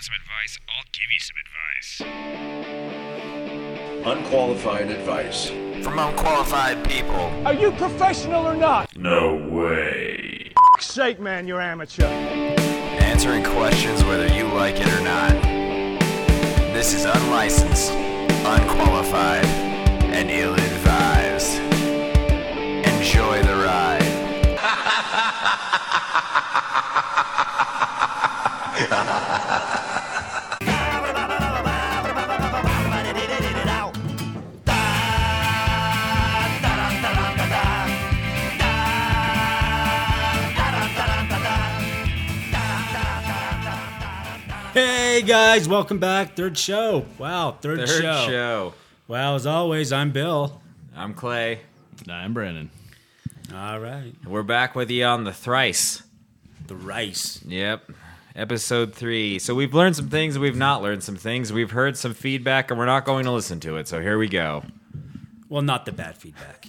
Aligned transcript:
want 0.00 0.04
some 0.04 0.14
advice, 0.14 0.58
I'll 0.68 0.84
give 0.92 1.10
you 1.12 1.20
some 1.20 1.36
advice. 1.44 2.00
Unqualified 4.06 4.90
advice. 4.90 5.48
From 5.84 5.98
unqualified 5.98 6.88
people. 6.88 7.30
Are 7.46 7.52
you 7.52 7.72
professional 7.72 8.46
or 8.46 8.54
not? 8.54 8.96
No 8.96 9.36
way. 9.50 10.52
F- 10.78 10.82
sake, 10.82 11.20
man, 11.20 11.46
you're 11.46 11.60
amateur. 11.60 12.06
Answering 12.06 13.44
questions 13.44 14.02
whether 14.04 14.26
you 14.28 14.44
like 14.44 14.76
it 14.80 14.88
or 14.88 15.02
not. 15.02 15.32
This 16.72 16.94
is 16.94 17.04
unlicensed, 17.04 17.92
unqualified, 17.92 19.44
and 20.14 20.30
ill 20.30 20.54
advised. 20.54 21.58
Enjoy 22.86 23.42
the 23.42 23.56
ride. 23.56 24.00
Hey 44.82 45.20
guys, 45.20 45.68
welcome 45.68 45.98
back. 45.98 46.34
Third 46.36 46.56
show. 46.56 47.04
Wow, 47.18 47.58
third, 47.60 47.80
Third 47.80 48.00
show. 48.00 48.24
show. 48.26 48.74
Wow, 49.08 49.34
as 49.34 49.44
always, 49.44 49.92
I'm 49.92 50.10
Bill. 50.10 50.58
I'm 50.96 51.12
Clay. 51.12 51.60
I'm 52.08 52.32
Brandon. 52.32 52.70
All 53.54 53.78
right, 53.78 54.14
We're 54.26 54.42
back 54.42 54.74
with 54.74 54.90
you 54.90 55.04
on 55.04 55.24
the 55.24 55.34
thrice. 55.34 56.02
the 56.66 56.76
rice. 56.76 57.42
Yep. 57.46 57.90
Episode 58.34 58.94
three. 58.94 59.38
So 59.38 59.54
we've 59.54 59.74
learned 59.74 59.96
some 59.96 60.08
things, 60.08 60.38
we've 60.38 60.56
not 60.56 60.80
learned 60.80 61.02
some 61.02 61.16
things. 61.16 61.52
We've 61.52 61.72
heard 61.72 61.98
some 61.98 62.14
feedback, 62.14 62.70
and 62.70 62.78
we're 62.80 62.86
not 62.86 63.04
going 63.04 63.26
to 63.26 63.32
listen 63.32 63.60
to 63.60 63.76
it. 63.76 63.86
So 63.86 64.00
here 64.00 64.16
we 64.16 64.28
go. 64.28 64.64
Well, 65.50 65.60
not 65.60 65.84
the 65.84 65.92
bad 65.92 66.16
feedback. 66.16 66.64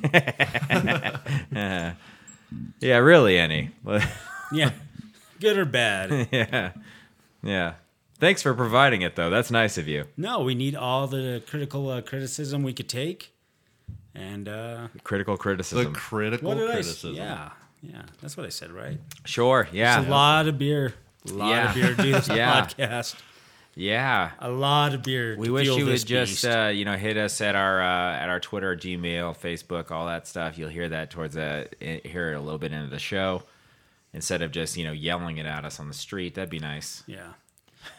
Yeah, 2.82 2.98
really, 2.98 3.38
any. 3.38 3.70
yeah, 4.52 4.72
good 5.40 5.58
or 5.58 5.64
bad. 5.64 6.28
yeah. 6.34 6.72
Yeah. 7.42 7.74
Thanks 8.22 8.42
for 8.42 8.54
providing 8.54 9.02
it, 9.02 9.16
though. 9.18 9.30
That's 9.30 9.52
nice 9.52 9.78
of 9.78 9.88
you. 9.90 10.06
No, 10.16 10.42
we 10.42 10.56
need 10.56 10.76
all 10.76 11.08
the 11.08 11.42
critical 11.48 11.90
uh, 11.90 12.02
criticism 12.02 12.62
we 12.64 12.72
could 12.72 12.88
take. 12.88 13.34
And 14.16 14.48
uh, 14.48 14.88
Critical 15.04 15.36
The 15.36 15.42
criticism. 15.42 15.94
critical 15.94 16.54
criticism. 16.56 17.12
I? 17.16 17.18
Yeah, 17.18 17.50
yeah, 17.82 18.02
that's 18.22 18.38
what 18.38 18.46
I 18.46 18.50
said, 18.50 18.72
right? 18.72 19.00
sure. 19.26 19.68
Yeah. 19.72 20.00
It's 20.00 20.08
a 20.08 20.12
lot 20.12 20.48
of 20.48 20.58
beer. 20.58 20.94
A 21.30 21.34
lot 21.34 21.50
Yeah. 21.50 21.70
of 21.70 21.76
beer 21.76 21.96
to 21.96 22.02
do 22.04 22.12
this 22.12 22.28
Yeah. 22.30 22.62
podcast. 22.68 23.16
Yeah. 23.74 24.32
A 24.40 24.50
lot 24.52 24.94
of 24.94 25.02
beer. 25.02 25.36
We 25.38 25.48
to 25.48 25.54
wish 25.54 25.64
fuel 25.66 25.80
you 25.80 25.86
would 25.86 25.94
this 25.94 26.04
just 26.04 26.46
uh, 26.46 26.72
you 26.74 26.84
know 26.86 26.98
hit 26.98 27.18
us 27.18 27.40
at 27.42 27.56
our 27.56 27.82
uh, 27.82 28.14
at 28.18 28.28
our 28.30 28.40
Twitter, 28.40 28.76
Gmail, 28.76 29.36
Facebook, 29.38 29.90
all 29.92 30.06
that 30.08 30.28
stuff. 30.28 30.58
You'll 30.58 30.70
hear 30.70 30.90
that 30.90 31.10
towards 31.10 31.36
the 31.36 31.70
hear 31.80 32.34
it 32.34 32.36
a 32.36 32.42
little 32.42 32.60
bit 32.60 32.72
into 32.74 32.90
the 32.90 33.00
show 33.00 33.44
instead 34.14 34.42
of 34.42 34.52
just 34.52 34.76
you 34.78 34.84
know 34.84 34.92
yelling 34.92 35.38
it 35.38 35.46
at 35.46 35.64
us 35.66 35.80
on 35.80 35.88
the 35.88 35.94
street. 35.94 36.36
That'd 36.36 36.50
be 36.52 36.60
nice. 36.60 37.02
Yeah. 37.08 37.30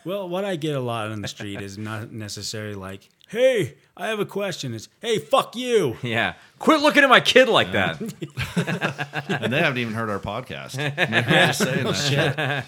Well, 0.04 0.28
what 0.28 0.44
I 0.44 0.56
get 0.56 0.74
a 0.76 0.80
lot 0.80 1.10
on 1.10 1.22
the 1.22 1.28
street 1.28 1.60
is 1.60 1.78
not 1.78 2.12
necessarily 2.12 2.74
like, 2.74 3.08
"Hey, 3.28 3.74
I 3.96 4.08
have 4.08 4.20
a 4.20 4.26
question." 4.26 4.74
It's, 4.74 4.88
"Hey, 5.00 5.18
fuck 5.18 5.54
you." 5.56 5.96
Yeah, 6.02 6.34
quit 6.58 6.80
looking 6.80 7.02
at 7.02 7.08
my 7.08 7.20
kid 7.20 7.48
like 7.48 7.72
that. 7.72 8.00
And 9.42 9.52
they 9.52 9.58
haven't 9.60 9.78
even 9.78 9.94
heard 9.94 10.10
our 10.10 10.18
podcast. 10.18 10.76
Maybe 10.96 11.12
I'm 11.14 11.46
just 11.48 11.60
saying 11.60 11.86
oh, 11.86 11.92
that. 12.36 12.66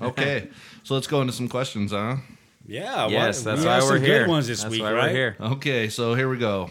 Okay, 0.00 0.48
so 0.82 0.94
let's 0.94 1.06
go 1.06 1.20
into 1.20 1.32
some 1.32 1.48
questions, 1.48 1.92
huh? 1.92 2.16
Yeah. 2.66 3.08
yes, 3.08 3.38
what- 3.38 3.44
that's 3.44 3.60
we 3.62 3.66
why 3.66 3.74
have 3.74 3.82
we're 3.84 3.96
some 3.96 4.02
here. 4.04 4.18
Good 4.20 4.28
ones 4.28 4.46
this 4.48 4.62
that's 4.62 4.72
week, 4.72 4.82
why 4.82 4.92
right? 4.92 5.02
we're 5.04 5.10
here. 5.10 5.36
Okay, 5.40 5.88
so 5.88 6.14
here 6.14 6.28
we 6.28 6.38
go. 6.38 6.70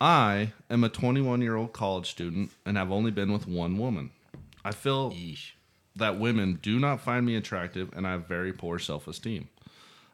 I 0.00 0.52
am 0.68 0.84
a 0.84 0.88
21 0.88 1.40
year 1.40 1.56
old 1.56 1.72
college 1.72 2.10
student 2.10 2.50
and 2.66 2.78
I've 2.78 2.92
only 2.92 3.10
been 3.10 3.32
with 3.32 3.48
one 3.48 3.78
woman. 3.78 4.10
I 4.64 4.72
feel 4.72 5.14
that 5.96 6.18
women 6.18 6.58
do 6.62 6.78
not 6.78 7.00
find 7.00 7.26
me 7.26 7.36
attractive 7.36 7.90
and 7.96 8.06
I 8.06 8.12
have 8.12 8.26
very 8.26 8.52
poor 8.52 8.78
self 8.78 9.08
esteem. 9.08 9.48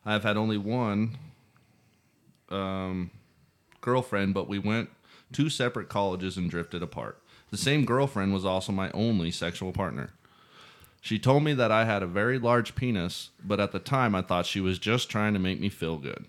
I 0.04 0.12
have 0.12 0.25
had 0.25 0.37
only 0.37 0.59
one 0.59 1.19
um, 2.48 3.10
girlfriend, 3.81 4.34
but 4.34 4.48
we 4.48 4.59
went 4.59 4.91
two 5.32 5.48
separate 5.48 5.88
colleges 5.88 6.37
and 6.37 6.50
drifted 6.50 6.82
apart. 6.82 7.19
The 7.50 7.56
same 7.56 7.84
girlfriend 7.84 8.32
was 8.32 8.44
also 8.44 8.72
my 8.72 8.91
only 8.93 9.31
sexual 9.31 9.72
partner. 9.72 10.10
She 11.00 11.19
told 11.19 11.43
me 11.43 11.53
that 11.54 11.72
I 11.72 11.84
had 11.84 12.03
a 12.03 12.06
very 12.06 12.38
large 12.38 12.75
penis, 12.75 13.31
but 13.44 13.60
at 13.60 13.72
the 13.72 13.78
time 13.81 14.14
I 14.14 14.22
thought 14.22 14.47
she 14.47 14.60
was 14.60 14.78
just 14.78 15.10
trying 15.10 15.32
to 15.34 15.41
make 15.41 15.60
me 15.60 15.69
feel 15.69 15.99
good. 15.99 16.26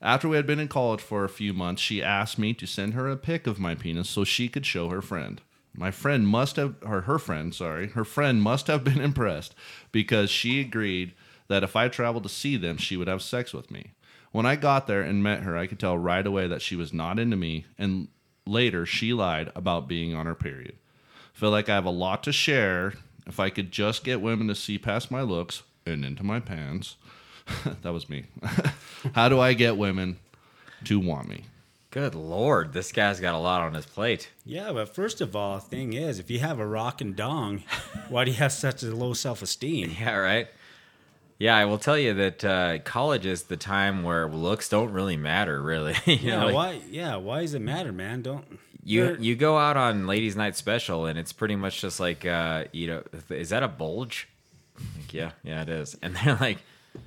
After 0.00 0.28
we 0.28 0.36
had 0.36 0.46
been 0.46 0.60
in 0.60 0.68
college 0.68 1.00
for 1.00 1.24
a 1.24 1.28
few 1.28 1.52
months, 1.52 1.82
she 1.82 2.02
asked 2.02 2.38
me 2.38 2.54
to 2.54 2.66
send 2.66 2.94
her 2.94 3.08
a 3.08 3.16
pic 3.16 3.46
of 3.46 3.58
my 3.58 3.74
penis 3.74 4.08
so 4.08 4.24
she 4.24 4.48
could 4.48 4.64
show 4.64 4.88
her 4.88 5.02
friend. 5.02 5.40
My 5.78 5.92
friend 5.92 6.26
must 6.26 6.56
have, 6.56 6.74
or 6.82 7.02
her 7.02 7.20
friend, 7.20 7.54
sorry, 7.54 7.88
her 7.90 8.04
friend 8.04 8.42
must 8.42 8.66
have 8.66 8.82
been 8.82 9.00
impressed 9.00 9.54
because 9.92 10.28
she 10.28 10.60
agreed 10.60 11.12
that 11.46 11.62
if 11.62 11.76
I 11.76 11.88
traveled 11.88 12.24
to 12.24 12.28
see 12.28 12.56
them, 12.56 12.76
she 12.76 12.96
would 12.96 13.08
have 13.08 13.22
sex 13.22 13.52
with 13.52 13.70
me. 13.70 13.92
When 14.32 14.44
I 14.44 14.56
got 14.56 14.86
there 14.86 15.02
and 15.02 15.22
met 15.22 15.42
her, 15.42 15.56
I 15.56 15.66
could 15.66 15.78
tell 15.78 15.96
right 15.96 16.26
away 16.26 16.48
that 16.48 16.62
she 16.62 16.76
was 16.76 16.92
not 16.92 17.18
into 17.18 17.36
me, 17.36 17.66
and 17.78 18.08
later 18.44 18.84
she 18.84 19.12
lied 19.12 19.52
about 19.54 19.88
being 19.88 20.14
on 20.14 20.26
her 20.26 20.34
period. 20.34 20.76
Feel 21.32 21.50
like 21.50 21.68
I 21.68 21.74
have 21.74 21.84
a 21.84 21.90
lot 21.90 22.24
to 22.24 22.32
share. 22.32 22.94
If 23.26 23.38
I 23.38 23.48
could 23.48 23.70
just 23.70 24.02
get 24.02 24.20
women 24.20 24.48
to 24.48 24.54
see 24.54 24.78
past 24.78 25.10
my 25.10 25.22
looks 25.22 25.62
and 25.86 26.04
into 26.04 26.24
my 26.24 26.40
pants, 26.40 26.96
that 27.82 27.92
was 27.92 28.10
me. 28.10 28.24
How 29.14 29.28
do 29.28 29.38
I 29.38 29.52
get 29.54 29.76
women 29.76 30.18
to 30.84 30.98
want 30.98 31.28
me? 31.28 31.44
Good 31.98 32.14
lord, 32.14 32.72
this 32.74 32.92
guy's 32.92 33.18
got 33.18 33.34
a 33.34 33.38
lot 33.38 33.60
on 33.60 33.74
his 33.74 33.84
plate. 33.84 34.28
Yeah, 34.46 34.70
but 34.72 34.94
first 34.94 35.20
of 35.20 35.34
all, 35.34 35.58
thing 35.58 35.94
is, 35.94 36.20
if 36.20 36.30
you 36.30 36.38
have 36.38 36.60
a 36.60 36.64
rock 36.66 37.00
and 37.00 37.16
dong, 37.16 37.64
why 38.08 38.24
do 38.24 38.30
you 38.30 38.36
have 38.36 38.52
such 38.52 38.84
a 38.84 38.94
low 38.94 39.14
self 39.14 39.42
esteem? 39.42 39.96
Yeah, 39.98 40.14
right. 40.14 40.46
Yeah, 41.40 41.56
I 41.56 41.64
will 41.64 41.76
tell 41.78 41.98
you 41.98 42.14
that 42.14 42.44
uh, 42.44 42.78
college 42.84 43.26
is 43.26 43.42
the 43.42 43.56
time 43.56 44.04
where 44.04 44.28
looks 44.28 44.68
don't 44.68 44.92
really 44.92 45.16
matter, 45.16 45.60
really. 45.60 45.96
you 46.04 46.14
Yeah, 46.14 46.38
know, 46.38 46.46
like, 46.46 46.54
why? 46.54 46.80
Yeah, 46.88 47.16
why 47.16 47.40
does 47.40 47.54
it 47.54 47.62
matter, 47.62 47.90
man? 47.90 48.22
Don't 48.22 48.44
you 48.84 49.16
you 49.18 49.34
go 49.34 49.58
out 49.58 49.76
on 49.76 50.06
ladies' 50.06 50.36
night 50.36 50.54
special, 50.54 51.06
and 51.06 51.18
it's 51.18 51.32
pretty 51.32 51.56
much 51.56 51.80
just 51.80 51.98
like, 51.98 52.24
uh, 52.24 52.66
you 52.70 52.86
know, 52.86 53.02
is 53.30 53.48
that 53.48 53.64
a 53.64 53.68
bulge? 53.68 54.28
Like, 54.96 55.12
yeah, 55.12 55.32
yeah, 55.42 55.62
it 55.62 55.68
is. 55.68 55.98
And 56.00 56.14
they're 56.24 56.36
like, 56.36 56.58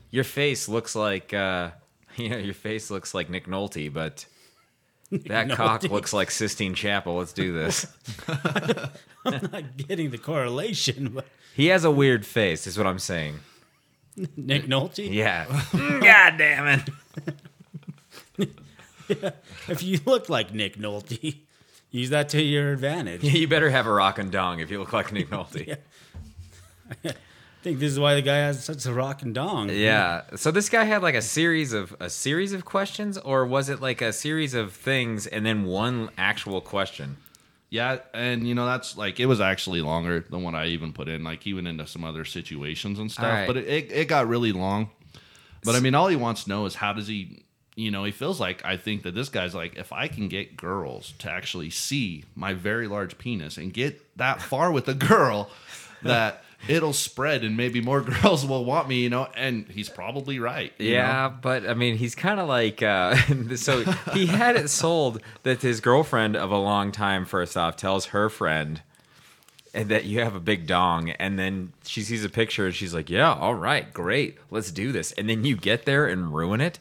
your 0.09 0.25
face 0.25 0.67
looks 0.67 0.95
like, 0.97 1.33
uh, 1.33 1.69
you 2.17 2.27
know, 2.27 2.37
your 2.37 2.53
face 2.53 2.91
looks 2.91 3.13
like 3.13 3.29
Nick 3.29 3.47
Nolte, 3.47 3.93
but 3.93 4.25
that 5.27 5.49
cock 5.51 5.81
Nolte. 5.81 5.89
looks 5.91 6.13
like 6.13 6.31
Sistine 6.31 6.73
Chapel. 6.73 7.17
Let's 7.17 7.33
do 7.33 7.51
this. 7.53 7.85
I'm 9.25 9.49
not 9.51 9.77
getting 9.77 10.11
the 10.11 10.17
correlation. 10.17 11.09
But 11.09 11.27
He 11.55 11.67
has 11.67 11.83
a 11.83 11.91
weird 11.91 12.25
face, 12.25 12.65
is 12.67 12.77
what 12.77 12.87
I'm 12.87 12.99
saying. 12.99 13.39
Nick 14.35 14.63
Nolte, 14.65 15.11
Yeah. 15.11 15.45
God 15.73 16.37
damn 16.37 16.83
it. 18.37 18.49
if 19.67 19.83
you 19.83 19.99
look 20.05 20.29
like 20.29 20.53
Nick 20.53 20.77
Nolte, 20.77 21.37
use 21.91 22.09
that 22.09 22.29
to 22.29 22.41
your 22.41 22.71
advantage. 22.73 23.23
You 23.23 23.47
better 23.47 23.69
have 23.69 23.85
a 23.87 23.91
rock 23.91 24.17
and 24.19 24.31
dong 24.31 24.59
if 24.59 24.71
you 24.71 24.79
look 24.79 24.93
like 24.93 25.11
Nick 25.11 25.29
Nolte. 25.29 25.77
Yeah. 27.03 27.11
I 27.61 27.63
think 27.63 27.77
this 27.77 27.91
is 27.91 27.99
why 27.99 28.15
the 28.15 28.23
guy 28.23 28.37
has 28.37 28.63
such 28.65 28.87
a 28.87 28.93
rock 28.93 29.21
and 29.21 29.35
dong. 29.35 29.69
Yeah. 29.69 30.23
So 30.35 30.49
this 30.49 30.67
guy 30.67 30.83
had 30.83 31.03
like 31.03 31.13
a 31.13 31.21
series 31.21 31.73
of 31.73 31.95
a 31.99 32.09
series 32.09 32.53
of 32.53 32.65
questions, 32.65 33.19
or 33.19 33.45
was 33.45 33.69
it 33.69 33.79
like 33.79 34.01
a 34.01 34.11
series 34.11 34.55
of 34.55 34.73
things 34.73 35.27
and 35.27 35.45
then 35.45 35.65
one 35.65 36.09
actual 36.17 36.59
question? 36.59 37.17
Yeah, 37.69 37.99
and 38.15 38.47
you 38.47 38.55
know 38.55 38.65
that's 38.65 38.97
like 38.97 39.19
it 39.19 39.27
was 39.27 39.39
actually 39.39 39.81
longer 39.81 40.25
than 40.27 40.41
what 40.41 40.55
I 40.55 40.65
even 40.67 40.91
put 40.91 41.07
in. 41.07 41.23
Like 41.23 41.43
he 41.43 41.53
went 41.53 41.67
into 41.67 41.85
some 41.85 42.03
other 42.03 42.25
situations 42.25 42.97
and 42.97 43.11
stuff, 43.11 43.25
All 43.25 43.31
right. 43.31 43.45
but 43.47 43.57
it, 43.57 43.67
it 43.67 43.91
it 43.91 44.07
got 44.07 44.27
really 44.27 44.51
long. 44.53 44.89
But 45.63 45.75
I 45.75 45.81
mean, 45.81 45.93
all 45.93 46.07
he 46.07 46.15
wants 46.15 46.45
to 46.45 46.49
know 46.49 46.65
is 46.65 46.73
how 46.73 46.93
does 46.93 47.07
he? 47.07 47.45
You 47.75 47.91
know, 47.91 48.03
he 48.05 48.11
feels 48.11 48.39
like 48.39 48.65
I 48.65 48.75
think 48.75 49.03
that 49.03 49.13
this 49.13 49.29
guy's 49.29 49.53
like 49.53 49.75
if 49.77 49.93
I 49.93 50.07
can 50.07 50.29
get 50.29 50.57
girls 50.57 51.13
to 51.19 51.29
actually 51.29 51.69
see 51.69 52.23
my 52.33 52.55
very 52.55 52.87
large 52.87 53.19
penis 53.19 53.57
and 53.57 53.71
get 53.71 54.17
that 54.17 54.41
far 54.41 54.71
with 54.71 54.87
a 54.87 54.95
girl, 54.95 55.51
that 56.01 56.43
it'll 56.67 56.93
spread 56.93 57.43
and 57.43 57.57
maybe 57.57 57.81
more 57.81 58.01
girls 58.21 58.45
will 58.45 58.65
want 58.65 58.87
me. 58.87 59.01
You 59.01 59.09
know, 59.09 59.27
and 59.35 59.67
he's 59.67 59.89
probably 59.89 60.39
right. 60.39 60.73
Yeah, 60.77 61.29
know? 61.29 61.37
but 61.41 61.67
I 61.67 61.73
mean, 61.73 61.97
he's 61.97 62.15
kind 62.15 62.39
of 62.39 62.47
like 62.47 62.81
uh, 62.81 63.15
so 63.55 63.83
he 64.13 64.27
had 64.27 64.55
it 64.55 64.69
sold 64.69 65.21
that 65.43 65.61
his 65.61 65.79
girlfriend 65.79 66.35
of 66.35 66.51
a 66.51 66.57
long 66.57 66.91
time 66.91 67.25
first 67.25 67.57
off 67.57 67.75
tells 67.75 68.07
her 68.07 68.29
friend 68.29 68.81
and 69.73 69.89
that 69.89 70.05
you 70.05 70.19
have 70.19 70.35
a 70.35 70.39
big 70.39 70.67
dong 70.67 71.11
and 71.11 71.39
then 71.39 71.71
she 71.85 72.01
sees 72.01 72.25
a 72.25 72.29
picture 72.29 72.65
and 72.65 72.75
she's 72.75 72.93
like, 72.93 73.09
"Yeah, 73.09 73.33
all 73.33 73.55
right, 73.55 73.91
great. 73.93 74.37
Let's 74.49 74.71
do 74.71 74.91
this." 74.91 75.11
And 75.13 75.29
then 75.29 75.45
you 75.45 75.55
get 75.55 75.85
there 75.85 76.07
and 76.07 76.33
ruin 76.33 76.61
it. 76.61 76.79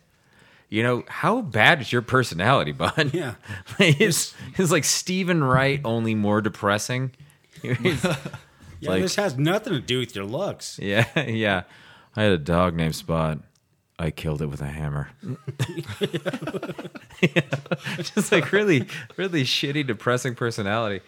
You 0.69 0.85
know, 0.85 1.05
how 1.09 1.41
bad 1.41 1.81
is 1.81 1.93
your 1.93 2.03
personality, 2.03 2.73
bud? 2.73 3.13
Yeah. 3.13 3.35
it's, 3.79 4.35
it's 4.57 4.71
like 4.71 4.85
Steven 4.85 5.43
Wright 5.43 5.81
only 5.85 6.15
more 6.15 6.41
depressing. 6.41 7.11
Yeah, 8.81 8.91
Like- 8.91 9.03
this 9.03 9.17
has 9.17 9.37
nothing 9.39 9.73
to 9.75 9.81
do 9.81 9.99
with 10.01 10.15
your 10.17 10.25
looks. 10.25 10.79
Yeah, 10.83 11.07
yeah. 11.21 11.63
I 12.17 12.23
had 12.25 12.33
a 12.33 12.39
dog 12.39 12.75
named 12.75 12.95
Spot. 12.97 13.39
I 13.99 14.11
killed 14.11 14.41
it 14.43 14.47
with 14.47 14.61
a 14.63 14.67
hammer. 14.67 15.11
Just 17.99 18.33
like 18.33 18.51
really, 18.53 18.87
really 19.17 19.45
shitty, 19.45 19.87
depressing 19.87 20.35
personality. 20.35 21.03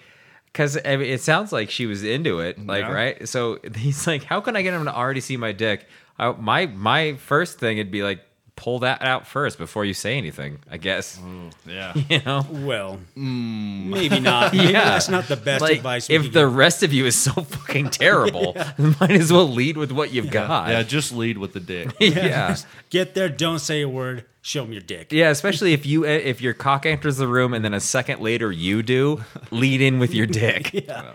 Because 0.47 0.77
I 0.85 0.97
mean, 0.97 1.09
it 1.11 1.23
sounds 1.23 1.53
like 1.53 1.71
she 1.71 1.87
was 1.87 2.05
into 2.05 2.41
it, 2.41 2.65
like 2.67 2.83
Yeah. 2.85 2.93
right. 2.93 3.29
So 3.29 3.59
he's 3.75 4.07
like, 4.07 4.25
"How 4.25 4.41
can 4.43 4.55
I 4.57 4.63
get 4.63 4.75
him 4.75 4.85
to 4.85 4.95
already 4.95 5.21
see 5.21 5.37
my 5.39 5.53
dick?" 5.53 5.87
I, 6.19 6.33
my 6.33 6.67
my 6.67 7.15
first 7.15 7.59
thing 7.59 7.79
would 7.79 7.91
be 7.91 8.03
like, 8.03 8.21
pull 8.54 8.78
that 8.81 9.02
out 9.02 9.26
first 9.26 9.58
before 9.58 9.84
you 9.84 9.94
say 9.94 10.16
anything. 10.19 10.58
I 10.70 10.76
guess 10.76 11.19
mm, 11.19 11.52
Yeah. 11.66 11.94
you 12.08 12.20
know. 12.25 12.46
Well, 12.50 13.00
mm. 13.16 13.87
maybe 13.87 14.20
not. 14.20 14.52
Maybe 14.54 14.72
Yeah. 14.72 14.84
that's 14.90 15.08
not 15.08 15.26
the 15.28 15.37
best 15.37 15.62
Like, 15.62 15.78
advice. 15.78 16.08
If 16.10 16.25
the 16.32 16.40
give. 16.44 16.54
rest 16.54 16.82
of 16.82 16.93
you 16.93 17.06
is 17.06 17.16
so 17.16 17.32
fucking 17.32 17.90
terrible, 17.90 18.54
might 19.00 19.10
as 19.12 19.32
well 19.32 19.49
lead 19.49 19.76
with 19.76 19.90
what 19.90 20.12
you've 20.12 20.31
got. 20.31 20.69
Yeah, 20.69 20.82
just 20.82 21.12
lead 21.12 21.38
with 21.38 21.52
the 21.54 21.60
dick. 21.60 21.93
yeah. 21.99 22.56
get 22.90 23.14
there, 23.14 23.28
don't 23.28 23.58
say 23.58 23.81
a 23.82 23.88
word, 23.88 24.25
show 24.43 24.62
them 24.62 24.72
your 24.72 24.82
dick. 24.82 25.12
Yeah, 25.12 25.31
especially 25.31 25.72
if 25.72 25.84
you 25.87 26.04
eh, 26.06 26.19
if 26.19 26.40
your 26.40 26.54
cock 26.54 26.84
enters 26.87 27.16
the 27.16 27.26
room 27.28 27.54
and 27.54 27.64
then 27.64 27.75
a 27.75 27.81
second 27.81 28.20
later 28.20 28.52
you 28.52 28.82
do, 28.82 29.25
lead 29.50 29.81
in 29.81 29.99
with 29.99 30.14
your 30.14 30.26
dick. 30.26 30.72
Yeah, 30.72 31.14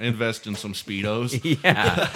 invest 0.00 0.46
in 0.46 0.54
some 0.54 0.72
speedos. 0.72 1.38
Yeah. 1.62 2.08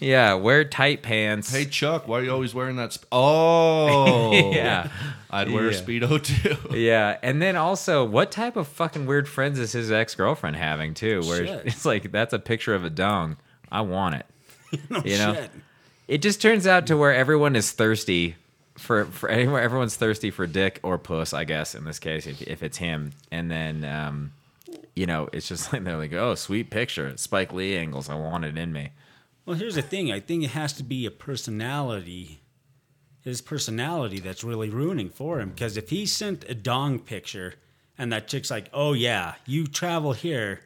Yeah, 0.00 0.34
wear 0.34 0.64
tight 0.64 1.02
pants. 1.02 1.52
Hey 1.52 1.66
Chuck, 1.66 2.08
why 2.08 2.20
are 2.20 2.22
you 2.24 2.32
always 2.32 2.54
wearing 2.54 2.76
that? 2.76 2.92
Sp- 2.96 3.04
oh, 3.12 4.50
yeah. 4.52 4.88
I'd 5.30 5.50
wear 5.50 5.68
a 5.68 5.72
Yeah. 5.72 5.80
speedo 5.80 6.22
too. 6.22 6.56
Yeah, 6.76 7.18
and 7.22 7.40
then 7.40 7.54
also, 7.56 8.04
what 8.04 8.30
type 8.32 8.56
of 8.56 8.66
fucking 8.66 9.06
weird 9.06 9.28
friends 9.28 9.58
is 9.58 9.72
his 9.72 9.92
ex 9.92 10.14
girlfriend 10.14 10.56
having 10.56 10.94
too? 10.94 11.20
Where 11.22 11.46
Shit. 11.46 11.66
it's 11.66 11.84
like 11.84 12.10
that's 12.10 12.32
a 12.32 12.38
picture 12.38 12.74
of 12.74 12.84
a 12.84 12.90
dong. 12.90 13.36
I 13.70 13.82
want 13.82 14.16
it. 14.16 14.26
you 15.04 15.18
know, 15.18 15.34
Shit. 15.34 15.50
it 16.08 16.22
just 16.22 16.40
turns 16.40 16.66
out 16.66 16.86
to 16.88 16.96
where 16.96 17.14
everyone 17.14 17.54
is 17.54 17.70
thirsty 17.70 18.36
for 18.78 19.04
for 19.04 19.28
anywhere. 19.28 19.60
Everyone's 19.62 19.96
thirsty 19.96 20.30
for 20.30 20.46
dick 20.46 20.80
or 20.82 20.96
puss, 20.98 21.32
I 21.34 21.44
guess 21.44 21.74
in 21.74 21.84
this 21.84 21.98
case, 21.98 22.26
if, 22.26 22.40
if 22.42 22.62
it's 22.62 22.78
him. 22.78 23.12
And 23.30 23.50
then, 23.50 23.84
um, 23.84 24.32
you 24.96 25.06
know, 25.06 25.28
it's 25.32 25.46
just 25.46 25.72
like 25.72 25.84
they're 25.84 25.96
like, 25.98 26.12
oh, 26.14 26.34
sweet 26.34 26.70
picture, 26.70 27.12
Spike 27.16 27.52
Lee 27.52 27.76
angles. 27.76 28.08
I 28.08 28.14
want 28.14 28.44
it 28.46 28.56
in 28.56 28.72
me. 28.72 28.90
Well, 29.44 29.56
here's 29.56 29.74
the 29.74 29.82
thing. 29.82 30.12
I 30.12 30.20
think 30.20 30.44
it 30.44 30.50
has 30.50 30.72
to 30.74 30.82
be 30.82 31.06
a 31.06 31.10
personality, 31.10 32.42
his 33.22 33.40
personality 33.40 34.20
that's 34.20 34.44
really 34.44 34.68
ruining 34.68 35.10
for 35.10 35.40
him. 35.40 35.50
Because 35.50 35.76
if 35.76 35.90
he 35.90 36.06
sent 36.06 36.44
a 36.48 36.54
dong 36.54 36.98
picture 36.98 37.54
and 37.96 38.12
that 38.12 38.28
chick's 38.28 38.50
like, 38.50 38.68
oh, 38.72 38.92
yeah, 38.92 39.34
you 39.46 39.66
travel 39.66 40.12
here, 40.12 40.60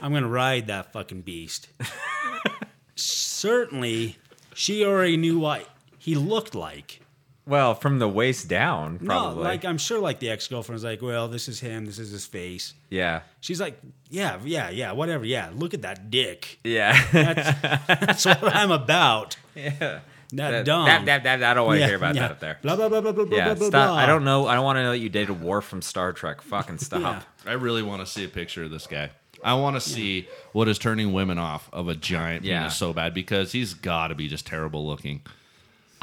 I'm 0.00 0.12
going 0.12 0.22
to 0.22 0.28
ride 0.28 0.68
that 0.68 0.92
fucking 0.92 1.22
beast. 1.22 1.68
Certainly, 2.96 4.16
she 4.54 4.84
already 4.84 5.16
knew 5.16 5.38
what 5.38 5.68
he 5.98 6.14
looked 6.14 6.54
like. 6.54 7.01
Well, 7.44 7.74
from 7.74 7.98
the 7.98 8.08
waist 8.08 8.46
down, 8.48 8.98
probably. 9.00 9.42
No, 9.42 9.48
like 9.48 9.64
I'm 9.64 9.78
sure, 9.78 9.98
like 9.98 10.20
the 10.20 10.30
ex 10.30 10.46
girlfriend's 10.46 10.84
like, 10.84 11.02
well, 11.02 11.26
this 11.26 11.48
is 11.48 11.58
him, 11.58 11.86
this 11.86 11.98
is 11.98 12.10
his 12.12 12.24
face. 12.24 12.72
yeah, 12.88 13.22
She's 13.40 13.60
like, 13.60 13.80
yeah, 14.10 14.38
yeah, 14.44 14.70
yeah, 14.70 14.92
whatever. 14.92 15.24
Yeah, 15.24 15.50
look 15.54 15.74
at 15.74 15.82
that 15.82 16.08
dick. 16.10 16.60
yeah. 16.62 16.92
That's, 17.10 17.60
that's 17.88 18.24
what 18.26 18.54
I'm 18.54 18.70
about. 18.70 19.36
yeah. 19.56 19.70
That, 20.34 20.50
That, 20.50 20.64
dong. 20.64 20.86
that, 20.86 21.04
that, 21.06 21.22
that- 21.24 21.42
I 21.42 21.52
don't 21.54 21.66
want 21.66 21.76
to 21.76 21.80
Yeah, 21.80 21.86
hear 21.88 21.96
about 21.96 22.14
yeah. 22.14 22.22
that 22.22 22.30
up 22.30 22.40
there. 22.40 22.58
Blah 22.62 22.76
blah 22.76 22.88
blah 22.88 23.00
blah 23.00 23.12
blah 23.12 23.24
Yeah, 23.36 23.44
blah 23.46 23.54
blah. 23.54 23.68
stop. 23.68 23.88
blah. 23.88 23.96
I 23.96 24.06
don't 24.06 24.24
know. 24.24 24.46
I 24.46 24.54
don't 24.54 24.64
want 24.64 24.76
to 24.78 24.82
know 24.84 24.90
that 24.92 24.98
you 24.98 25.08
dated 25.10 25.42
Worf 25.42 25.64
from 25.64 25.82
Star 25.82 26.12
Trek. 26.12 26.40
Fucking 26.42 26.78
stop. 26.78 27.00
Yeah. 27.00 27.50
I 27.50 27.54
really 27.54 27.82
want 27.82 28.00
to 28.00 28.06
see 28.06 28.24
a 28.24 28.28
picture 28.28 28.62
of 28.64 28.70
this 28.70 28.86
guy. 28.86 29.10
I 29.44 29.54
want 29.54 29.74
to 29.76 29.80
see 29.80 30.28
what 30.52 30.68
is 30.68 30.78
turning 30.78 31.12
women 31.12 31.36
off 31.38 31.68
of 31.72 31.88
a 31.88 31.94
giant 31.96 32.44
Yeah. 32.44 32.60
penis 32.60 32.76
so 32.76 32.92
bad 32.92 33.12
because 33.14 33.50
he's 33.52 33.74
got 33.74 34.08
to 34.08 34.14
be 34.14 34.28
just 34.28 34.46
terrible 34.46 34.86
looking. 34.86 35.20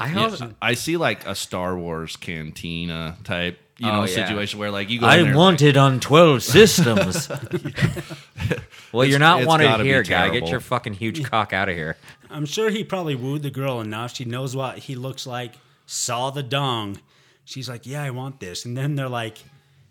I 0.00 0.12
Yeah, 0.12 0.52
I 0.62 0.74
see 0.74 0.96
like 0.96 1.26
a 1.26 1.34
Star 1.34 1.76
Wars 1.76 2.16
cantina 2.16 3.16
type, 3.24 3.58
you 3.78 3.88
Oh, 3.88 3.92
know, 3.92 4.00
yeah. 4.00 4.06
situation 4.06 4.58
where 4.58 4.70
like 4.70 4.88
you 4.90 5.00
go. 5.00 5.06
in 5.20 5.26
there, 5.26 5.34
it 5.62 5.76
on 5.76 6.00
twelve 6.00 6.42
systems. 6.42 7.28
well, 8.92 9.04
you're 9.04 9.18
not 9.18 9.40
it's 9.40 9.46
wanted 9.48 9.64
gotta 9.64 9.84
here, 9.84 10.02
guy. 10.02 10.28
Get 10.30 10.48
your 10.48 10.60
fucking 10.60 10.94
huge 10.94 11.22
cock 11.24 11.52
out 11.52 11.68
of 11.68 11.74
here. 11.76 11.96
I'm 12.30 12.46
sure 12.46 12.70
he 12.70 12.84
probably 12.84 13.14
wooed 13.14 13.42
the 13.42 13.50
girl 13.50 13.80
enough. 13.80 14.14
She 14.14 14.24
knows 14.24 14.54
what 14.56 14.78
he 14.78 14.94
looks 14.94 15.26
like. 15.26 15.52
Saw 15.86 16.30
the 16.30 16.42
dong. 16.42 16.98
She's 17.44 17.68
like, 17.68 17.86
yeah, 17.86 18.02
I 18.02 18.10
want 18.10 18.38
this. 18.38 18.64
And 18.64 18.76
then 18.76 18.94
they're 18.94 19.08
like, 19.08 19.38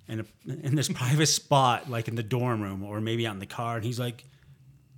in 0.08 0.22
a, 0.22 0.26
in 0.66 0.76
this 0.76 0.88
private 0.94 1.26
spot, 1.28 1.90
like 1.90 2.08
in 2.08 2.16
the 2.16 2.24
dorm 2.24 2.62
room 2.62 2.84
or 2.84 3.02
maybe 3.02 3.28
out 3.28 3.34
in 3.34 3.40
the 3.40 3.46
car, 3.46 3.76
and 3.76 3.86
he's 3.86 4.00
like, 4.00 4.24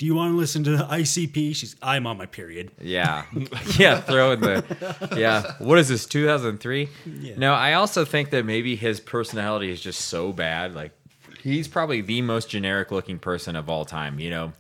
"Do 0.02 0.08
you 0.08 0.16
want 0.16 0.34
to 0.34 0.36
listen 0.36 0.64
to 0.64 0.78
the 0.78 0.84
ICP?" 0.84 1.56
She's, 1.56 1.76
"I'm 1.80 2.08
on 2.08 2.18
my 2.18 2.26
period." 2.26 2.72
Yeah, 2.82 3.26
yeah. 3.78 4.02
Throw 4.02 4.32
in 4.32 4.42
the 4.42 5.14
yeah. 5.16 5.54
What 5.60 5.78
is 5.78 5.90
this? 5.90 6.08
2003. 6.08 6.90
No, 7.38 7.54
I 7.54 7.74
also 7.74 8.04
think 8.04 8.32
that 8.32 8.44
maybe 8.44 8.76
his 8.76 9.00
personality 9.00 9.70
is 9.70 9.80
just 9.80 10.02
so 10.02 10.34
bad. 10.34 10.74
Like 10.74 10.92
he's 11.44 11.68
probably 11.68 12.02
the 12.02 12.24
most 12.24 12.50
generic 12.50 12.90
looking 12.90 13.20
person 13.20 13.56
of 13.56 13.70
all 13.70 13.86
time. 13.86 14.18
You 14.18 14.32
know, 14.32 14.54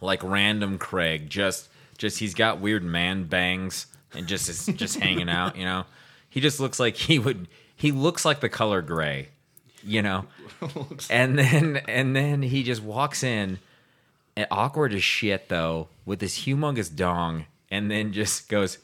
like 0.00 0.22
random 0.22 0.78
Craig. 0.78 1.28
Just 1.28 1.68
just 1.98 2.18
he's 2.18 2.32
got 2.32 2.58
weird 2.58 2.82
man 2.82 3.24
bangs 3.24 3.84
and 4.14 4.26
just 4.26 4.48
is 4.48 4.64
just 4.64 4.98
hanging 4.98 5.28
out. 5.28 5.58
You 5.58 5.66
know, 5.66 5.84
he 6.30 6.40
just 6.40 6.58
looks 6.58 6.80
like 6.80 6.96
he 6.96 7.18
would. 7.18 7.48
He 7.76 7.92
looks 7.92 8.24
like 8.24 8.40
the 8.40 8.48
color 8.48 8.80
gray. 8.80 9.28
You 9.84 10.00
know, 10.00 10.24
and 11.10 11.38
then 11.38 11.82
and 11.86 12.16
then 12.16 12.40
he 12.40 12.62
just 12.62 12.82
walks 12.82 13.22
in 13.22 13.58
and 13.58 13.58
awkward 14.50 14.92
as 14.92 15.02
shit 15.02 15.48
though 15.48 15.88
with 16.04 16.20
this 16.20 16.40
humongous 16.40 16.94
dong 16.94 17.46
and 17.70 17.90
then 17.90 18.12
just 18.12 18.48
goes 18.48 18.78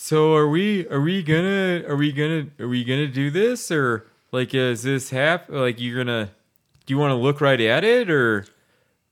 so 0.00 0.34
are 0.34 0.48
we 0.48 0.86
are 0.88 1.00
we 1.00 1.24
gonna 1.24 1.82
are 1.88 1.96
we 1.96 2.12
gonna 2.12 2.46
are 2.60 2.68
we 2.68 2.84
gonna 2.84 3.08
do 3.08 3.30
this? 3.30 3.68
Or 3.72 4.06
like 4.30 4.54
is 4.54 4.84
this 4.84 5.10
hap 5.10 5.50
like 5.50 5.80
you're 5.80 6.04
gonna 6.04 6.30
do 6.86 6.94
you 6.94 6.98
want 6.98 7.10
to 7.10 7.16
look 7.16 7.40
right 7.40 7.60
at 7.60 7.82
it? 7.82 8.08
Or 8.08 8.46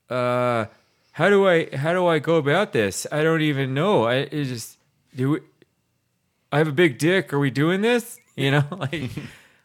uh 0.09 0.67
how 1.11 1.29
do 1.29 1.49
i 1.49 1.75
how 1.75 1.93
do 1.93 2.07
i 2.07 2.21
go 2.21 2.37
about 2.37 2.73
this? 2.73 3.05
I 3.11 3.25
don't 3.25 3.43
even 3.43 3.75
know. 3.75 4.05
I 4.05 4.15
it 4.15 4.45
just 4.45 4.79
do 5.15 5.31
we, 5.31 5.41
i 6.53 6.59
have 6.59 6.69
a 6.69 6.73
big 6.73 6.99
dick. 6.99 7.33
Are 7.33 7.41
we 7.41 7.51
doing 7.51 7.81
this? 7.81 8.21
You 8.37 8.53
know 8.53 8.65
like 8.71 9.11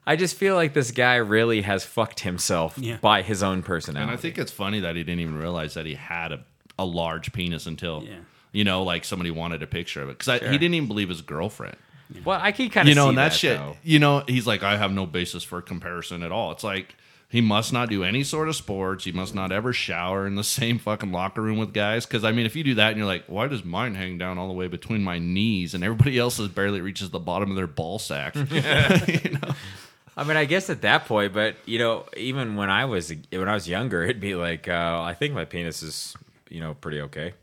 i 0.07 0.15
just 0.15 0.35
feel 0.35 0.55
like 0.55 0.73
this 0.73 0.91
guy 0.91 1.15
really 1.15 1.61
has 1.61 1.83
fucked 1.83 2.21
himself 2.21 2.77
Yeah. 2.77 2.97
by 3.01 3.21
his 3.21 3.43
own 3.43 3.61
personality 3.63 4.09
And 4.11 4.17
I 4.17 4.21
think 4.21 4.37
it's 4.37 4.51
funny 4.51 4.79
that 4.81 4.95
he 4.95 5.03
didn't 5.03 5.21
even 5.21 5.37
realize 5.37 5.73
that 5.75 5.85
he 5.85 5.95
had 5.95 6.31
a, 6.31 6.43
a 6.79 6.85
large 6.85 7.31
penis 7.33 7.65
until, 7.67 8.03
Yeah. 8.03 8.15
you 8.51 8.63
know, 8.63 8.83
like 8.83 9.05
somebody 9.05 9.29
wanted 9.31 9.61
a 9.63 9.67
picture 9.67 10.01
of 10.01 10.09
it. 10.09 10.17
Because 10.17 10.41
he 10.41 10.57
didn't 10.57 10.73
even 10.73 10.87
believe 10.87 11.09
his 11.09 11.21
girlfriend. 11.21 11.77
Well, 12.25 12.39
I 12.41 12.51
can 12.51 12.69
kind 12.69 12.87
of 12.87 12.89
You 12.89 12.95
know, 12.95 13.05
see 13.05 13.09
and 13.09 13.17
that, 13.19 13.29
that 13.31 13.33
shit, 13.37 13.57
though. 13.57 13.77
you 13.83 13.99
know, 13.99 14.23
he's 14.27 14.45
like, 14.47 14.63
I 14.63 14.75
have 14.77 14.91
no 14.91 15.05
basis 15.05 15.43
for 15.43 15.61
comparison 15.61 16.23
at 16.23 16.31
all. 16.31 16.51
It's 16.51 16.63
like, 16.63 16.95
he 17.29 17.39
must 17.39 17.71
not 17.71 17.87
do 17.89 18.03
any 18.03 18.23
sort 18.25 18.49
of 18.49 18.57
sports. 18.57 19.05
He 19.05 19.13
must 19.13 19.33
not 19.33 19.53
ever 19.53 19.71
shower 19.71 20.27
in 20.27 20.35
the 20.35 20.43
same 20.59 20.77
fucking 20.79 21.11
locker 21.13 21.41
room 21.41 21.57
with 21.59 21.73
guys. 21.73 22.05
Because, 22.05 22.25
I 22.25 22.33
mean, 22.33 22.45
if 22.45 22.55
you 22.57 22.63
do 22.65 22.75
that 22.75 22.89
and 22.89 22.97
you're 22.97 23.05
like, 23.07 23.23
why 23.27 23.47
does 23.47 23.63
mine 23.63 23.95
hang 23.95 24.17
down 24.17 24.37
all 24.37 24.47
the 24.49 24.53
way 24.53 24.67
between 24.67 25.01
my 25.03 25.19
knees 25.19 25.73
and 25.73 25.83
everybody 25.83 26.17
else's 26.25 26.49
barely 26.49 26.81
reaches 26.81 27.09
the 27.11 27.19
bottom 27.19 27.49
of 27.51 27.55
their 27.55 27.67
ball 27.67 27.99
sack? 27.99 28.35
I 30.17 30.23
mean, 30.23 30.37
I 30.37 30.45
guess 30.45 30.69
at 30.69 30.81
that 30.81 31.05
point, 31.05 31.33
but 31.33 31.55
you 31.65 31.79
know, 31.79 32.05
even 32.17 32.55
when 32.55 32.69
I 32.69 32.85
was 32.85 33.13
when 33.31 33.47
I 33.47 33.53
was 33.53 33.67
younger, 33.67 34.03
it'd 34.03 34.19
be 34.19 34.35
like, 34.35 34.67
uh, 34.67 35.01
I 35.01 35.13
think 35.13 35.33
my 35.33 35.45
penis 35.45 35.81
is, 35.83 36.15
you 36.49 36.59
know, 36.59 36.73
pretty 36.73 37.01
okay. 37.01 37.33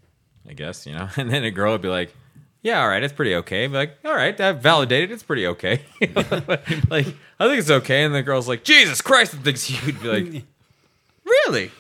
I 0.49 0.53
guess 0.53 0.87
you 0.87 0.95
know, 0.95 1.09
and 1.17 1.31
then 1.31 1.45
a 1.45 1.51
girl 1.51 1.73
would 1.73 1.83
be 1.83 1.89
like, 1.89 2.15
Yeah, 2.63 2.81
all 2.83 2.89
right, 2.89 3.03
it's 3.03 3.13
pretty 3.13 3.35
okay. 3.37 3.67
Be 3.67 3.75
like, 3.75 3.99
all 4.05 4.15
right, 4.15 4.37
that 4.37 4.63
validated, 4.63 5.11
it's 5.11 5.23
pretty 5.23 5.47
okay. 5.47 5.81
like, 6.91 7.07
I 7.41 7.47
think 7.47 7.59
it's 7.59 7.71
okay, 7.71 8.05
and 8.05 8.15
the 8.15 8.23
girl's 8.23 8.49
like, 8.49 8.65
Jesus 8.65 9.01
Christ, 9.01 9.35
it 9.35 9.39
thinks 9.39 9.71
you'd 9.71 10.01
be 10.03 10.09
like, 10.09 10.45
really, 11.25 11.71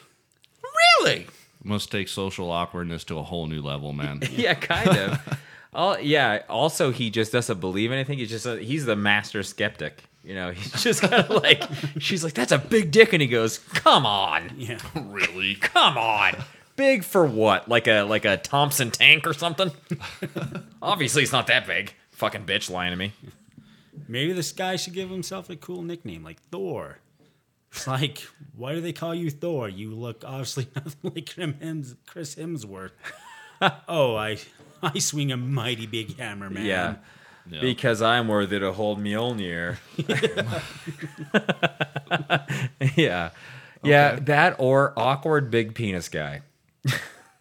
really. 1.00 1.26
Must 1.64 1.90
take 1.90 2.08
social 2.08 2.50
awkwardness 2.50 3.04
to 3.04 3.18
a 3.18 3.22
whole 3.22 3.46
new 3.46 3.60
level, 3.60 3.92
man. 3.92 4.22
yeah, 4.30 4.54
kind 4.54 4.88
of. 4.96 5.38
Oh, 5.74 5.98
yeah. 5.98 6.42
Also, 6.48 6.92
he 6.92 7.10
just 7.10 7.30
doesn't 7.32 7.60
believe 7.60 7.92
anything. 7.92 8.18
He's 8.18 8.30
just 8.30 8.46
a, 8.46 8.56
he's 8.58 8.86
the 8.86 8.96
master 8.96 9.42
skeptic. 9.42 10.04
You 10.28 10.34
know, 10.34 10.50
he's 10.52 10.82
just 10.82 11.00
kind 11.00 11.14
of 11.14 11.42
like 11.42 11.62
she's 11.98 12.22
like, 12.22 12.34
"That's 12.34 12.52
a 12.52 12.58
big 12.58 12.90
dick," 12.90 13.14
and 13.14 13.22
he 13.22 13.28
goes, 13.28 13.58
"Come 13.72 14.04
on, 14.04 14.52
Yeah. 14.58 14.78
really? 14.94 15.54
come 15.54 15.96
on, 15.96 16.36
big 16.76 17.02
for 17.02 17.24
what? 17.24 17.66
Like 17.66 17.86
a 17.86 18.02
like 18.02 18.26
a 18.26 18.36
Thompson 18.36 18.90
tank 18.90 19.26
or 19.26 19.32
something? 19.32 19.72
Obviously, 20.82 21.22
it's 21.22 21.32
not 21.32 21.46
that 21.46 21.66
big. 21.66 21.94
Fucking 22.10 22.44
bitch, 22.44 22.68
lying 22.68 22.90
to 22.90 22.96
me. 22.96 23.14
Maybe 24.06 24.34
this 24.34 24.52
guy 24.52 24.76
should 24.76 24.92
give 24.92 25.08
himself 25.08 25.48
a 25.48 25.56
cool 25.56 25.82
nickname 25.82 26.24
like 26.24 26.42
Thor. 26.50 26.98
It's 27.72 27.86
like, 27.86 28.18
why 28.54 28.74
do 28.74 28.82
they 28.82 28.92
call 28.92 29.14
you 29.14 29.30
Thor? 29.30 29.66
You 29.66 29.94
look 29.94 30.24
obviously 30.26 30.68
nothing 30.76 31.10
like 31.14 31.34
Chris 31.34 31.94
Chris 32.06 32.34
Hemsworth. 32.34 32.90
oh, 33.88 34.14
I 34.14 34.36
I 34.82 34.98
swing 34.98 35.32
a 35.32 35.38
mighty 35.38 35.86
big 35.86 36.18
hammer, 36.18 36.50
man. 36.50 36.66
Yeah. 36.66 36.94
Yeah. 37.50 37.60
Because 37.60 38.02
I'm 38.02 38.28
worthy 38.28 38.58
to 38.58 38.72
hold 38.72 39.00
Mjolnir. 39.02 39.76
yeah. 42.96 43.30
Yeah, 43.82 44.16
that 44.22 44.56
or 44.58 44.92
awkward 44.96 45.50
big 45.50 45.74
penis 45.74 46.08
guy. 46.08 46.42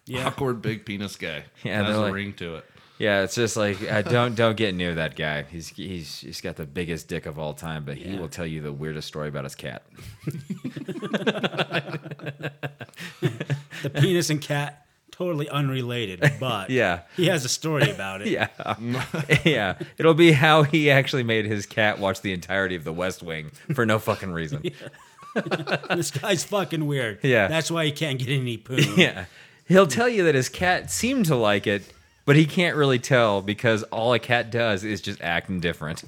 Yeah. 0.06 0.28
Awkward 0.28 0.62
big 0.62 0.86
penis 0.86 1.16
guy. 1.16 1.44
Yeah, 1.64 1.78
has 1.82 1.86
they're 1.88 1.96
a 1.96 2.00
like- 2.06 2.14
ring 2.14 2.32
to 2.34 2.56
it. 2.56 2.64
Yeah, 2.98 3.22
it's 3.22 3.36
just 3.36 3.56
like 3.56 3.80
uh, 3.88 4.02
don't 4.02 4.34
don't 4.34 4.56
get 4.56 4.74
near 4.74 4.96
that 4.96 5.14
guy. 5.14 5.44
He's 5.44 5.68
he's 5.68 6.18
he's 6.20 6.40
got 6.40 6.56
the 6.56 6.66
biggest 6.66 7.06
dick 7.06 7.26
of 7.26 7.38
all 7.38 7.54
time, 7.54 7.84
but 7.84 7.96
he 7.96 8.16
will 8.18 8.28
tell 8.28 8.46
you 8.46 8.60
the 8.60 8.72
weirdest 8.72 9.06
story 9.06 9.28
about 9.28 9.44
his 9.44 9.54
cat. 9.54 9.84
The 13.82 13.90
penis 13.90 14.30
and 14.30 14.40
cat, 14.40 14.86
totally 15.18 15.48
unrelated, 15.50 16.22
but 16.40 16.70
Yeah. 16.70 17.00
he 17.16 17.26
has 17.26 17.44
a 17.44 17.48
story 17.48 17.90
about 17.90 18.22
it. 18.22 18.28
Yeah, 18.38 18.48
um, 18.64 18.96
yeah. 19.44 19.74
It'll 19.98 20.14
be 20.14 20.32
how 20.32 20.62
he 20.62 20.90
actually 20.90 21.24
made 21.24 21.44
his 21.44 21.66
cat 21.66 21.98
watch 21.98 22.20
the 22.22 22.32
entirety 22.32 22.76
of 22.76 22.84
The 22.84 22.92
West 22.92 23.22
Wing 23.22 23.50
for 23.74 23.84
no 23.84 23.98
fucking 23.98 24.30
reason. 24.32 24.62
This 25.90 26.10
guy's 26.10 26.44
fucking 26.44 26.86
weird. 26.86 27.18
Yeah. 27.22 27.48
That's 27.48 27.70
why 27.70 27.84
he 27.84 27.92
can't 27.92 28.18
get 28.18 28.28
any 28.28 28.56
poon. 28.56 28.78
Yeah. 28.96 29.24
He'll 29.66 29.86
tell 29.86 30.08
you 30.08 30.24
that 30.24 30.34
his 30.34 30.48
cat 30.48 30.90
seemed 30.90 31.26
to 31.26 31.36
like 31.36 31.66
it, 31.66 31.82
but 32.24 32.36
he 32.36 32.46
can't 32.46 32.76
really 32.76 32.98
tell 32.98 33.42
because 33.42 33.82
all 33.84 34.12
a 34.14 34.18
cat 34.18 34.50
does 34.50 34.82
is 34.84 35.00
just 35.02 35.20
act 35.20 35.48
indifferent. 35.50 36.04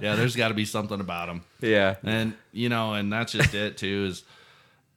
Yeah, 0.00 0.16
there's 0.16 0.36
got 0.36 0.48
to 0.48 0.54
be 0.54 0.64
something 0.64 1.00
about 1.00 1.28
him. 1.28 1.42
Yeah. 1.60 1.96
And 2.02 2.34
you 2.52 2.68
know, 2.68 2.94
and 2.94 3.12
that's 3.12 3.32
just 3.32 3.54
it 3.54 3.76
too. 3.76 4.06
Is 4.10 4.24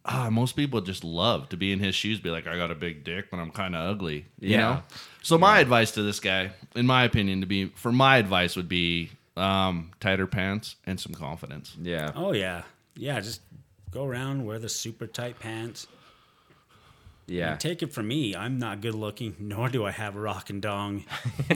ah, 0.07 0.29
most 0.31 0.55
people 0.55 0.81
just 0.81 1.03
love 1.03 1.49
to 1.49 1.57
be 1.57 1.71
in 1.71 1.79
his 1.79 1.93
shoes, 1.93 2.19
be 2.19 2.29
like, 2.31 2.47
I 2.47 2.55
got 2.57 2.71
a 2.71 2.75
big 2.75 3.03
dick, 3.03 3.29
but 3.29 3.37
I'm 3.39 3.51
kind 3.51 3.75
of 3.75 3.89
ugly. 3.89 4.25
You 4.39 4.49
Yeah. 4.51 4.57
know. 4.57 4.83
So 5.21 5.37
my 5.37 5.59
advice 5.59 5.91
to 5.91 6.01
this 6.01 6.19
guy, 6.19 6.51
in 6.75 6.85
my 6.85 7.03
opinion, 7.03 7.41
to 7.41 7.47
be 7.47 7.65
for 7.75 7.91
my 7.91 8.17
advice 8.17 8.55
would 8.55 8.69
be 8.69 9.11
um, 9.35 9.91
tighter 9.99 10.25
pants 10.27 10.77
and 10.85 10.99
some 10.99 11.13
confidence. 11.13 11.75
Yeah. 11.81 12.11
Oh 12.15 12.31
yeah, 12.33 12.63
yeah. 12.95 13.19
Just 13.19 13.41
go 13.91 14.05
around 14.05 14.45
wear 14.45 14.57
the 14.59 14.69
super 14.69 15.05
tight 15.07 15.39
pants. 15.39 15.87
Yeah. 17.29 17.57
Take 17.57 17.83
it 17.83 17.91
from 17.93 18.07
me, 18.07 18.33
I'm 18.37 18.57
not 18.57 18.79
good 18.79 18.95
looking, 18.95 19.35
nor 19.39 19.67
do 19.67 19.85
I 19.85 19.91
have 19.91 20.15
a 20.15 20.19
rock 20.19 20.49
and 20.49 20.61
dong. 20.61 21.03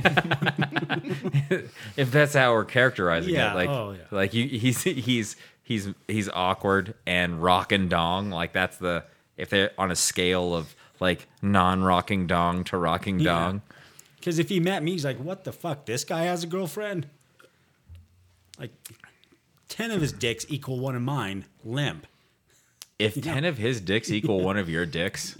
If 1.97 2.11
that's 2.11 2.33
how 2.33 2.53
we're 2.53 2.65
characterizing 2.65 3.33
Yeah, 3.33 3.51
it, 3.51 3.55
like, 3.55 3.69
oh, 3.69 3.91
yeah. 3.97 4.03
like 4.11 4.33
you, 4.33 4.47
he's 4.47 4.83
he's 4.83 5.35
he's 5.71 5.89
he's 6.07 6.29
awkward 6.29 6.93
and 7.07 7.41
rock 7.41 7.71
and 7.71 7.89
dong. 7.89 8.29
Like 8.29 8.53
that's 8.53 8.77
the 8.77 9.03
if 9.37 9.49
they're 9.49 9.71
on 9.77 9.89
a 9.91 9.95
scale 9.95 10.53
of 10.55 10.75
like 10.99 11.27
non-rocking 11.41 12.27
dong 12.27 12.63
to 12.65 12.77
rocking 12.77 13.19
Yeah. 13.19 13.31
dong. 13.31 13.61
Because 14.17 14.37
if 14.37 14.49
he 14.49 14.59
met 14.59 14.83
me, 14.83 14.91
he's 14.91 15.03
like, 15.05 15.17
"What 15.17 15.45
the 15.45 15.51
fuck? 15.51 15.85
This 15.85 16.03
guy 16.03 16.23
has 16.23 16.43
a 16.43 16.47
girlfriend." 16.47 17.07
Like, 18.59 18.71
ten 19.67 19.89
of 19.89 20.01
his 20.01 20.11
dicks 20.11 20.45
equal 20.49 20.79
one 20.79 20.95
of 20.95 21.01
mine. 21.01 21.45
Limp. 21.63 22.05
If 22.99 23.19
ten 23.19 23.45
of 23.45 23.57
his 23.57 23.81
dicks 23.81 24.11
equal 24.11 24.41
one 24.43 24.57
of 24.57 24.69
your 24.69 24.85
dicks, 24.85 25.35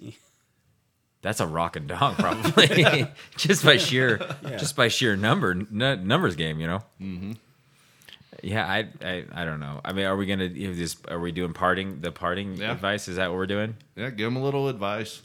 that's 1.22 1.40
a 1.40 1.46
rock 1.46 1.76
and 1.76 1.88
dong 1.88 2.16
probably. 2.16 3.06
just 3.38 3.64
by 3.64 3.78
sheer, 3.78 4.20
just 4.58 4.76
by 4.76 4.88
sheer 4.88 5.16
number 5.16 5.52
n- 5.52 6.08
numbers 6.08 6.36
game, 6.36 6.60
you 6.60 6.66
know. 6.66 6.84
Mm-hmm. 7.00 7.34
Yeah, 8.44 8.66
I, 8.66 8.88
I 9.06 9.24
I 9.34 9.46
don't 9.46 9.60
know. 9.60 9.82
I 9.86 9.94
mean, 9.94 10.06
are 10.06 10.16
we 10.18 10.26
gonna 10.26 10.46
you 10.46 10.70
know, 10.70 10.74
just 10.74 11.08
are 11.10 11.20
we 11.20 11.32
doing 11.32 11.54
parting 11.54 12.02
the 12.02 12.12
parting 12.12 12.56
Yeah. 12.56 12.72
advice? 12.72 13.08
Is 13.08 13.18
that 13.18 13.30
what 13.30 13.38
we're 13.38 13.46
doing? 13.48 13.76
Yeah, 13.96 14.10
give 14.10 14.28
him 14.28 14.36
a 14.36 14.44
little 14.44 14.68
advice. 14.68 15.22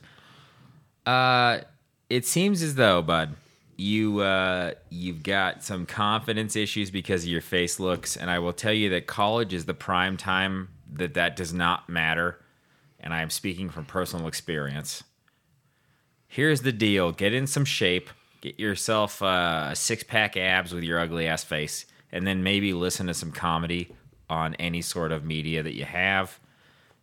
Uh, 1.06 1.60
it 2.10 2.26
seems 2.26 2.62
as 2.62 2.74
though, 2.74 3.00
bud, 3.02 3.34
you 3.76 4.20
uh, 4.20 4.72
you've 4.90 5.22
got 5.22 5.62
some 5.62 5.86
confidence 5.86 6.56
issues 6.56 6.90
because 6.90 7.22
of 7.24 7.28
your 7.30 7.40
face 7.40 7.78
looks, 7.80 8.16
and 8.16 8.30
I 8.30 8.38
will 8.38 8.52
tell 8.52 8.72
you 8.72 8.90
that 8.90 9.06
college 9.06 9.52
is 9.54 9.64
the 9.64 9.74
prime 9.74 10.16
time 10.16 10.68
that 10.92 11.14
that 11.14 11.36
does 11.36 11.52
not 11.52 11.88
matter, 11.88 12.38
and 13.00 13.12
I 13.14 13.22
am 13.22 13.30
speaking 13.30 13.70
from 13.70 13.84
personal 13.84 14.26
experience. 14.28 15.04
Here's 16.28 16.62
the 16.62 16.72
deal: 16.72 17.12
get 17.12 17.32
in 17.32 17.46
some 17.46 17.64
shape, 17.64 18.10
get 18.40 18.58
yourself 18.58 19.22
uh, 19.22 19.68
a 19.70 19.76
six 19.76 20.02
pack 20.02 20.36
abs 20.36 20.72
with 20.74 20.84
your 20.84 20.98
ugly 20.98 21.26
ass 21.26 21.44
face, 21.44 21.86
and 22.12 22.26
then 22.26 22.42
maybe 22.42 22.72
listen 22.72 23.06
to 23.06 23.14
some 23.14 23.32
comedy 23.32 23.92
on 24.28 24.54
any 24.56 24.82
sort 24.82 25.12
of 25.12 25.24
media 25.24 25.62
that 25.62 25.74
you 25.74 25.84
have 25.84 26.40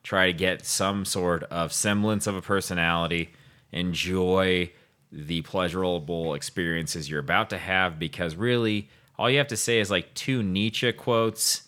try 0.03 0.27
to 0.27 0.33
get 0.33 0.65
some 0.65 1.05
sort 1.05 1.43
of 1.43 1.73
semblance 1.73 2.27
of 2.27 2.35
a 2.35 2.41
personality, 2.41 3.31
enjoy 3.71 4.71
the 5.11 5.41
pleasurable 5.41 6.33
experiences 6.33 7.09
you're 7.09 7.19
about 7.19 7.49
to 7.49 7.57
have 7.57 7.97
because 7.97 8.35
really 8.35 8.89
all 9.17 9.29
you 9.29 9.37
have 9.37 9.47
to 9.47 9.57
say 9.57 9.79
is 9.79 9.89
like 9.89 10.13
two 10.13 10.43
Nietzsche 10.43 10.91
quotes, 10.91 11.63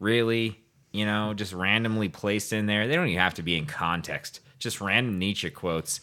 really, 0.00 0.58
you 0.92 1.06
know, 1.06 1.34
just 1.34 1.52
randomly 1.52 2.08
placed 2.08 2.52
in 2.52 2.66
there. 2.66 2.88
They 2.88 2.96
don't 2.96 3.08
even 3.08 3.20
have 3.20 3.34
to 3.34 3.42
be 3.42 3.56
in 3.56 3.66
context. 3.66 4.40
Just 4.58 4.80
random 4.80 5.18
Nietzsche 5.18 5.50
quotes. 5.50 6.00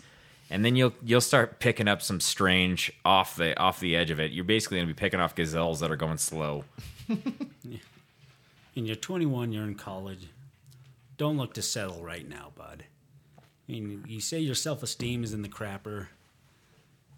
And 0.53 0.63
then 0.63 0.75
you'll 0.75 0.93
you'll 1.03 1.19
start 1.19 1.59
picking 1.59 1.87
up 1.87 2.01
some 2.01 2.19
strange 2.19 2.93
off 3.03 3.35
the 3.35 3.59
off 3.59 3.79
the 3.79 3.95
edge 3.95 4.11
of 4.11 4.19
it. 4.19 4.31
You're 4.31 4.45
basically 4.45 4.77
gonna 4.77 4.87
be 4.87 4.93
picking 4.93 5.19
off 5.19 5.33
gazelles 5.35 5.79
that 5.79 5.91
are 5.91 5.95
going 5.97 6.17
slow. 6.17 6.63
And 8.75 8.87
you're 8.87 8.95
21, 8.95 9.51
you're 9.51 9.65
in 9.65 9.75
college. 9.75 10.27
Don't 11.17 11.37
look 11.37 11.53
to 11.53 11.61
settle 11.61 12.03
right 12.03 12.27
now, 12.27 12.51
bud. 12.55 12.85
I 13.37 13.71
mean, 13.71 14.03
you 14.07 14.19
say 14.19 14.39
your 14.39 14.55
self 14.55 14.83
esteem 14.83 15.23
is 15.23 15.33
in 15.33 15.41
the 15.41 15.49
crapper 15.49 16.07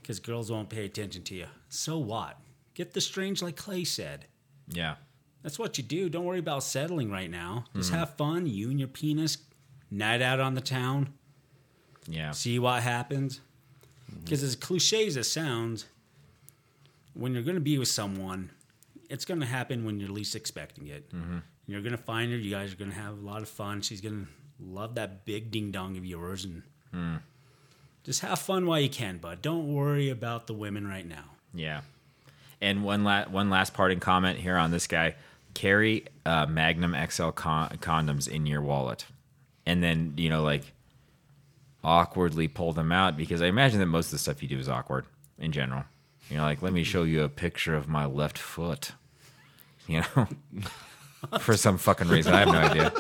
because 0.02 0.20
girls 0.20 0.52
won't 0.52 0.70
pay 0.70 0.86
attention 0.86 1.24
to 1.24 1.36
you. 1.36 1.48
So 1.70 1.98
what? 1.98 2.38
Get 2.74 2.94
the 2.94 3.02
strange, 3.02 3.42
like 3.42 3.56
Clay 3.56 3.86
said. 3.86 4.26
Yeah. 4.68 4.96
That's 5.44 5.58
what 5.58 5.78
you 5.78 5.84
do. 5.84 6.10
Don't 6.10 6.26
worry 6.26 6.40
about 6.40 6.64
settling 6.64 7.10
right 7.10 7.32
now. 7.32 7.66
Just 7.76 7.90
mm-hmm. 7.90 8.00
have 8.00 8.18
fun, 8.18 8.48
you 8.48 8.70
and 8.70 8.80
your 8.80 8.90
penis, 8.90 9.38
night 9.90 10.22
out 10.22 10.40
on 10.40 10.56
the 10.56 10.62
town, 10.62 11.14
Yeah. 12.08 12.32
see 12.32 12.60
what 12.60 12.84
happens. 12.84 13.42
Mm-hmm. 14.10 14.24
Because 14.24 14.44
as 14.44 14.56
cliche 14.56 15.08
as 15.08 15.18
it 15.18 15.24
sounds, 15.24 15.86
when 17.14 17.34
you're 17.34 17.44
going 17.44 17.56
to 17.56 17.62
be 17.62 17.78
with 17.78 17.88
someone, 17.88 18.52
it's 19.10 19.26
going 19.26 19.40
to 19.40 19.46
happen 19.46 19.86
when 19.86 20.00
you're 20.00 20.10
least 20.10 20.36
expecting 20.36 20.88
it. 20.88 21.10
Mm-hmm. 21.12 21.38
You're 21.68 21.82
going 21.82 21.92
to 21.96 21.98
find 21.98 22.32
her. 22.32 22.38
You 22.38 22.52
guys 22.52 22.74
are 22.74 22.76
going 22.76 22.92
to 22.92 22.98
have 22.98 23.18
a 23.18 23.22
lot 23.22 23.42
of 23.42 23.50
fun. 23.50 23.82
She's 23.82 24.02
going 24.02 24.26
to 24.26 24.32
love 24.64 24.96
that 24.96 25.26
big 25.26 25.52
ding 25.52 25.72
dong 25.72 25.98
of 25.98 26.06
yours, 26.06 26.46
and 26.46 26.64
hmm. 26.92 27.16
just 28.04 28.22
have 28.22 28.40
fun 28.40 28.66
while 28.66 28.80
you 28.80 28.90
can. 28.90 29.18
But 29.18 29.42
don't 29.42 29.74
worry 29.74 30.10
about 30.10 30.48
the 30.48 30.54
women 30.54 30.88
right 30.88 31.08
now. 31.08 31.32
Yeah. 31.54 31.82
And 32.62 32.84
one 32.84 33.04
la- 33.04 33.26
one 33.26 33.50
last 33.50 33.74
parting 33.74 34.00
comment 34.00 34.40
here 34.40 34.58
on 34.58 34.72
this 34.72 34.86
guy: 34.88 35.16
carry 35.54 36.06
uh, 36.26 36.46
Magnum 36.46 36.96
XL 37.10 37.30
con- 37.30 37.78
condoms 37.82 38.28
in 38.28 38.46
your 38.46 38.62
wallet, 38.62 39.06
and 39.66 39.82
then 39.82 40.14
you 40.18 40.30
know 40.30 40.44
like 40.44 40.72
awkwardly 41.86 42.48
pull 42.48 42.74
them 42.74 42.92
out 42.92 43.16
because 43.16 43.42
I 43.42 43.46
imagine 43.46 43.80
that 43.80 43.86
most 43.86 44.08
of 44.08 44.12
the 44.14 44.18
stuff 44.18 44.42
you 44.42 44.50
do 44.50 44.58
is 44.58 44.68
awkward 44.68 45.06
in 45.38 45.52
general. 45.52 45.84
You 46.30 46.38
know, 46.38 46.44
like 46.44 46.62
let 46.64 46.74
me 46.74 46.84
show 46.84 47.04
you 47.04 47.24
a 47.24 47.30
picture 47.30 47.76
of 47.76 47.88
my 47.88 48.06
left 48.06 48.38
foot. 48.38 48.92
You 49.88 50.02
know, 50.16 50.28
for 51.40 51.56
some 51.56 51.78
fucking 51.78 52.08
reason 52.08 52.34
I 52.34 52.40
have 52.40 52.48
no 52.48 52.58
idea. 52.58 52.92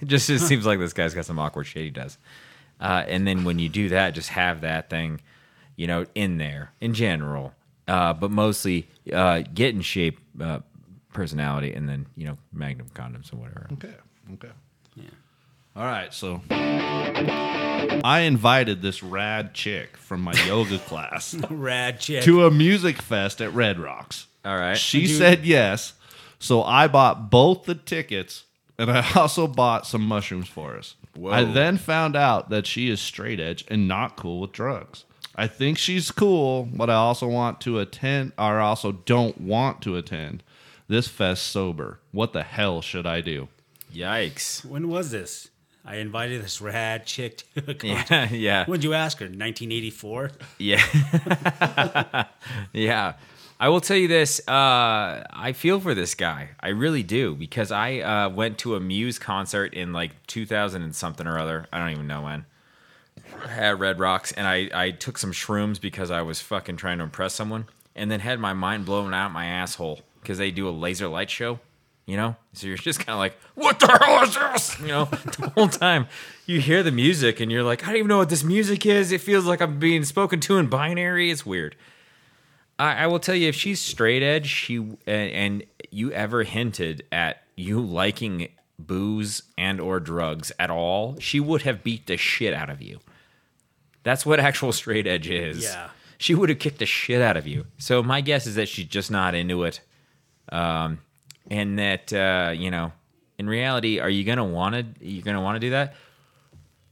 it 0.00 0.04
just 0.06 0.30
it 0.30 0.38
seems 0.38 0.64
like 0.64 0.78
this 0.78 0.94
guy's 0.94 1.12
got 1.12 1.26
some 1.26 1.38
awkward 1.38 1.64
shit 1.64 1.84
he 1.84 1.90
does. 1.90 2.16
Uh, 2.80 3.04
and 3.06 3.26
then 3.26 3.44
when 3.44 3.58
you 3.58 3.68
do 3.68 3.90
that, 3.90 4.14
just 4.14 4.30
have 4.30 4.62
that 4.62 4.88
thing, 4.88 5.20
you 5.76 5.86
know, 5.86 6.06
in 6.14 6.38
there 6.38 6.72
in 6.80 6.94
general. 6.94 7.52
Uh, 7.86 8.14
but 8.14 8.30
mostly 8.30 8.88
uh, 9.12 9.42
get 9.52 9.74
in 9.74 9.82
shape, 9.82 10.18
uh, 10.40 10.60
personality, 11.12 11.74
and 11.74 11.86
then 11.86 12.06
you 12.16 12.24
know, 12.24 12.38
Magnum 12.50 12.88
condoms 12.94 13.30
and 13.30 13.42
whatever. 13.42 13.68
Okay. 13.74 13.94
Okay. 14.32 14.52
Yeah. 15.74 15.82
All 15.82 15.86
right. 15.88 16.12
So 16.14 16.40
I 16.50 18.20
invited 18.26 18.82
this 18.82 19.02
rad 19.02 19.54
chick 19.54 19.96
from 19.96 20.20
my 20.22 20.32
yoga 20.46 20.78
class 20.86 21.34
Rad 21.50 22.00
chick. 22.00 22.22
to 22.24 22.44
a 22.46 22.50
music 22.50 23.00
fest 23.00 23.40
at 23.40 23.52
Red 23.54 23.78
Rocks. 23.78 24.26
All 24.44 24.56
right. 24.56 24.76
She 24.76 25.06
Dude. 25.06 25.18
said 25.18 25.44
yes. 25.44 25.94
So 26.38 26.62
I 26.62 26.86
bought 26.88 27.30
both 27.30 27.64
the 27.64 27.74
tickets 27.74 28.44
and 28.78 28.90
I 28.90 29.06
also 29.16 29.46
bought 29.46 29.86
some 29.86 30.02
mushrooms 30.06 30.48
for 30.48 30.76
us. 30.76 30.96
Whoa. 31.16 31.30
I 31.30 31.44
then 31.44 31.78
found 31.78 32.16
out 32.16 32.50
that 32.50 32.66
she 32.66 32.90
is 32.90 33.00
straight 33.00 33.40
edge 33.40 33.64
and 33.68 33.86
not 33.88 34.16
cool 34.16 34.40
with 34.40 34.52
drugs. 34.52 35.04
I 35.36 35.46
think 35.46 35.78
she's 35.78 36.10
cool, 36.10 36.68
but 36.72 36.90
I 36.90 36.94
also 36.94 37.26
want 37.26 37.60
to 37.62 37.78
attend 37.78 38.32
or 38.38 38.60
I 38.60 38.66
also 38.66 38.92
don't 38.92 39.40
want 39.40 39.80
to 39.82 39.96
attend 39.96 40.42
this 40.86 41.08
fest 41.08 41.44
sober. 41.46 42.00
What 42.12 42.32
the 42.32 42.42
hell 42.42 42.82
should 42.82 43.06
I 43.06 43.20
do? 43.20 43.48
Yikes. 43.92 44.64
when 44.64 44.88
was 44.88 45.10
this? 45.12 45.48
I 45.84 45.96
invited 45.96 46.42
this 46.42 46.60
rad 46.62 47.04
chick 47.04 47.42
to 47.54 47.70
a 47.70 47.74
concert. 47.74 48.10
Yeah, 48.10 48.28
yeah, 48.30 48.64
When'd 48.64 48.84
you 48.84 48.94
ask 48.94 49.18
her? 49.18 49.26
1984? 49.26 50.30
yeah, 50.58 52.24
yeah. 52.72 53.12
I 53.60 53.68
will 53.68 53.80
tell 53.80 53.96
you 53.96 54.08
this. 54.08 54.40
Uh, 54.48 55.24
I 55.30 55.52
feel 55.54 55.78
for 55.80 55.94
this 55.94 56.14
guy. 56.14 56.50
I 56.58 56.68
really 56.70 57.02
do 57.02 57.34
because 57.34 57.70
I 57.70 58.00
uh, 58.00 58.28
went 58.28 58.58
to 58.58 58.74
a 58.74 58.80
Muse 58.80 59.18
concert 59.18 59.74
in 59.74 59.92
like 59.92 60.26
2000 60.26 60.82
and 60.82 60.94
something 60.94 61.26
or 61.26 61.38
other. 61.38 61.66
I 61.72 61.78
don't 61.78 61.90
even 61.90 62.06
know 62.06 62.22
when. 62.22 62.46
At 63.48 63.78
Red 63.78 64.00
Rocks, 64.00 64.32
and 64.32 64.46
I 64.46 64.68
I 64.74 64.90
took 64.90 65.18
some 65.18 65.32
shrooms 65.32 65.80
because 65.80 66.10
I 66.10 66.22
was 66.22 66.40
fucking 66.40 66.76
trying 66.76 66.98
to 66.98 67.04
impress 67.04 67.32
someone, 67.34 67.66
and 67.94 68.10
then 68.10 68.20
had 68.20 68.40
my 68.40 68.52
mind 68.52 68.86
blown 68.86 69.14
out 69.14 69.30
my 69.32 69.46
asshole 69.46 70.00
because 70.20 70.38
they 70.38 70.50
do 70.50 70.68
a 70.68 70.70
laser 70.70 71.08
light 71.08 71.30
show. 71.30 71.60
You 72.06 72.18
know, 72.18 72.36
so 72.52 72.66
you're 72.66 72.76
just 72.90 72.98
kind 73.00 73.10
of 73.10 73.18
like, 73.18 73.36
"What 73.54 73.80
the 73.80 73.86
hell 73.86 74.22
is 74.22 74.34
this?" 74.34 74.80
You 74.80 74.88
know, 74.88 75.04
the 75.38 75.52
whole 75.54 75.68
time 75.68 76.06
you 76.46 76.60
hear 76.60 76.82
the 76.82 76.92
music 76.92 77.40
and 77.40 77.50
you're 77.50 77.62
like, 77.62 77.84
"I 77.84 77.88
don't 77.88 77.96
even 77.96 78.08
know 78.08 78.18
what 78.18 78.28
this 78.28 78.44
music 78.44 78.86
is." 78.86 79.12
It 79.12 79.20
feels 79.20 79.46
like 79.46 79.60
I'm 79.60 79.78
being 79.78 80.04
spoken 80.04 80.40
to 80.40 80.58
in 80.58 80.66
binary. 80.66 81.30
It's 81.30 81.46
weird. 81.46 81.76
I, 82.78 83.04
I 83.04 83.06
will 83.06 83.20
tell 83.20 83.34
you, 83.34 83.48
if 83.48 83.54
she's 83.54 83.80
straight 83.80 84.22
edge, 84.22 84.48
she 84.48 84.76
and, 84.76 84.98
and 85.06 85.64
you 85.90 86.10
ever 86.12 86.42
hinted 86.42 87.04
at 87.12 87.42
you 87.56 87.80
liking 87.80 88.48
booze 88.78 89.42
and 89.56 89.80
or 89.80 90.00
drugs 90.00 90.52
at 90.58 90.70
all, 90.70 91.16
she 91.20 91.40
would 91.40 91.62
have 91.62 91.82
beat 91.82 92.06
the 92.06 92.16
shit 92.16 92.52
out 92.52 92.70
of 92.70 92.82
you. 92.82 93.00
That's 94.02 94.26
what 94.26 94.40
actual 94.40 94.72
straight 94.72 95.06
edge 95.06 95.28
is. 95.28 95.64
Yeah. 95.64 95.88
She 96.18 96.34
would 96.34 96.48
have 96.48 96.58
kicked 96.58 96.78
the 96.78 96.86
shit 96.86 97.20
out 97.20 97.36
of 97.36 97.46
you. 97.46 97.66
So 97.78 98.02
my 98.02 98.20
guess 98.20 98.46
is 98.46 98.54
that 98.56 98.68
she's 98.68 98.86
just 98.86 99.10
not 99.10 99.34
into 99.34 99.64
it. 99.64 99.80
Um, 100.50 100.98
and 101.50 101.78
that 101.78 102.12
uh, 102.12 102.52
you 102.54 102.70
know, 102.70 102.92
in 103.38 103.46
reality, 103.48 103.98
are 104.00 104.08
you 104.10 104.24
gonna 104.24 104.44
want 104.44 104.74
to? 104.74 105.06
You 105.06 105.22
gonna 105.22 105.40
want 105.42 105.56
to 105.56 105.60
do 105.60 105.70
that? 105.70 105.94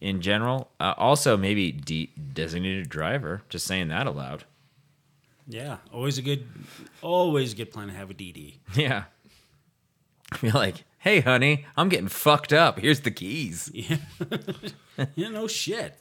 In 0.00 0.20
general, 0.20 0.68
uh, 0.80 0.94
also 0.96 1.36
maybe 1.36 1.70
de- 1.70 2.10
designated 2.32 2.88
driver. 2.88 3.42
Just 3.48 3.66
saying 3.66 3.88
that 3.88 4.06
aloud. 4.08 4.44
Yeah, 5.46 5.76
always 5.92 6.18
a 6.18 6.22
good, 6.22 6.46
always 7.02 7.52
a 7.52 7.56
good 7.56 7.70
plan 7.70 7.88
to 7.88 7.94
have 7.94 8.10
a 8.10 8.14
DD. 8.14 8.56
Yeah. 8.74 9.04
Be 10.40 10.50
like, 10.50 10.84
hey, 10.98 11.20
honey, 11.20 11.66
I'm 11.76 11.88
getting 11.90 12.08
fucked 12.08 12.52
up. 12.54 12.78
Here's 12.78 13.00
the 13.00 13.10
keys. 13.10 13.70
Yeah, 14.98 15.06
yeah, 15.14 15.28
no 15.28 15.46
shit. 15.46 16.00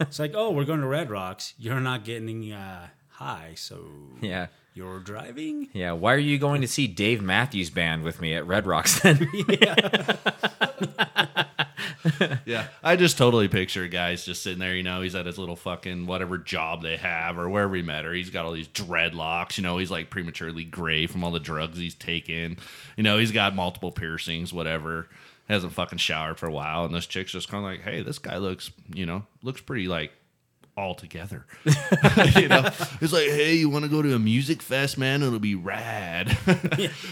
It's 0.00 0.18
like, 0.18 0.32
oh, 0.34 0.50
we're 0.50 0.64
going 0.64 0.80
to 0.80 0.86
Red 0.86 1.10
Rocks. 1.10 1.54
You're 1.58 1.80
not 1.80 2.04
getting 2.04 2.52
uh, 2.52 2.88
high, 3.08 3.52
so 3.56 3.86
Yeah. 4.20 4.46
You're 4.76 5.00
driving. 5.00 5.68
Yeah. 5.72 5.92
Why 5.92 6.12
are 6.14 6.18
you 6.18 6.38
going 6.38 6.60
to 6.60 6.68
see 6.68 6.86
Dave 6.86 7.22
Matthews 7.22 7.70
Band 7.70 8.02
with 8.02 8.20
me 8.20 8.34
at 8.34 8.46
Red 8.46 8.66
Rocks 8.66 9.00
then? 9.00 9.26
Yeah, 12.44 12.68
I 12.84 12.94
just 12.94 13.18
totally 13.18 13.48
picture 13.48 13.88
guys 13.88 14.24
just 14.24 14.42
sitting 14.42 14.60
there. 14.60 14.74
You 14.74 14.84
know, 14.84 15.00
he's 15.02 15.16
at 15.16 15.26
his 15.26 15.38
little 15.38 15.56
fucking 15.56 16.06
whatever 16.06 16.38
job 16.38 16.82
they 16.82 16.96
have 16.96 17.36
or 17.36 17.48
wherever 17.48 17.74
he 17.74 17.82
met 17.82 18.04
her. 18.04 18.12
He's 18.12 18.30
got 18.30 18.44
all 18.44 18.52
these 18.52 18.68
dreadlocks. 18.68 19.58
You 19.58 19.64
know, 19.64 19.78
he's 19.78 19.90
like 19.90 20.08
prematurely 20.08 20.62
gray 20.62 21.06
from 21.08 21.24
all 21.24 21.32
the 21.32 21.40
drugs 21.40 21.78
he's 21.78 21.94
taken. 21.94 22.58
You 22.96 23.02
know, 23.02 23.18
he's 23.18 23.32
got 23.32 23.56
multiple 23.56 23.90
piercings, 23.90 24.52
whatever. 24.52 25.08
Hasn't 25.48 25.72
fucking 25.72 25.98
showered 25.98 26.38
for 26.38 26.46
a 26.46 26.52
while, 26.52 26.84
and 26.84 26.94
this 26.94 27.06
chick's 27.06 27.32
just 27.32 27.48
kind 27.48 27.64
of 27.64 27.70
like, 27.70 27.82
"Hey, 27.82 28.02
this 28.02 28.18
guy 28.18 28.36
looks, 28.36 28.70
you 28.92 29.06
know, 29.06 29.24
looks 29.42 29.60
pretty 29.60 29.88
like 29.88 30.12
all 30.76 30.94
together." 30.94 31.46
you 31.64 32.48
know, 32.48 32.70
it's 33.00 33.12
like, 33.12 33.28
"Hey, 33.28 33.54
you 33.54 33.68
want 33.70 33.84
to 33.84 33.90
go 33.90 34.02
to 34.02 34.14
a 34.14 34.18
music 34.18 34.62
fest, 34.62 34.98
man? 34.98 35.22
It'll 35.22 35.38
be 35.38 35.54
rad." 35.54 36.36
and 36.46 36.58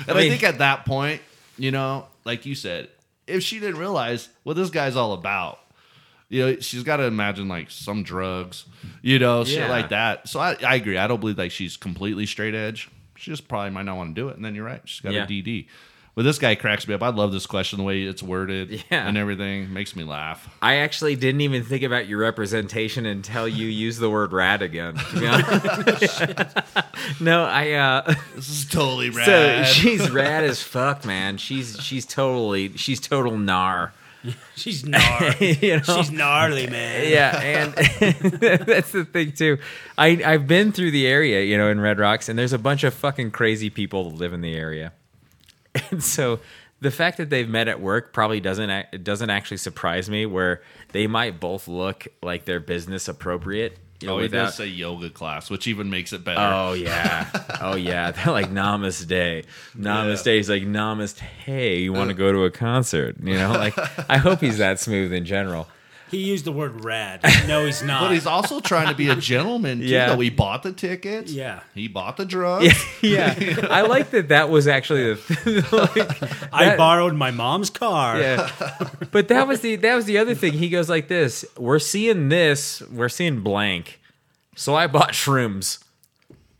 I, 0.08 0.14
mean- 0.14 0.30
think 0.30 0.42
at 0.42 0.58
that 0.58 0.84
point, 0.86 1.20
you 1.58 1.70
know, 1.70 2.06
like 2.24 2.46
you 2.46 2.54
said, 2.54 2.88
if 3.26 3.42
she 3.42 3.60
didn't 3.60 3.78
realize 3.78 4.28
what 4.42 4.56
this 4.56 4.70
guy's 4.70 4.96
all 4.96 5.12
about, 5.12 5.58
you 6.28 6.44
know, 6.44 6.60
she's 6.60 6.82
got 6.82 6.96
to 6.98 7.04
imagine 7.04 7.48
like 7.48 7.70
some 7.70 8.02
drugs, 8.02 8.64
you 9.02 9.18
know, 9.18 9.44
shit 9.44 9.68
like 9.70 9.90
that. 9.90 10.28
So 10.28 10.40
I, 10.40 10.56
I 10.66 10.74
agree. 10.76 10.98
I 10.98 11.06
don't 11.06 11.20
believe 11.20 11.38
like 11.38 11.50
she's 11.50 11.76
completely 11.76 12.26
straight 12.26 12.54
edge. 12.54 12.90
She 13.16 13.30
just 13.30 13.46
probably 13.46 13.70
might 13.70 13.84
not 13.84 13.96
want 13.96 14.14
to 14.14 14.20
do 14.20 14.28
it. 14.28 14.36
And 14.36 14.44
then 14.44 14.54
you're 14.54 14.64
right. 14.64 14.80
She's 14.84 15.00
got 15.00 15.12
Yeah. 15.12 15.24
a 15.24 15.26
DD. 15.26 15.66
But 16.16 16.22
this 16.22 16.38
guy 16.38 16.54
cracks 16.54 16.86
me 16.86 16.94
up. 16.94 17.02
I 17.02 17.08
love 17.08 17.32
this 17.32 17.44
question, 17.46 17.78
the 17.78 17.82
way 17.84 18.02
it's 18.04 18.22
worded 18.22 18.84
Yeah. 18.90 19.08
and 19.08 19.18
everything. 19.18 19.72
Makes 19.72 19.96
me 19.96 20.04
laugh. 20.04 20.48
I 20.62 20.76
actually 20.76 21.16
didn't 21.16 21.40
even 21.40 21.64
think 21.64 21.82
about 21.82 22.06
your 22.06 22.20
representation 22.20 23.04
until 23.04 23.48
you 23.48 23.66
used 23.66 23.98
the 23.98 24.08
word 24.08 24.32
rad 24.32 24.62
again. 24.62 24.94
To 24.94 25.18
be 25.20 25.26
honest. 25.26 26.20
no, 27.20 27.42
I 27.44 27.72
uh 27.72 28.14
This 28.36 28.48
is 28.48 28.64
totally 28.66 29.10
rad. 29.10 29.66
so 29.66 29.72
she's 29.72 30.08
rad 30.10 30.44
as 30.44 30.62
fuck, 30.62 31.04
man. 31.04 31.36
She's 31.36 31.78
she's 31.80 32.06
totally 32.06 32.76
she's 32.76 33.00
total 33.00 33.32
gnar. 33.32 33.90
She's 34.56 34.86
gnarly. 34.86 35.58
You 35.60 35.76
know? 35.78 35.82
She's 35.82 36.10
gnarly, 36.10 36.66
man. 36.68 37.10
yeah, 37.12 37.40
and 37.42 37.74
that's 38.40 38.90
the 38.92 39.04
thing 39.04 39.32
too. 39.32 39.58
I 39.98 40.22
I've 40.24 40.46
been 40.46 40.72
through 40.72 40.92
the 40.92 41.06
area, 41.06 41.42
you 41.42 41.58
know, 41.58 41.68
in 41.68 41.78
Red 41.80 41.98
Rocks, 41.98 42.28
and 42.30 42.38
there's 42.38 42.52
a 42.54 42.58
bunch 42.58 42.84
of 42.84 42.94
fucking 42.94 43.32
crazy 43.32 43.68
people 43.68 44.08
that 44.10 44.16
live 44.16 44.32
in 44.32 44.40
the 44.40 44.54
area, 44.54 44.92
and 45.90 46.02
so 46.02 46.40
the 46.80 46.90
fact 46.90 47.16
that 47.18 47.30
they've 47.30 47.48
met 47.48 47.68
at 47.68 47.80
work 47.80 48.12
probably 48.12 48.40
doesn't 48.40 48.70
it 48.70 49.04
doesn't 49.04 49.30
actually 49.30 49.56
surprise 49.56 50.08
me. 50.10 50.26
Where 50.26 50.62
they 50.92 51.06
might 51.06 51.40
both 51.40 51.68
look 51.68 52.06
like 52.22 52.44
they're 52.44 52.60
business 52.60 53.08
appropriate. 53.08 53.78
You 54.00 54.08
know, 54.08 54.14
oh, 54.14 54.18
he 54.18 54.22
without- 54.24 54.46
does 54.46 54.56
say 54.56 54.66
yoga 54.66 55.08
class, 55.08 55.48
which 55.48 55.66
even 55.66 55.88
makes 55.88 56.12
it 56.12 56.24
better. 56.24 56.40
Oh 56.40 56.72
yeah, 56.74 57.28
oh 57.60 57.76
yeah. 57.76 58.10
They're 58.10 58.32
like 58.32 58.50
namaste, 58.50 59.46
namaste. 59.76 60.34
He's 60.34 60.50
like 60.50 60.64
namaste. 60.64 61.20
Hey, 61.20 61.78
you 61.78 61.92
want 61.92 62.10
to 62.10 62.14
uh. 62.14 62.18
go 62.18 62.32
to 62.32 62.44
a 62.44 62.50
concert? 62.50 63.16
You 63.22 63.34
know, 63.34 63.52
like 63.52 63.74
I 64.10 64.18
hope 64.18 64.40
he's 64.40 64.58
that 64.58 64.78
smooth 64.78 65.12
in 65.12 65.24
general. 65.24 65.68
He 66.14 66.22
used 66.24 66.44
the 66.44 66.52
word 66.52 66.84
rad. 66.84 67.20
No, 67.48 67.66
he's 67.66 67.82
not. 67.82 68.02
But 68.02 68.12
he's 68.12 68.26
also 68.26 68.60
trying 68.60 68.88
to 68.88 68.94
be 68.94 69.08
a 69.10 69.16
gentleman 69.16 69.80
too. 69.80 69.84
Yeah. 69.86 70.08
Though 70.14 70.20
he 70.20 70.30
bought 70.30 70.62
the 70.62 70.72
tickets. 70.72 71.30
Yeah. 71.32 71.60
He 71.74 71.88
bought 71.88 72.16
the 72.16 72.24
drugs. 72.24 72.72
yeah, 73.02 73.34
I 73.70 73.82
like 73.82 74.10
that. 74.10 74.28
That 74.28 74.48
was 74.48 74.66
actually 74.66 75.14
the 75.14 75.66
like, 75.96 76.52
I 76.54 76.64
that- 76.66 76.78
borrowed 76.78 77.14
my 77.14 77.30
mom's 77.30 77.68
car. 77.70 78.18
Yeah, 78.18 78.50
but 79.10 79.28
that 79.28 79.46
was 79.46 79.60
the 79.60 79.76
that 79.76 79.94
was 79.94 80.04
the 80.06 80.18
other 80.18 80.34
thing. 80.34 80.52
He 80.54 80.68
goes 80.70 80.88
like 80.88 81.08
this: 81.08 81.44
"We're 81.58 81.78
seeing 81.80 82.28
this. 82.30 82.80
We're 82.90 83.08
seeing 83.10 83.40
blank." 83.40 84.00
So 84.56 84.74
I 84.74 84.86
bought 84.86 85.10
shrooms, 85.12 85.82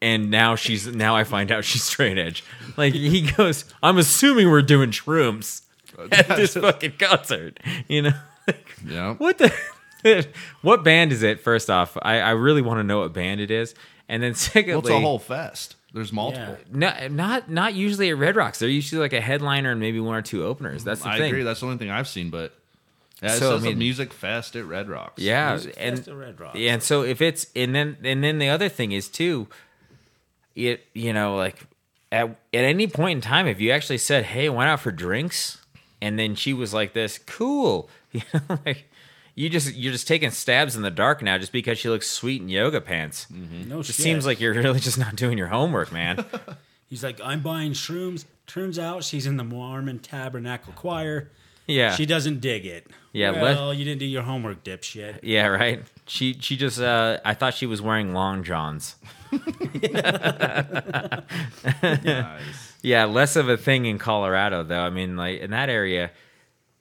and 0.02 0.30
now 0.30 0.54
she's 0.56 0.86
now 0.86 1.16
I 1.16 1.24
find 1.24 1.50
out 1.50 1.64
she's 1.64 1.84
straight 1.84 2.18
edge. 2.18 2.44
Like 2.76 2.92
he 2.92 3.22
goes, 3.22 3.64
"I'm 3.82 3.96
assuming 3.98 4.50
we're 4.50 4.62
doing 4.62 4.90
shrooms 4.90 5.62
at 6.12 6.28
this 6.28 6.54
fucking 6.54 6.94
concert." 6.98 7.58
You 7.88 8.02
know, 8.02 8.12
like, 8.46 8.76
Yeah. 8.86 9.14
what 9.14 9.38
the. 9.38 9.52
what 10.62 10.84
band 10.84 11.12
is 11.12 11.22
it? 11.22 11.40
First 11.40 11.70
off, 11.70 11.96
I, 12.02 12.18
I 12.20 12.30
really 12.32 12.60
want 12.60 12.78
to 12.78 12.84
know 12.84 13.00
what 13.00 13.12
band 13.14 13.40
it 13.40 13.50
is, 13.50 13.74
and 14.08 14.22
then 14.22 14.34
secondly, 14.34 14.72
Well, 14.74 14.80
it's 14.80 14.90
a 14.90 15.00
whole 15.00 15.18
fest. 15.18 15.76
There's 15.94 16.12
multiple. 16.12 16.58
Yeah. 16.72 17.06
no, 17.08 17.08
not 17.08 17.50
not 17.50 17.74
usually 17.74 18.10
at 18.10 18.18
Red 18.18 18.34
Rocks. 18.36 18.58
They're 18.58 18.68
usually 18.68 19.00
like 19.00 19.12
a 19.12 19.20
headliner 19.20 19.70
and 19.70 19.80
maybe 19.80 20.00
one 20.00 20.16
or 20.16 20.22
two 20.22 20.44
openers. 20.44 20.82
That's 20.84 21.02
the 21.02 21.08
I 21.08 21.18
thing. 21.18 21.28
agree. 21.28 21.42
That's 21.44 21.60
the 21.60 21.66
only 21.66 21.78
thing 21.78 21.90
I've 21.90 22.08
seen. 22.08 22.30
But 22.30 22.52
yeah, 23.22 23.34
it 23.34 23.38
So, 23.38 23.54
I 23.54 23.58
says 23.60 23.66
a 23.66 23.74
music 23.76 24.12
fest 24.12 24.56
at 24.56 24.64
Red 24.66 24.88
Rocks. 24.88 25.22
yeah, 25.22 25.52
Music 25.52 25.74
and 25.78 25.96
Fest 25.96 26.08
at 26.08 26.14
Red 26.16 26.40
Rocks. 26.40 26.58
yeah, 26.58 26.72
and 26.74 26.82
so 26.82 27.02
if 27.02 27.22
it's 27.22 27.46
and 27.54 27.74
then 27.74 27.96
and 28.02 28.22
then 28.24 28.38
the 28.40 28.48
other 28.48 28.68
thing 28.68 28.90
is 28.92 29.08
too, 29.08 29.46
it 30.54 30.84
you 30.94 31.12
know 31.12 31.36
like 31.36 31.60
at 32.12 32.28
at 32.52 32.64
any 32.64 32.86
point 32.88 33.18
in 33.18 33.20
time, 33.20 33.46
if 33.46 33.60
you 33.60 33.70
actually 33.70 33.98
said, 33.98 34.24
"Hey, 34.24 34.48
went 34.48 34.68
out 34.68 34.80
for 34.80 34.90
drinks," 34.92 35.58
and 36.02 36.18
then 36.18 36.34
she 36.34 36.52
was 36.52 36.74
like, 36.74 36.92
"This 36.92 37.18
cool," 37.18 37.88
you 38.32 38.40
know, 38.48 38.58
like 38.64 38.88
you 39.34 39.48
just 39.50 39.74
you're 39.74 39.92
just 39.92 40.06
taking 40.08 40.30
stabs 40.30 40.76
in 40.76 40.82
the 40.82 40.90
dark 40.90 41.20
now 41.22 41.36
just 41.38 41.50
because 41.52 41.78
she 41.78 41.88
looks 41.88 42.08
sweet 42.08 42.40
in 42.40 42.48
yoga 42.48 42.80
pants. 42.80 43.26
No 43.30 43.80
It 43.80 43.86
shit. 43.86 43.96
seems 43.96 44.24
like 44.24 44.40
you're 44.40 44.54
really 44.62 44.80
just 44.80 44.96
not 44.98 45.16
doing 45.16 45.36
your 45.36 45.48
homework, 45.48 45.90
man. 45.92 46.24
he's 46.88 47.02
like, 47.04 47.20
I'm 47.22 47.42
buying 47.42 47.72
shrooms. 47.72 48.24
Turns 48.46 48.78
out 48.78 49.02
she's 49.04 49.26
in 49.26 49.36
the 49.36 49.44
Mormon 49.44 49.98
Tabernacle 49.98 50.72
Choir. 50.74 51.30
Yeah, 51.66 51.94
She 51.94 52.04
doesn't 52.04 52.40
dig 52.42 52.66
it. 52.66 52.86
Yeah, 53.12 53.30
let- 53.30 53.42
Well, 53.56 53.72
you 53.72 53.86
didn't 53.86 54.00
do 54.00 54.04
your 54.04 54.22
homework, 54.22 54.62
dipshit. 54.64 55.20
Yeah, 55.22 55.46
right. 55.46 55.82
She 56.06 56.36
she 56.38 56.56
just 56.58 56.78
uh 56.80 57.18
I 57.24 57.32
thought 57.34 57.54
she 57.54 57.64
was 57.66 57.80
wearing 57.82 58.12
long 58.12 58.44
johns. 58.44 58.96
Nice. 61.82 62.42
Yeah, 62.82 63.06
less 63.06 63.36
of 63.36 63.48
a 63.48 63.56
thing 63.56 63.86
in 63.86 63.98
Colorado 63.98 64.62
though. 64.62 64.80
I 64.82 64.90
mean, 64.90 65.16
like 65.16 65.40
in 65.40 65.50
that 65.52 65.68
area, 65.70 66.10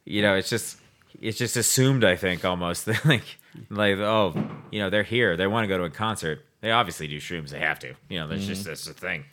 you 0.06 0.22
know, 0.22 0.36
it's 0.36 0.50
just 0.50 0.78
it's 1.23 1.38
just 1.38 1.55
assumed 1.57 2.03
I 2.03 2.15
think 2.15 2.43
almost 2.45 2.88
like 3.05 3.23
like 3.69 3.97
oh, 3.97 4.33
you 4.71 4.79
know, 4.79 4.89
they're 4.89 5.03
here. 5.03 5.36
They 5.38 5.47
want 5.47 5.63
to 5.63 5.67
go 5.67 5.77
to 5.77 5.83
a 5.86 5.89
concert. 5.89 6.45
They 6.62 6.71
obviously 6.71 7.07
do 7.07 7.17
shrooms. 7.19 7.49
They 7.49 7.59
have 7.59 7.79
to. 7.79 7.93
You 8.09 8.19
know, 8.19 8.27
that's 8.27 8.45
just 8.45 8.65
that's 8.65 8.86
the 8.86 8.93
thing. 8.93 9.25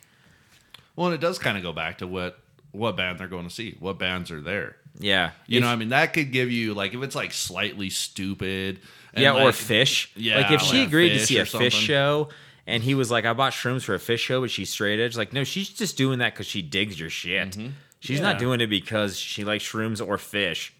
Well, 0.95 1.07
and 1.07 1.15
it 1.15 1.21
does 1.21 1.39
kind 1.39 1.57
of 1.57 1.63
go 1.63 1.73
back 1.73 1.99
to 1.99 2.07
what 2.07 2.39
what 2.71 2.97
band 2.97 3.19
they're 3.19 3.27
going 3.27 3.47
to 3.47 3.53
see. 3.53 3.75
What 3.79 3.99
bands 3.99 4.31
are 4.31 4.41
there? 4.41 4.77
Yeah. 4.99 5.31
You 5.47 5.57
If- 5.59 5.63
know, 5.63 5.69
I 5.69 5.75
mean, 5.75 5.89
that 5.89 6.13
could 6.13 6.31
give 6.31 6.51
you 6.51 6.73
like 6.73 6.93
if 6.93 7.01
it's 7.01 7.15
like 7.15 7.31
Slightly 7.33 7.89
Stoopid. 7.89 8.79
and, 9.13 9.23
yeah, 9.23 9.33
or 9.33 9.51
Phish. 9.51 10.07
Yeah, 10.15 10.37
like 10.41 10.51
if 10.51 10.61
she 10.61 10.77
like 10.79 10.85
a 10.85 10.87
agreed 10.87 11.09
to 11.13 11.19
see 11.25 11.37
a 11.37 11.45
Phish 11.45 11.71
show, 11.73 12.29
and 12.67 12.83
he 12.83 12.93
was 12.95 13.09
like, 13.11 13.25
"I 13.25 13.33
bought 13.33 13.53
shrooms 13.53 13.83
for 13.83 13.95
a 13.95 13.99
Phish 13.99 14.19
show," 14.19 14.41
but 14.41 14.51
she's 14.51 14.69
straight 14.69 14.99
edge. 14.99 15.17
Like, 15.17 15.33
no, 15.33 15.43
she's 15.43 15.69
just 15.69 15.97
doing 15.97 16.19
that 16.19 16.33
because 16.33 16.47
she 16.47 16.61
digs 16.61 16.99
your 16.99 17.09
shit. 17.09 17.51
Mm-hmm. 17.51 17.67
She's 17.99 18.19
not 18.21 18.39
doing 18.39 18.61
it 18.61 18.67
because 18.67 19.17
she 19.17 19.43
likes 19.43 19.63
shrooms 19.63 20.05
or 20.05 20.17
Phish. 20.17 20.71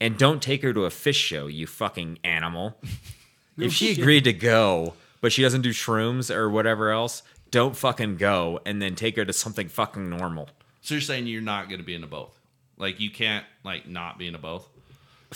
And 0.00 0.16
don't 0.16 0.40
take 0.42 0.62
her 0.62 0.72
to 0.72 0.84
a 0.86 0.88
Phish 0.90 1.14
show, 1.14 1.46
you 1.46 1.66
fucking 1.66 2.18
animal. 2.24 2.78
if 3.58 3.72
she 3.72 3.92
agreed 3.92 4.24
to 4.24 4.32
go, 4.32 4.94
but 5.20 5.32
she 5.32 5.42
doesn't 5.42 5.60
do 5.62 5.70
shrooms 5.70 6.34
or 6.34 6.48
whatever 6.48 6.90
else, 6.90 7.22
don't 7.50 7.76
fucking 7.76 8.16
go, 8.16 8.60
and 8.64 8.80
then 8.80 8.94
take 8.94 9.16
her 9.16 9.24
to 9.24 9.32
something 9.32 9.68
fucking 9.68 10.08
normal. 10.08 10.48
So 10.80 10.94
you're 10.94 11.02
saying 11.02 11.26
you're 11.26 11.42
not 11.42 11.68
going 11.68 11.80
to 11.80 11.84
be 11.84 11.94
into 11.94 12.06
both? 12.06 12.38
Like 12.78 12.98
you 13.00 13.10
can't 13.10 13.44
like 13.64 13.86
not 13.86 14.18
be 14.18 14.26
into 14.26 14.38
both? 14.38 14.66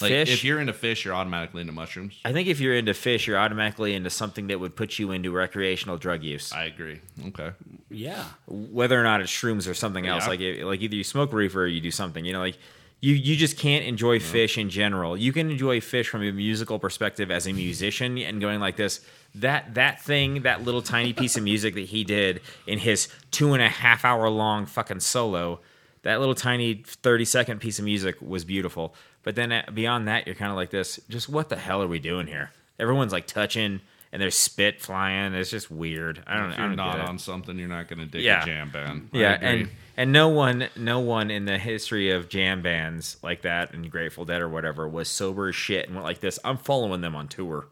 Like 0.00 0.10
Phish? 0.10 0.32
if 0.32 0.42
you're 0.44 0.58
into 0.60 0.72
Phish, 0.72 1.04
you're 1.04 1.14
automatically 1.14 1.60
into 1.60 1.72
mushrooms. 1.72 2.18
I 2.24 2.32
think 2.32 2.48
if 2.48 2.58
you're 2.58 2.74
into 2.74 2.92
Phish, 2.92 3.26
you're 3.26 3.38
automatically 3.38 3.94
into 3.94 4.10
something 4.10 4.48
that 4.48 4.58
would 4.58 4.74
put 4.74 4.98
you 4.98 5.12
into 5.12 5.30
recreational 5.30 5.98
drug 5.98 6.24
use. 6.24 6.52
I 6.52 6.64
agree. 6.64 7.00
Okay. 7.26 7.52
Yeah. 7.90 8.24
whether 8.46 8.98
or 8.98 9.04
not 9.04 9.20
it's 9.20 9.30
shrooms 9.30 9.70
or 9.70 9.74
something 9.74 10.06
else. 10.06 10.24
Yeah. 10.24 10.30
Like 10.30 10.40
it- 10.40 10.64
like 10.64 10.80
either 10.80 10.96
you 10.96 11.04
smoke 11.04 11.32
reefer 11.32 11.62
or 11.62 11.66
you 11.66 11.80
do 11.80 11.90
something. 11.92 12.24
You 12.24 12.32
know, 12.32 12.40
like 12.40 12.58
you 13.04 13.14
you 13.16 13.36
just 13.36 13.58
can't 13.58 13.84
enjoy 13.84 14.18
Phish 14.18 14.56
in 14.56 14.70
general. 14.70 15.14
You 15.14 15.30
can 15.30 15.50
enjoy 15.50 15.80
Phish 15.80 16.06
from 16.06 16.22
a 16.22 16.32
musical 16.32 16.78
perspective 16.78 17.30
as 17.30 17.46
a 17.46 17.52
musician 17.52 18.16
and 18.16 18.40
going 18.40 18.60
like 18.60 18.76
this. 18.76 19.04
That 19.34 19.74
that 19.74 20.00
thing, 20.00 20.42
that 20.42 20.64
little 20.64 20.80
tiny 20.80 21.12
piece 21.12 21.36
of 21.36 21.42
music 21.42 21.74
that 21.74 21.84
he 21.86 22.02
did 22.02 22.40
in 22.66 22.78
his 22.78 23.08
two 23.30 23.52
and 23.52 23.62
a 23.62 23.68
half 23.68 24.06
hour 24.06 24.30
long 24.30 24.64
fucking 24.64 25.00
solo, 25.00 25.60
that 26.02 26.18
little 26.18 26.34
tiny 26.34 26.82
thirty 26.86 27.26
second 27.26 27.60
piece 27.60 27.78
of 27.78 27.84
music 27.84 28.16
was 28.22 28.42
beautiful. 28.42 28.94
But 29.22 29.34
then 29.34 29.52
uh, 29.52 29.64
beyond 29.74 30.08
that, 30.08 30.26
you're 30.26 30.34
kind 30.34 30.50
of 30.50 30.56
like 30.56 30.70
this. 30.70 30.98
Just 31.10 31.28
what 31.28 31.50
the 31.50 31.56
hell 31.56 31.82
are 31.82 31.86
we 31.88 31.98
doing 31.98 32.26
here? 32.26 32.52
Everyone's 32.78 33.12
like 33.12 33.26
touching. 33.26 33.82
And 34.14 34.22
there's 34.22 34.36
spit 34.36 34.80
flying. 34.80 35.34
It's 35.34 35.50
just 35.50 35.72
weird. 35.72 36.22
I 36.24 36.36
don't. 36.36 36.52
If 36.52 36.58
you're 36.58 36.68
don't 36.68 36.76
not 36.76 37.00
on 37.00 37.18
something, 37.18 37.58
you're 37.58 37.66
not 37.68 37.88
going 37.88 37.98
to 37.98 38.06
dig 38.06 38.22
Yeah. 38.22 38.44
a 38.44 38.46
jam 38.46 38.70
band. 38.70 39.10
I 39.12 39.18
Yeah, 39.18 39.32
agree. 39.32 39.48
and 39.48 39.70
and 39.96 40.12
no 40.12 40.28
one, 40.28 40.68
no 40.76 41.00
one 41.00 41.32
in 41.32 41.46
the 41.46 41.58
history 41.58 42.12
of 42.12 42.28
jam 42.28 42.62
bands 42.62 43.16
like 43.24 43.42
that 43.42 43.74
and 43.74 43.90
Grateful 43.90 44.24
Dead 44.24 44.40
or 44.40 44.48
whatever 44.48 44.88
was 44.88 45.08
sober 45.08 45.48
as 45.48 45.56
shit 45.56 45.86
and 45.86 45.96
went 45.96 46.06
like 46.06 46.20
this. 46.20 46.38
I'm 46.44 46.58
following 46.58 47.00
them 47.00 47.16
on 47.16 47.26
tour. 47.26 47.66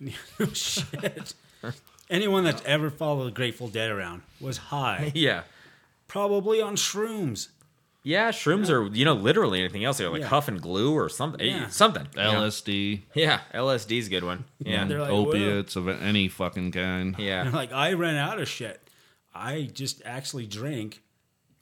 Oh, 0.40 0.46
shit. 0.54 1.34
Anyone 2.08 2.44
that's 2.44 2.62
ever 2.64 2.88
followed 2.90 3.26
the 3.26 3.30
Grateful 3.30 3.68
Dead 3.68 3.90
around 3.90 4.22
was 4.40 4.56
high, 4.56 5.12
Yeah, 5.14 5.42
probably 6.08 6.60
on 6.62 6.76
shrooms. 6.76 7.48
Yeah. 8.02 8.30
Shrooms 8.30 8.70
are 8.70 8.86
you 8.94 9.04
know 9.04 9.14
literally 9.14 9.60
anything 9.60 9.84
else. 9.84 9.98
They're 9.98 10.10
like 10.10 10.22
Yeah. 10.22 10.28
huff 10.28 10.48
and 10.48 10.60
glue 10.60 10.92
or 10.94 11.08
something. 11.08 11.46
Yeah. 11.46 11.68
Something. 11.68 12.06
you 12.16 12.22
know? 12.22 12.32
LSD, 12.42 13.02
Yeah, 13.14 13.40
LSD's 13.54 14.06
a 14.06 14.10
good 14.10 14.24
one. 14.24 14.44
Yeah, 14.58 14.84
They're 14.84 15.00
like, 15.00 15.10
opiates 15.10 15.76
of 15.76 15.88
any 15.88 16.28
fucking 16.28 16.72
kind. 16.72 17.14
They're 17.16 17.26
yeah. 17.26 17.50
like, 17.54 17.72
I 17.72 17.92
ran 17.94 18.16
out 18.16 18.40
of 18.40 18.48
shit. 18.48 18.80
I 19.34 19.70
just 19.72 20.02
actually 20.04 20.46
drank 20.46 21.02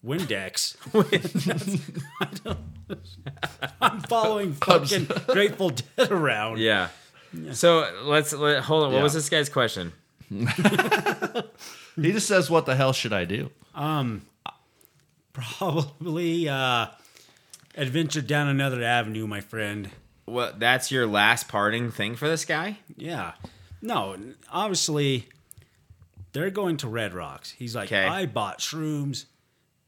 Windex. 0.05 0.77
I 3.81 3.87
am 3.93 4.01
following 4.03 4.53
fucking 4.55 5.09
Grateful 5.27 5.71
Dead 5.71 6.11
around. 6.11 6.59
Yeah. 6.59 6.89
So 7.53 7.91
let's 8.05 8.33
let, 8.33 8.63
hold 8.63 8.85
on. 8.85 8.91
What 8.93 8.99
Yeah. 8.99 9.03
was 9.03 9.13
this 9.15 9.29
guy's 9.29 9.49
question? 9.49 9.93
He 10.31 12.13
just 12.13 12.27
says, 12.29 12.49
"What 12.51 12.65
the 12.67 12.77
hell 12.77 12.93
should 12.93 13.13
I 13.13 13.25
do?" 13.25 13.51
Um, 13.75 14.23
Probably 15.59 16.49
uh, 16.49 16.87
adventure 17.77 18.21
down 18.21 18.49
another 18.49 18.83
avenue, 18.83 19.27
my 19.27 19.41
friend. 19.41 19.91
Well, 20.27 20.53
that's 20.59 20.91
your 20.91 21.07
last 21.07 21.49
parting 21.49 21.91
thing 21.91 22.17
for 22.17 22.29
this 22.29 22.45
guy. 22.45 22.79
Yeah. 22.97 23.33
No, 23.81 24.17
obviously, 24.53 25.29
they're 26.33 26.51
going 26.51 26.77
to 26.79 26.89
Red 26.89 27.15
Rocks. 27.15 27.51
He's 27.53 27.75
like, 27.75 27.87
Okay. 27.89 28.05
I 28.05 28.27
bought 28.27 28.59
shrooms. 28.59 29.27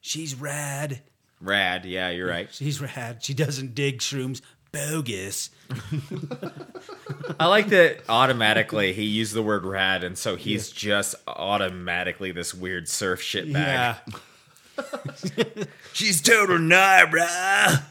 She's 0.01 0.35
rad. 0.35 1.03
Rad. 1.41 1.85
Yeah, 1.85 2.11
you're 2.11 2.29
right. 2.29 2.49
She's 2.53 2.81
rad. 2.81 3.23
She 3.23 3.35
doesn't 3.35 3.75
dig 3.75 3.99
shrooms. 3.99 4.41
Bogus. 4.73 5.51
I 7.41 7.47
like 7.47 7.69
that 7.69 8.03
automatically 8.09 8.93
he 8.93 9.03
used 9.05 9.35
the 9.35 9.43
word 9.43 9.65
rad, 9.65 10.05
and 10.05 10.17
so 10.17 10.37
he's 10.37 10.71
just 10.71 11.17
automatically 11.27 12.31
this 12.31 12.55
weird 12.55 12.89
surf 12.89 13.21
shit 13.21 13.53
bag. 13.53 13.97
Yeah. 14.07 14.15
She's 15.93 16.21
total 16.23 16.59
Nibra. 16.59 17.83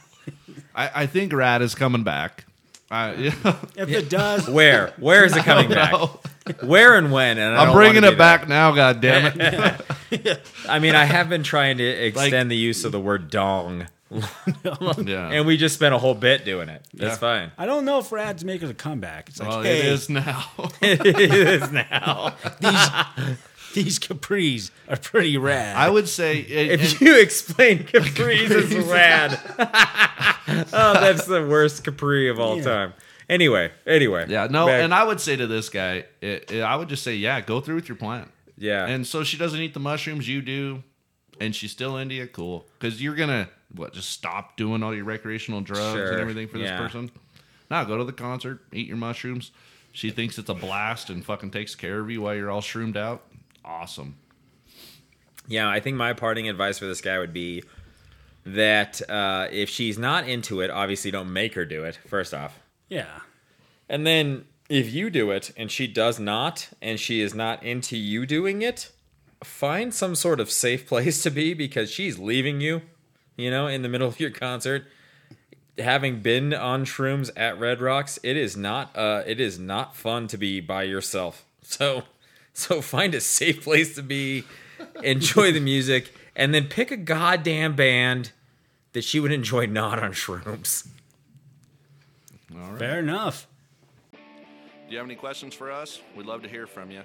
I, 0.76 0.92
I 0.96 1.06
think 1.08 1.34
Rad 1.34 1.62
is 1.62 1.76
coming 1.76 2.04
back. 2.04 2.46
I, 2.92 3.14
yeah. 3.14 3.32
If 3.76 3.90
it 3.90 4.10
does, 4.10 4.48
Where? 4.50 4.94
Where 4.98 5.24
is 5.26 5.36
it 5.36 5.44
coming 5.44 5.70
back? 5.70 5.94
Where 6.64 6.98
and 6.98 7.12
when? 7.12 7.38
And 7.38 7.56
I 7.56 7.62
I'm 7.62 7.68
don't 7.68 7.76
bringing 7.76 7.96
wanna 7.98 8.08
it 8.08 8.12
do 8.12 8.18
back 8.18 8.42
that. 8.42 8.50
now. 8.50 8.72
God 8.74 9.02
damn 9.02 9.40
it! 10.12 10.42
I 10.70 10.80
mean, 10.80 10.96
I 10.96 11.06
have 11.06 11.30
been 11.30 11.44
trying 11.44 11.78
to 11.78 11.84
extend 11.86 12.50
the 12.50 12.56
use 12.58 12.86
of 12.86 12.92
the 12.92 13.00
word 13.00 13.30
dong, 13.30 13.86
yeah. 14.10 15.30
and 15.30 15.46
we 15.46 15.58
just 15.58 15.76
spent 15.76 15.94
a 15.94 16.00
whole 16.00 16.16
bit 16.16 16.44
doing 16.46 16.70
it. 16.70 16.84
That's 16.96 17.14
Yeah. 17.14 17.18
fine. 17.18 17.52
I 17.60 17.68
don't 17.68 17.86
know 17.86 18.00
if 18.00 18.12
Rad's 18.12 18.44
making 18.44 18.70
a 18.70 18.74
comeback. 18.74 19.30
It's 19.30 19.40
like, 19.40 19.50
well, 19.50 19.62
hey, 19.62 19.80
it 19.80 19.86
is 19.86 20.10
now. 20.10 20.46
it 20.82 21.06
is 21.06 21.72
now. 21.72 22.34
these 22.60 23.38
capris 24.00 24.72
are 24.88 24.98
pretty 24.98 25.38
rad. 25.38 25.76
I 25.76 25.90
would 25.90 26.08
say 26.08 26.40
it, 26.40 26.80
If 26.80 26.92
and- 26.94 27.02
you 27.02 27.20
explain 27.20 27.80
capris 27.84 28.50
as 28.52 28.74
rad, 28.88 29.40
oh, 30.74 30.94
that's 30.94 31.26
the 31.26 31.46
worst 31.48 31.84
capri 31.84 32.30
of 32.30 32.40
all 32.40 32.58
Yeah. 32.58 32.64
time. 32.64 32.94
Anyway, 33.30 33.72
anyway. 33.86 34.26
yeah, 34.28 34.48
no, 34.50 34.66
Back- 34.68 34.82
and 34.84 34.94
I 34.94 35.04
would 35.04 35.22
say 35.22 35.36
to 35.36 35.46
this 35.48 35.70
guy, 35.70 36.06
it, 36.22 36.52
it- 36.52 36.62
I 36.62 36.76
would 36.76 36.90
just 36.90 37.04
say, 37.04 37.16
yeah, 37.16 37.42
go 37.42 37.62
through 37.62 37.76
with 37.76 37.88
your 37.88 37.96
plan. 37.98 38.28
yeah, 38.58 38.88
And 38.88 39.06
so 39.06 39.24
she 39.24 39.38
doesn't 39.38 39.60
eat 39.60 39.74
the 39.76 39.80
mushrooms, 39.80 40.28
you 40.28 40.42
do, 40.42 40.84
and 41.40 41.56
she's 41.56 41.72
still 41.72 41.96
into 41.98 42.16
you, 42.16 42.28
cool. 42.28 42.66
Because 42.80 43.02
you're 43.02 43.16
gonna 43.16 43.50
what, 43.76 43.94
just 43.94 44.10
stop 44.10 44.58
doing 44.58 44.82
all 44.82 44.96
your 44.96 45.06
recreational 45.06 45.62
drugs 45.62 45.94
Sure, 45.94 46.12
and 46.12 46.20
everything 46.20 46.48
for 46.48 46.58
this 46.58 46.70
yeah. 46.70 46.78
person. 46.80 47.12
Now 47.70 47.84
go 47.84 47.98
to 48.00 48.04
the 48.04 48.12
concert, 48.14 48.62
eat 48.74 48.88
your 48.88 48.98
mushrooms. 48.98 49.52
She 49.92 50.10
thinks 50.10 50.38
it's 50.40 50.50
a 50.50 50.54
blast 50.56 51.10
and 51.12 51.24
fucking 51.24 51.52
takes 51.52 51.76
care 51.76 52.00
of 52.00 52.10
you 52.10 52.22
while 52.22 52.34
you're 52.36 52.50
all 52.50 52.62
shroomed 52.62 52.98
out. 52.98 53.24
Awesome. 53.70 54.16
Yeah, 55.48 55.70
I 55.70 55.80
think 55.80 55.96
my 55.96 56.14
parting 56.14 56.50
advice 56.50 56.80
for 56.80 56.86
this 56.86 57.02
guy 57.02 57.20
would 57.20 57.34
be 57.34 57.64
that 58.46 59.02
uh, 59.10 59.48
if 59.52 59.70
she's 59.70 59.98
not 59.98 60.28
into 60.28 60.62
it, 60.62 60.70
obviously 60.72 61.12
don't 61.12 61.32
make 61.32 61.54
her 61.54 61.66
do 61.66 61.84
it, 61.84 62.00
first 62.08 62.34
off. 62.34 62.60
yeah. 62.90 63.20
And 63.92 64.06
then 64.06 64.46
if 64.70 64.94
you 64.94 65.10
do 65.10 65.32
it 65.32 65.52
and 65.58 65.72
she 65.72 65.88
does 65.88 66.20
not, 66.20 66.70
and 66.80 67.00
she 67.00 67.22
is 67.22 67.34
not 67.34 67.64
into 67.64 67.98
you 67.98 68.28
doing 68.28 68.62
it, 68.62 68.92
find 69.44 69.92
some 69.94 70.14
sort 70.14 70.40
of 70.40 70.52
safe 70.52 70.88
place 70.92 71.24
to 71.24 71.32
be 71.32 71.54
because 71.56 71.90
she's 71.92 72.20
leaving 72.20 72.62
you, 72.62 72.84
you 73.36 73.50
know, 73.50 73.66
in 73.68 73.82
the 73.82 73.90
middle 73.90 74.08
of 74.08 74.20
your 74.20 74.30
concert. 74.30 74.86
Having 75.80 76.22
been 76.22 76.54
on 76.54 76.86
shrooms 76.86 77.32
at 77.36 77.60
Red 77.60 77.82
Rocks, 77.82 78.20
it 78.22 78.38
is 78.38 78.56
not 78.58 78.96
uh 78.96 79.24
it 79.26 79.40
is 79.40 79.58
not 79.58 79.96
fun 79.96 80.28
to 80.28 80.38
be 80.38 80.60
by 80.60 80.84
yourself. 80.84 81.46
So 81.62 82.04
so 82.68 82.82
find 82.82 83.16
a 83.16 83.22
safe 83.22 83.64
place 83.64 83.96
to 83.96 84.04
be, 84.04 84.44
enjoy 85.02 85.54
the 85.54 85.62
music, 85.62 86.14
and 86.36 86.54
then 86.54 86.66
pick 86.66 86.92
a 86.92 86.98
goddamn 86.98 87.74
band 87.74 88.34
that 88.92 89.06
she 89.06 89.20
would 89.20 89.32
enjoy 89.32 89.66
not 89.66 89.98
on 89.98 90.12
shrooms. 90.12 90.88
Fair 92.78 93.00
enough. 93.00 93.48
Do 94.12 94.20
you 94.90 94.98
have 94.98 95.08
any 95.08 95.16
questions 95.16 95.54
for 95.54 95.72
us? 95.72 96.02
We'd 96.18 96.26
love 96.26 96.42
to 96.44 96.50
hear 96.50 96.68
from 96.68 96.92
you. 96.92 97.04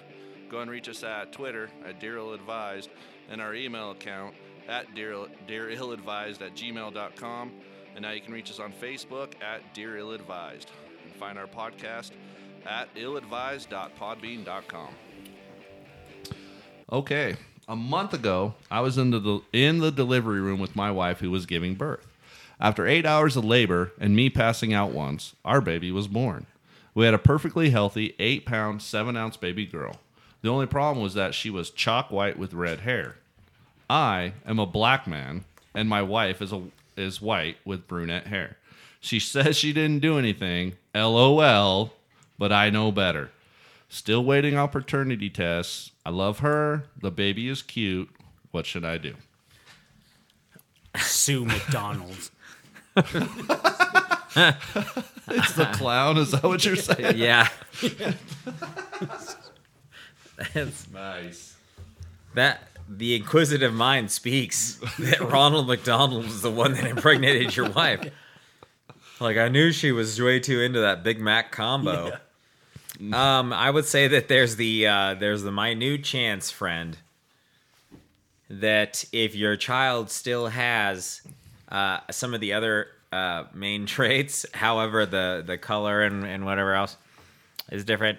Go 0.51 0.59
and 0.61 0.69
reach 0.69 0.89
us 0.89 1.05
at 1.05 1.33
Twitter 1.33 1.71
at 1.87 2.01
Dear 2.01 2.17
Ill 2.17 2.33
Advised 2.33 2.91
and 3.31 3.41
our 3.41 3.55
email 3.55 3.93
account 3.93 4.35
at 4.69 4.93
Dear, 4.95 5.27
Dear 5.47 5.71
Ill 5.71 5.93
Advised 5.93 6.43
at 6.43 6.57
gmail.com. 6.57 7.53
And 7.95 8.03
now 8.03 8.11
you 8.11 8.21
can 8.23 8.33
reach 8.33 8.51
us 8.51 8.59
on 8.59 8.73
Facebook 8.73 9.35
at 9.41 9.73
Dear 9.73 9.99
Ill 9.99 10.11
Advised. 10.13 10.73
And 11.05 11.15
find 11.15 11.39
our 11.39 11.47
podcast 11.47 12.11
at 12.67 12.93
illadvised.podbean.com. 12.97 14.95
Okay. 16.93 17.37
A 17.67 17.77
month 17.77 18.13
ago, 18.13 18.55
I 18.71 18.81
was 18.81 18.99
in 18.99 19.11
the 19.11 19.41
in 19.53 19.79
the 19.79 19.91
delivery 19.91 20.41
room 20.41 20.61
with 20.61 20.77
my 20.77 20.91
wife 20.91 21.21
who 21.21 21.31
was 21.31 21.47
giving 21.47 21.75
birth. 21.75 22.07
After 22.61 22.87
eight 22.87 23.07
hours 23.07 23.37
of 23.37 23.45
labor 23.45 23.93
and 23.99 24.15
me 24.15 24.31
passing 24.31 24.73
out 24.73 24.93
once, 24.93 25.35
our 25.45 25.61
baby 25.61 25.91
was 25.91 26.07
born. 26.07 26.47
We 26.95 27.05
had 27.07 27.15
a 27.15 27.19
perfectly 27.19 27.71
healthy 27.71 28.15
eight 28.19 28.45
pound, 28.47 28.83
seven 28.83 29.17
ounce 29.17 29.37
baby 29.37 29.67
girl. 29.67 29.97
The 30.43 30.51
only 30.51 30.67
problem 30.67 31.03
was 31.03 31.15
that 31.15 31.35
she 31.35 31.49
was 31.49 31.71
chalk 31.71 32.11
white 32.11 32.39
with 32.39 32.53
red 32.53 32.81
hair. 32.81 33.17
I 33.89 34.35
am 34.47 34.59
a 34.59 34.67
black 34.67 35.07
man, 35.07 35.45
and 35.75 35.89
my 35.89 36.03
wife 36.03 36.43
is 36.43 36.53
a 36.53 36.63
is 36.97 37.21
white 37.21 37.57
with 37.65 37.89
brunette 37.89 38.27
hair. 38.27 38.59
She 39.01 39.19
says 39.21 39.57
she 39.57 39.73
didn't 39.73 40.01
do 40.01 40.19
anything, 40.19 40.75
lol, 40.95 41.95
but 42.39 42.53
I 42.53 42.69
know 42.71 42.93
better. 42.93 43.31
Still 43.89 44.25
waiting 44.25 44.57
on 44.57 44.69
paternity 44.69 45.31
tests. 45.31 45.93
I 46.05 46.11
love 46.11 46.41
her. 46.41 46.85
The 47.01 47.11
baby 47.11 47.49
is 47.49 47.63
cute. 47.63 48.09
What 48.51 48.67
should 48.67 48.85
I 48.85 48.99
do? 48.99 49.15
Sue 50.97 51.45
McDonald's. 51.45 52.31
It's 55.27 55.53
the 55.55 55.67
clown. 55.73 56.17
Is 56.19 56.33
that 56.33 56.43
what 56.43 56.65
you're 56.65 56.75
saying? 56.77 57.17
Yeah. 57.19 57.49
That's 60.53 60.89
Nice. 60.93 61.57
that 62.35 62.69
the 62.89 63.15
inquisitive 63.15 63.73
mind 63.73 64.11
speaks 64.11 64.81
that 64.99 65.21
Ronald 65.21 65.69
McDonald 65.69 66.25
was 66.25 66.43
the 66.43 66.51
one 66.51 66.73
that 66.75 66.85
impregnated 66.85 67.57
your 67.57 67.71
wife. 67.71 68.11
Like 69.21 69.37
I 69.37 69.49
knew 69.49 69.71
she 69.71 69.93
was 69.93 70.21
way 70.21 70.41
too 70.41 70.61
into 70.61 70.81
that 70.81 71.05
Big 71.05 71.21
Mac 71.21 71.53
combo. 71.53 72.19
Um, 73.13 73.53
I 73.53 73.71
would 73.71 73.87
say 73.87 74.09
that 74.09 74.29
there's 74.29 74.57
the 74.57 74.87
uh, 74.87 75.15
there's 75.15 75.43
the 75.43 75.51
minute 75.51 76.05
chance, 76.05 76.51
friend, 76.51 76.97
that 78.49 79.05
if 79.13 79.35
your 79.35 79.57
child 79.57 80.11
still 80.11 80.49
has 80.49 81.23
uh, 81.69 82.01
some 82.11 82.35
of 82.35 82.41
the 82.41 82.53
other 82.53 82.87
uh, 83.13 83.45
main 83.53 83.87
traits, 83.95 84.47
however 84.55 85.07
the 85.07 85.43
the 85.45 85.59
color 85.59 86.03
and, 86.03 86.25
and 86.25 86.45
whatever 86.45 86.75
else 86.75 86.97
is 87.71 87.85
different, 87.85 88.19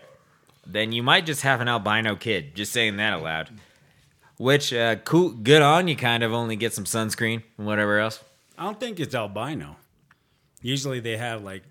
then 0.65 0.91
you 0.91 1.03
might 1.03 1.25
just 1.25 1.43
have 1.43 1.61
an 1.61 1.67
albino 1.67 2.15
kid. 2.15 2.55
Just 2.55 2.73
saying 2.73 2.97
that 2.97 3.13
aloud. 3.13 3.49
Which 4.37 4.73
uh, 4.73 4.97
cool, 4.97 5.29
good 5.29 5.61
on 5.61 5.87
you. 5.87 5.95
Kind 5.95 6.21
of 6.23 6.33
only 6.33 6.57
get 6.57 6.73
some 6.73 6.83
sunscreen 6.83 7.43
and 7.57 7.65
whatever 7.65 7.99
else. 7.99 8.21
I 8.57 8.65
don't 8.65 8.79
think 8.79 8.99
it's 8.99 9.15
albino. 9.15 9.77
Usually 10.61 10.99
they 10.99 11.15
have 11.15 11.43
like 11.43 11.63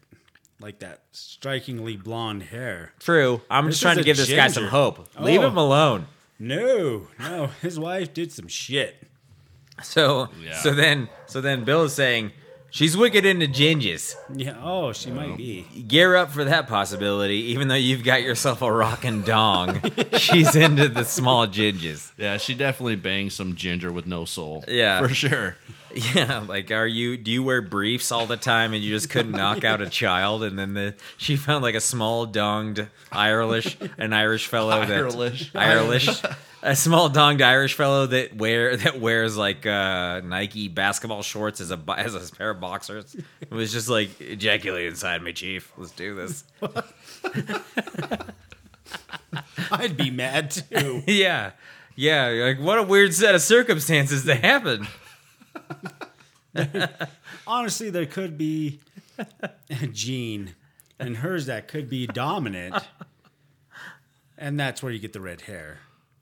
like 0.64 0.78
that 0.78 1.00
strikingly 1.12 1.94
blonde 1.94 2.42
hair. 2.44 2.94
True. 2.98 3.42
I'm 3.50 3.66
This 3.66 3.74
just 3.74 3.82
trying 3.82 3.92
is 3.92 3.96
to 3.98 4.00
a 4.00 4.04
give 4.04 4.16
this 4.16 4.30
guy 4.30 4.48
some 4.48 4.62
ginger. 4.62 4.70
hope. 4.70 5.08
Leave 5.20 5.42
Oh. 5.42 5.48
him 5.48 5.58
alone. 5.58 6.06
No, 6.38 7.08
no, 7.20 7.48
his 7.60 7.78
wife 7.78 8.14
did 8.14 8.32
some 8.32 8.48
shit. 8.48 8.96
So 9.82 10.30
Yeah. 10.42 10.56
so 10.56 10.72
then 10.72 11.08
so 11.26 11.42
then 11.42 11.64
Bill 11.64 11.82
is 11.84 11.92
saying 11.92 12.32
she's 12.70 12.96
wicked 12.96 13.26
into 13.26 13.46
gingers. 13.46 14.14
Yeah. 14.34 14.56
Oh, 14.62 14.94
she 14.94 15.10
might 15.10 15.36
be. 15.36 15.62
Gear 15.86 16.16
up 16.16 16.30
for 16.30 16.44
that 16.44 16.66
possibility. 16.66 17.36
Even 17.52 17.68
though 17.68 17.74
you've 17.74 18.02
got 18.02 18.22
yourself 18.22 18.62
a 18.62 18.72
rockin' 18.72 19.20
dong, 19.22 19.82
she's 20.18 20.56
into 20.56 20.88
the 20.88 21.04
small 21.04 21.46
gingers. 21.46 22.10
Yeah, 22.16 22.38
she 22.38 22.54
definitely 22.54 22.96
bangs 22.96 23.34
some 23.34 23.54
ginger 23.54 23.92
with 23.92 24.06
no 24.06 24.24
soul. 24.24 24.64
Yeah. 24.66 25.00
for 25.06 25.12
sure. 25.12 25.56
Yeah, 26.14 26.44
like 26.48 26.70
are 26.70 26.86
you? 26.86 27.16
Do 27.16 27.30
you 27.30 27.42
wear 27.42 27.62
briefs 27.62 28.10
all 28.10 28.26
the 28.26 28.36
time 28.36 28.72
and 28.72 28.82
you 28.82 28.90
just 28.90 29.10
couldn't 29.10 29.32
knock 29.36 29.62
out 29.64 29.80
a 29.80 29.88
child? 29.88 30.42
And 30.42 30.58
then 30.58 30.74
the 30.74 30.94
she 31.16 31.36
found 31.36 31.62
like 31.62 31.74
a 31.74 31.80
small 31.80 32.26
donged 32.26 32.88
Irish, 33.12 33.76
an 33.96 34.12
Irish 34.12 34.46
fellow 34.48 34.80
that 34.84 34.90
Irish. 34.90 35.50
Irish, 35.54 36.22
a 36.62 36.74
small 36.74 37.08
donged 37.10 37.42
Irish 37.42 37.74
fellow 37.74 38.06
that 38.06 38.36
wear 38.36 38.76
that 38.76 39.00
wears 39.00 39.36
like 39.36 39.66
uh, 39.66 40.20
Nike 40.24 40.66
basketball 40.68 41.22
shorts 41.22 41.60
as 41.60 41.70
a 41.70 41.78
as 41.96 42.14
a 42.14 42.34
pair 42.34 42.50
of 42.50 42.60
boxers. 42.60 43.14
It 43.40 43.50
was 43.50 43.72
just 43.72 43.88
like 43.88 44.20
ejaculate 44.20 44.86
inside 44.86 45.22
me, 45.22 45.32
chief. 45.32 45.72
Let's 45.76 45.92
do 45.92 46.14
this. 46.16 46.44
I'd 49.70 49.96
be 49.96 50.10
mad 50.10 50.50
too. 50.50 51.04
yeah, 51.06 51.52
yeah. 51.94 52.26
Like 52.28 52.58
what 52.58 52.78
a 52.78 52.82
weird 52.82 53.14
set 53.14 53.34
of 53.36 53.42
circumstances 53.42 54.24
to 54.24 54.34
happened. 54.34 54.88
Honestly, 57.46 57.90
there 57.90 58.06
could 58.06 58.38
be 58.38 58.80
a 59.70 59.86
gene, 59.86 60.54
and 60.98 61.16
hers 61.18 61.46
that 61.46 61.68
could 61.68 61.88
be 61.90 62.06
dominant, 62.06 62.76
and 64.38 64.58
that's 64.58 64.82
where 64.82 64.92
you 64.92 64.98
get 64.98 65.12
the 65.12 65.20
red 65.20 65.42
hair. 65.42 65.78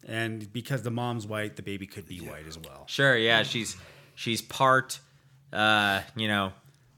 And 0.06 0.52
because 0.52 0.82
the 0.82 0.90
mom's 0.90 1.26
white, 1.26 1.56
the 1.56 1.62
baby 1.62 1.86
could 1.86 2.06
be 2.08 2.18
white 2.20 2.46
as 2.48 2.58
well. 2.58 2.84
Sure, 2.86 3.16
yeah, 3.16 3.42
she's 3.44 3.76
she's 4.14 4.42
part, 4.42 4.98
uh, 5.52 6.00
you 6.16 6.26
know, 6.28 6.52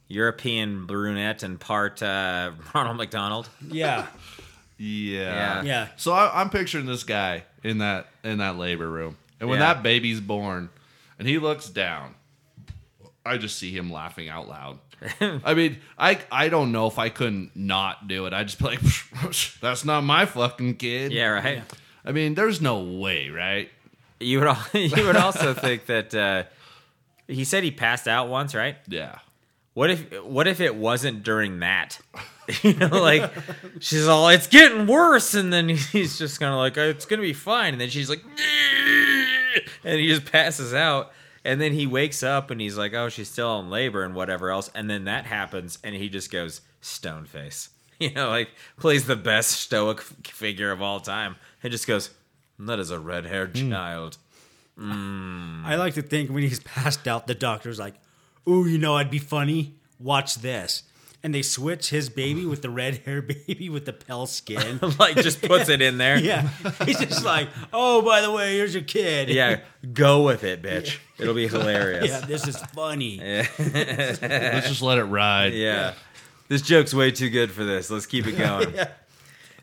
European 0.09 0.87
brunette 0.87 1.43
and 1.43 1.61
part 1.61 2.03
uh, 2.03 2.53
Ronald 2.75 2.97
McDonald. 2.97 3.49
Yeah, 3.69 4.07
Yeah. 4.79 5.19
Yeah. 5.19 5.63
yeah. 5.63 5.89
So 5.97 6.13
I, 6.13 6.41
I'm 6.41 6.51
picturing 6.51 6.87
this 6.87 7.05
guy 7.05 7.45
in 7.63 7.79
that 7.79 8.07
in 8.23 8.39
that 8.39 8.57
labor 8.57 8.89
room, 8.89 9.17
and 9.41 9.51
when 9.51 9.59
Yeah. 9.61 9.75
that 9.75 9.83
baby's 9.83 10.21
born, 10.21 10.71
and 11.19 11.29
he 11.29 11.39
looks 11.39 11.69
down, 11.69 12.15
I 13.25 13.39
just 13.39 13.59
see 13.59 13.71
him 13.71 13.91
laughing 13.91 14.29
out 14.29 14.49
loud. 14.49 14.79
I 15.21 15.55
mean, 15.55 15.79
I 15.99 16.19
I 16.31 16.49
don't 16.49 16.73
know 16.73 16.87
if 16.87 16.99
I 16.99 17.09
couldn't 17.09 17.55
not 17.55 18.09
do 18.09 18.27
it. 18.27 18.33
I 18.33 18.45
just 18.45 18.59
be 18.59 18.67
like, 18.67 18.81
that's 19.61 19.85
not 19.85 20.03
my 20.03 20.27
fucking 20.27 20.77
kid. 20.77 21.13
Yeah, 21.13 21.29
right. 21.29 21.63
I 22.05 22.13
mean, 22.13 22.35
there's 22.35 22.61
no 22.61 22.83
way, 22.83 23.31
right? 23.31 23.71
You 24.21 24.41
would 24.41 24.49
al- 24.49 24.67
you 24.73 25.07
would 25.07 25.17
also 25.17 25.55
think 25.55 25.87
that 25.87 26.15
uh, 26.15 26.45
he 27.27 27.45
said 27.45 27.65
he 27.65 27.71
passed 27.71 28.07
out 28.07 28.29
once, 28.29 28.55
right? 28.55 28.77
Yeah. 28.89 29.19
What 29.75 29.91
if 29.91 30.23
what 30.23 30.47
if 30.47 30.61
it 30.61 30.77
wasn't 30.77 31.23
during 31.23 31.61
that? 31.61 31.99
you 32.63 32.75
know, 32.75 32.89
like 32.89 33.33
she's 33.81 34.07
all, 34.07 34.29
it's 34.29 34.47
getting 34.47 34.87
worse, 34.87 35.35
and 35.35 35.53
then 35.53 35.69
he's 35.69 36.19
just 36.19 36.39
kind 36.39 36.53
of 36.53 36.59
like, 36.59 36.77
it's 36.77 37.07
gonna 37.07 37.23
be 37.23 37.33
fine, 37.33 37.75
and 37.75 37.81
then 37.81 37.89
she's 37.89 38.11
like, 38.11 38.23
and 39.85 39.99
he 39.99 40.09
just 40.09 40.31
passes 40.31 40.75
out, 40.75 41.13
and 41.45 41.61
then 41.61 41.73
he 41.73 41.87
wakes 41.87 42.23
up 42.23 42.51
and 42.51 42.61
he's 42.61 42.79
like, 42.79 42.95
oh, 42.95 43.09
she's 43.09 43.31
still 43.31 43.59
in 43.61 43.71
labor 43.71 44.03
and 44.03 44.15
whatever 44.15 44.51
else, 44.51 44.71
and 44.75 44.89
then 44.89 45.05
that 45.05 45.27
happens, 45.27 45.79
and 45.85 45.95
he 45.95 46.09
just 46.09 46.31
goes 46.31 46.61
stone 46.81 47.25
face, 47.27 47.71
you 47.99 48.13
know, 48.13 48.29
like 48.29 48.51
plays 48.79 49.07
the 49.07 49.17
best 49.17 49.51
stoic 49.53 50.01
figure 50.01 50.71
of 50.71 50.83
all 50.83 51.01
time, 51.01 51.37
and 51.63 51.71
just 51.71 51.87
goes, 51.87 52.11
that 52.59 52.79
is 52.79 52.91
a 52.91 52.99
red 52.99 53.27
haired 53.27 53.57
hmm. 53.57 53.71
child. 53.71 54.17
Hmm. 54.79 55.65
I 55.65 55.77
like 55.77 55.95
to 55.95 56.03
think 56.03 56.31
when 56.31 56.43
he's 56.43 56.61
passed 56.61 57.07
out, 57.07 57.27
the 57.27 57.35
doctor's 57.35 57.79
like, 57.79 57.95
"Ooh, 58.49 58.67
you 58.67 58.79
know, 58.79 58.97
I'd 58.97 59.11
be 59.11 59.19
funny. 59.19 59.75
Watch 60.01 60.37
this." 60.37 60.83
And 61.25 61.35
they 61.35 61.43
switch 61.43 61.91
his 61.91 62.09
baby 62.09 62.45
with 62.45 62.63
the 62.63 62.71
red 62.71 62.99
hair 62.99 63.23
baby 63.23 63.69
with 63.71 63.87
the 63.87 63.93
pale 63.93 64.27
skin. 64.27 64.79
like 64.99 65.17
just 65.17 65.43
puts 65.43 65.69
it 65.69 65.81
in 65.83 65.99
there. 65.99 66.19
yeah, 66.19 66.49
he's 66.85 67.01
just 67.01 67.25
like, 67.25 67.49
"Oh, 67.73 68.03
by 68.03 68.21
the 68.21 68.31
way, 68.31 68.57
here's 68.57 68.75
your 68.75 68.85
kid." 68.85 69.31
Yeah, 69.31 69.61
go 69.93 70.23
with 70.23 70.45
it, 70.45 70.63
bitch. 70.63 70.99
It'll 71.19 71.35
be 71.35 71.49
hilarious. 71.49 72.09
yeah, 72.09 72.21
this 72.21 72.47
is 72.47 72.57
funny. 72.59 73.19
Let's 73.59 74.69
just 74.69 74.83
let 74.83 74.99
it 74.99 75.05
ride. 75.05 75.55
Yeah. 75.55 75.95
This 76.49 76.61
joke's 76.61 76.93
way 76.93 77.11
too 77.11 77.31
good 77.31 77.51
for 77.51 77.65
this. 77.65 77.91
Let's 77.91 78.07
keep 78.07 78.27
it 78.27 78.37
going. 78.37 78.75
Yeah. 78.75 78.89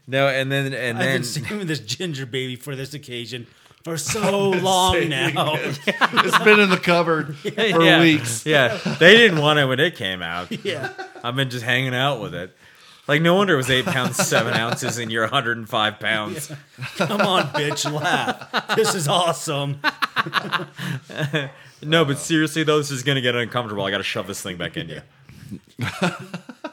No, 0.08 0.28
and 0.28 0.52
then 0.52 0.74
and 0.74 0.98
I've 0.98 1.04
then 1.04 1.16
been 1.18 1.24
saving 1.24 1.68
this 1.68 1.80
ginger 1.80 2.26
baby 2.26 2.56
for 2.56 2.76
this 2.76 2.94
occasion 2.94 3.46
for 3.84 3.98
so 3.98 4.50
long 4.50 5.10
now. 5.10 5.56
It's 5.56 6.40
been 6.44 6.60
in 6.60 6.70
the 6.70 6.80
cupboard 6.82 7.36
for 7.38 7.50
yeah, 7.50 8.00
weeks. 8.02 8.46
Yeah, 8.46 8.78
they 9.00 9.16
didn't 9.16 9.40
want 9.40 9.60
it 9.60 9.66
when 9.66 9.80
it 9.80 9.96
came 9.96 10.22
out. 10.22 10.52
yeah, 10.66 10.94
I've 11.24 11.36
been 11.36 11.50
just 11.50 11.66
hanging 11.66 11.96
out 11.96 12.22
with 12.22 12.34
it. 12.34 12.56
Like 13.08 13.22
no 13.22 13.36
wonder 13.36 13.56
it 13.56 13.58
was 13.58 13.70
eight 13.70 13.86
pounds 13.86 14.16
seven 14.16 14.54
ounces, 14.54 14.98
and 14.98 15.12
you're 15.12 15.24
105 15.24 16.00
pounds. 16.00 16.52
come 16.96 17.22
on, 17.22 17.44
bitch, 17.48 17.92
laugh. 17.92 18.76
This 18.76 18.96
is 18.96 19.08
awesome. 19.08 19.82
No, 21.84 22.06
but 22.06 22.20
seriously 22.20 22.64
though, 22.64 22.78
this 22.78 22.92
is 22.92 23.04
gonna 23.04 23.22
get 23.22 23.36
uncomfortable. 23.36 23.84
I 23.84 23.92
got 23.92 23.98
to 23.98 24.04
shove 24.04 24.28
this 24.28 24.42
thing 24.42 24.58
back 24.58 24.78
in 24.78 24.90
you. 24.90 25.02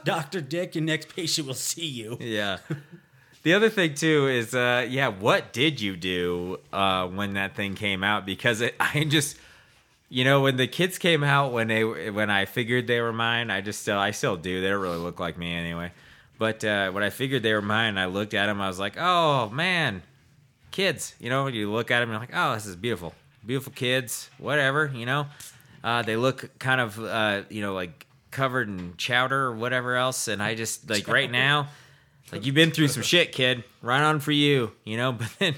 Doctor 0.04 0.40
Dick, 0.40 0.74
your 0.74 0.84
next 0.84 1.14
patient 1.14 1.46
will 1.46 1.54
see 1.54 1.86
you. 1.86 2.18
Yeah. 2.20 2.58
The 3.48 3.54
other 3.54 3.70
thing 3.70 3.94
too 3.94 4.28
is, 4.28 4.54
uh, 4.54 4.86
yeah, 4.90 5.08
what 5.08 5.54
did 5.54 5.80
you 5.80 5.96
do 5.96 6.60
uh, 6.70 7.06
when 7.06 7.32
that 7.32 7.56
thing 7.56 7.76
came 7.76 8.04
out? 8.04 8.26
Because 8.26 8.60
it, 8.60 8.74
I 8.80 9.04
just, 9.04 9.38
you 10.10 10.22
know, 10.22 10.42
when 10.42 10.56
the 10.56 10.66
kids 10.66 10.98
came 10.98 11.24
out, 11.24 11.54
when 11.54 11.68
they, 11.68 11.82
when 11.82 12.28
I 12.28 12.44
figured 12.44 12.86
they 12.86 13.00
were 13.00 13.10
mine, 13.10 13.50
I 13.50 13.62
just 13.62 13.80
still, 13.80 13.98
I 13.98 14.10
still 14.10 14.36
do. 14.36 14.60
They 14.60 14.68
don't 14.68 14.82
really 14.82 14.98
look 14.98 15.18
like 15.18 15.38
me 15.38 15.54
anyway. 15.54 15.92
But 16.36 16.62
uh, 16.62 16.90
when 16.90 17.02
I 17.02 17.08
figured 17.08 17.42
they 17.42 17.54
were 17.54 17.62
mine, 17.62 17.96
I 17.96 18.04
looked 18.04 18.34
at 18.34 18.48
them. 18.48 18.60
I 18.60 18.68
was 18.68 18.78
like, 18.78 18.98
oh 18.98 19.48
man, 19.48 20.02
kids. 20.70 21.14
You 21.18 21.30
know, 21.30 21.46
you 21.46 21.72
look 21.72 21.90
at 21.90 22.00
them, 22.00 22.10
you're 22.10 22.18
like, 22.18 22.34
oh, 22.34 22.52
this 22.52 22.66
is 22.66 22.76
beautiful, 22.76 23.14
beautiful 23.46 23.72
kids. 23.72 24.28
Whatever, 24.36 24.92
you 24.94 25.06
know. 25.06 25.26
Uh, 25.82 26.02
they 26.02 26.16
look 26.16 26.58
kind 26.58 26.82
of, 26.82 27.02
uh, 27.02 27.44
you 27.48 27.62
know, 27.62 27.72
like 27.72 28.06
covered 28.30 28.68
in 28.68 28.92
chowder 28.98 29.46
or 29.46 29.54
whatever 29.54 29.96
else. 29.96 30.28
And 30.28 30.42
I 30.42 30.54
just 30.54 30.90
like 30.90 31.08
right 31.08 31.30
now. 31.30 31.68
Like 32.32 32.44
you've 32.46 32.54
been 32.54 32.70
through 32.70 32.88
some 32.88 33.02
shit, 33.02 33.32
kid. 33.32 33.64
Right 33.82 34.02
on 34.02 34.20
for 34.20 34.32
you, 34.32 34.72
you 34.84 34.96
know. 34.96 35.12
But 35.18 35.30
then, 35.38 35.54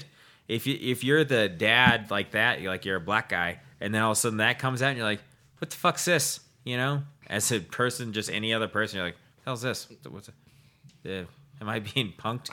if 0.47 0.67
you 0.67 0.77
if 0.79 1.03
you're 1.03 1.23
the 1.23 1.47
dad 1.49 2.11
like 2.11 2.31
that, 2.31 2.61
you're 2.61 2.71
like 2.71 2.85
you're 2.85 2.97
a 2.97 3.01
black 3.01 3.29
guy, 3.29 3.59
and 3.79 3.93
then 3.93 4.01
all 4.01 4.11
of 4.11 4.17
a 4.17 4.19
sudden 4.19 4.37
that 4.37 4.59
comes 4.59 4.81
out, 4.81 4.89
and 4.89 4.97
you're 4.97 5.05
like, 5.07 5.21
"What 5.59 5.69
the 5.69 5.77
fuck's 5.77 6.05
this?" 6.05 6.39
You 6.63 6.77
know, 6.77 7.03
as 7.27 7.51
a 7.51 7.59
person, 7.59 8.13
just 8.13 8.29
any 8.29 8.53
other 8.53 8.67
person, 8.67 8.97
you're 8.97 9.05
like, 9.07 9.17
"Hell's 9.45 9.61
this? 9.61 9.87
What's 10.09 10.27
it? 10.29 10.33
Yeah, 11.03 11.21
am 11.61 11.69
I 11.69 11.79
being 11.79 12.13
punked?" 12.17 12.49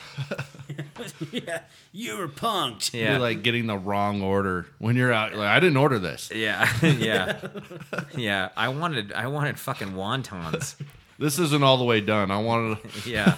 yeah, 1.33 1.61
you 1.93 2.17
were 2.17 2.29
punked. 2.29 2.93
Yeah, 2.95 3.13
You're 3.13 3.19
like 3.21 3.43
getting 3.43 3.67
the 3.67 3.77
wrong 3.79 4.23
order 4.23 4.67
when 4.79 4.97
you're 4.97 5.13
out. 5.13 5.35
Like, 5.35 5.49
I 5.49 5.61
didn't 5.61 5.77
order 5.77 5.99
this. 5.99 6.31
yeah, 6.35 6.71
yeah, 6.83 7.41
yeah. 8.17 8.49
I 8.57 8.69
wanted 8.69 9.13
I 9.13 9.27
wanted 9.27 9.59
fucking 9.59 9.93
wontons. 9.93 10.77
This 11.19 11.39
isn't 11.41 11.65
all 11.65 11.79
the 11.79 11.85
way 11.85 12.01
done. 12.01 12.31
I 12.31 12.39
wanted. 12.41 12.79
Yeah. 13.05 13.37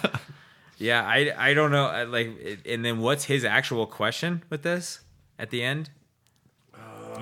Yeah, 0.81 1.03
I, 1.05 1.31
I 1.37 1.53
don't 1.53 1.71
know. 1.71 1.85
I, 1.85 2.03
Like, 2.03 2.61
and 2.65 2.83
then 2.83 2.99
what's 2.99 3.25
his 3.25 3.45
actual 3.45 3.85
question 3.85 4.43
with 4.49 4.63
this 4.63 5.01
at 5.37 5.49
the 5.49 5.63
end? 5.63 5.89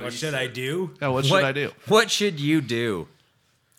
What 0.02 0.14
should 0.14 0.34
I 0.34 0.48
do? 0.48 0.92
Yeah, 1.02 1.10
what 1.10 1.26
should 1.26 1.34
what, 1.34 1.44
I 1.44 1.52
do? 1.52 1.72
What 1.88 2.10
should 2.10 2.40
you 2.40 2.62
do? 2.62 3.08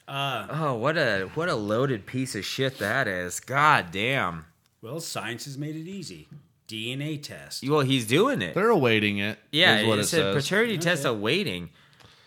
Uh, 0.07 0.47
Oh, 0.51 0.75
what 0.75 0.99
a 0.99 1.31
what 1.35 1.49
a 1.49 1.55
loaded 1.55 2.05
piece 2.05 2.35
of 2.35 2.45
shit 2.45 2.79
that 2.79 3.09
is. 3.09 3.41
God 3.41 3.87
damn. 3.91 4.45
well, 4.83 5.01
science 5.01 5.45
has 5.47 5.57
made 5.57 5.77
it 5.77 5.89
easy. 5.89 6.29
DNA 6.69 7.21
test. 7.23 7.67
Well, 7.69 7.81
he's 7.81 8.07
doing 8.07 8.43
it. 8.43 8.55
They're 8.55 8.69
awaiting 8.69 9.19
it. 9.19 9.39
Yeah, 9.51 9.79
is 9.79 9.87
what 9.87 9.99
it 9.99 10.03
it's 10.03 10.13
a 10.13 10.17
says. 10.17 10.45
paternity 10.45 10.79
test 10.79 11.05
awaiting. 11.05 11.71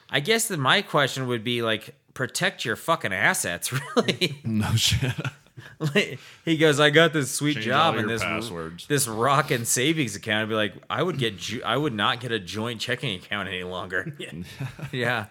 I 0.10 0.20
guess 0.20 0.48
that 0.48 0.60
my 0.60 0.82
question 0.82 1.28
would 1.28 1.44
be 1.44 1.62
like, 1.62 1.96
protect 2.14 2.66
your 2.66 2.76
fucking 2.76 3.14
assets, 3.14 3.72
really. 3.96 4.40
no 4.44 4.72
shit. 4.76 5.14
Like, 5.80 6.20
he 6.46 6.58
goes, 6.58 6.80
I 6.80 6.90
got 6.90 7.14
this 7.14 7.32
sweet 7.32 7.56
Change 7.56 7.66
job 7.68 7.96
your 7.96 8.08
this 8.08 8.24
passwords." 8.24 8.88
this 8.88 9.08
rockin' 9.08 9.66
savings 9.66 10.16
account. 10.16 10.44
I'd 10.44 10.50
be 10.50 10.56
like, 10.56 10.74
I 10.90 11.04
would 11.04 11.18
get, 11.18 11.38
ju- 11.38 11.62
I 11.64 11.78
would 11.78 11.94
not 11.94 12.20
get 12.20 12.32
a 12.32 12.40
joint 12.40 12.82
checking 12.82 13.16
account 13.16 13.48
any 13.50 13.64
longer. 13.64 14.16
yeah. 14.92 15.28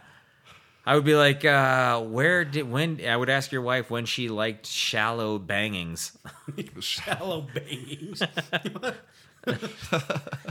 I 0.85 0.97
would 0.97 1.05
be 1.05 1.15
like, 1.15 1.45
uh, 1.45 2.01
where 2.01 2.45
did 2.45 2.69
when? 2.69 3.01
I 3.07 3.17
would 3.17 3.31
ask 3.31 3.53
your 3.53 3.63
wife 3.63 3.89
when 3.89 4.05
she 4.05 4.29
liked 4.29 4.67
shallow 4.67 5.39
bangings. 5.39 6.17
Shallow 6.81 7.47
bangings. 7.55 8.21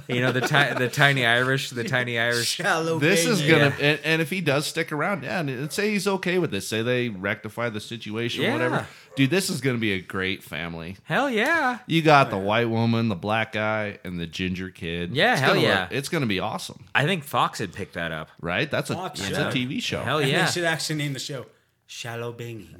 You 0.08 0.20
know 0.22 0.32
the 0.34 0.42
ti- 0.42 0.74
the 0.78 0.90
tiny 0.92 1.26
Irish, 1.26 1.70
the 1.70 1.84
tiny 1.86 2.20
Irish. 2.20 2.48
Shallow 2.50 3.00
This 3.00 3.26
is 3.26 3.42
gonna, 3.42 3.74
and, 3.80 4.00
and 4.04 4.22
if 4.22 4.30
he 4.30 4.42
does 4.42 4.66
stick 4.68 4.92
around, 4.92 5.24
yeah, 5.24 5.40
and 5.40 5.62
let's 5.62 5.76
say 5.76 5.92
he's 5.92 6.08
okay 6.08 6.38
with 6.38 6.52
this, 6.52 6.68
say 6.68 6.82
they 6.82 7.10
rectify 7.10 7.70
the 7.70 7.80
situation, 7.80 8.44
Yeah. 8.44 8.52
whatever, 8.54 8.88
dude, 9.16 9.30
this 9.30 9.50
is 9.50 9.62
gonna 9.62 9.78
be 9.78 9.94
a 9.94 10.02
great 10.02 10.44
family. 10.44 10.98
Hell 11.04 11.30
yeah. 11.30 11.80
You 11.88 12.02
got 12.02 12.30
the 12.30 12.36
oh, 12.36 12.40
white 12.40 12.70
woman, 12.70 13.08
the 13.08 13.16
black 13.16 13.54
guy, 13.54 14.00
and 14.04 14.20
the 14.20 14.28
ginger 14.28 14.70
kid. 14.70 15.16
Yeah, 15.16 15.34
It's 15.34 15.42
hell 15.42 15.56
yeah. 15.56 15.82
look- 15.84 15.92
it's 15.94 16.10
gonna 16.10 16.26
be 16.26 16.40
awesome, 16.40 16.84
I 16.94 17.06
think 17.06 17.24
Fox 17.24 17.60
had 17.60 17.74
picked 17.74 17.94
that 17.94 18.12
up. 18.12 18.30
right? 18.42 18.70
That's 18.70 18.90
a 18.90 18.96
Fuck, 18.96 19.18
it's 19.18 19.30
yeah. 19.30 19.48
a 19.50 19.52
TV 19.54 19.82
show. 19.82 20.02
Hell 20.04 20.20
And 20.20 20.30
yeah. 20.30 20.46
They 20.46 20.52
should 20.52 20.66
actually 20.66 20.98
name 20.98 21.14
the 21.14 21.20
show 21.20 21.46
Shallow 21.92 22.32
Banging. 22.32 22.74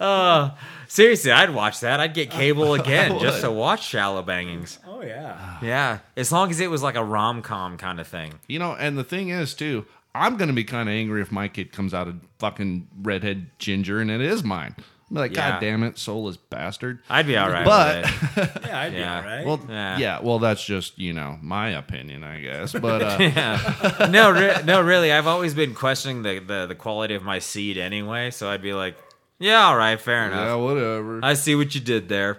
Oh, 0.00 0.56
seriously, 0.88 1.32
I'd 1.32 1.50
watch 1.50 1.80
that. 1.80 2.00
I'd 2.00 2.14
get 2.14 2.30
cable 2.30 2.74
again 2.80 3.18
just 3.18 3.40
to 3.40 3.50
watch 3.50 3.82
shallow 3.86 4.22
bangings. 4.22 4.78
oh 4.86 5.02
yeah. 5.02 5.58
Yeah, 5.62 5.98
as 6.16 6.30
long 6.30 6.50
as 6.50 6.60
it 6.60 6.70
was 6.70 6.82
like 6.82 6.94
a 6.96 7.04
rom 7.04 7.42
com 7.42 7.76
kind 7.76 7.98
of 7.98 8.06
thing. 8.06 8.34
You 8.46 8.58
know, 8.58 8.74
and 8.78 8.96
the 8.96 9.04
thing 9.04 9.30
is 9.30 9.54
too, 9.54 9.84
I'm 10.14 10.36
gonna 10.36 10.52
be 10.52 10.64
kind 10.64 10.88
of 10.88 10.94
angry 10.94 11.20
if 11.22 11.32
my 11.32 11.48
kid 11.48 11.72
comes 11.72 11.92
out 11.92 12.08
a 12.08 12.14
fucking 12.38 12.88
redhead 13.02 13.50
ginger 13.58 14.00
and 14.00 14.10
it 14.10 14.20
is 14.20 14.44
mine. 14.44 14.76
I'm 15.08 15.16
like, 15.16 15.34
Yeah. 15.36 15.52
God 15.52 15.60
damn 15.60 15.82
it, 15.84 15.98
soulless 15.98 16.36
bastard. 16.36 16.98
I'd 17.08 17.26
be 17.26 17.36
all 17.36 17.48
right. 17.48 17.64
But- 17.64 18.04
with 18.04 18.38
it. 18.56 18.62
Yeah, 18.66 18.80
I'd 18.80 18.92
Yeah. 18.92 18.98
be 18.98 19.04
all 19.04 19.22
right. 19.36 19.46
Well, 19.46 19.60
Yeah. 19.68 19.98
yeah. 19.98 20.20
well, 20.20 20.38
that's 20.40 20.64
just 20.64 20.98
you 20.98 21.12
know 21.12 21.38
my 21.40 21.70
opinion, 21.70 22.24
I 22.24 22.40
guess. 22.40 22.72
But 22.72 23.02
uh, 23.02 23.16
yeah. 23.20 24.08
no, 24.10 24.30
re- 24.32 24.62
no, 24.64 24.80
really. 24.82 25.12
I've 25.12 25.26
always 25.28 25.54
been 25.54 25.74
questioning 25.74 26.22
the, 26.22 26.40
the 26.40 26.66
the 26.66 26.74
quality 26.74 27.14
of 27.14 27.22
my 27.22 27.38
seed 27.38 27.78
anyway. 27.78 28.30
So 28.32 28.48
I'd 28.50 28.62
be 28.62 28.72
like, 28.74 28.96
yeah, 29.38 29.64
all 29.66 29.76
right, 29.76 30.00
fair 30.00 30.26
enough. 30.26 30.46
yeah, 30.46 30.54
whatever. 30.54 31.20
I 31.22 31.34
see 31.34 31.54
what 31.54 31.74
you 31.74 31.80
did 31.80 32.08
there. 32.08 32.38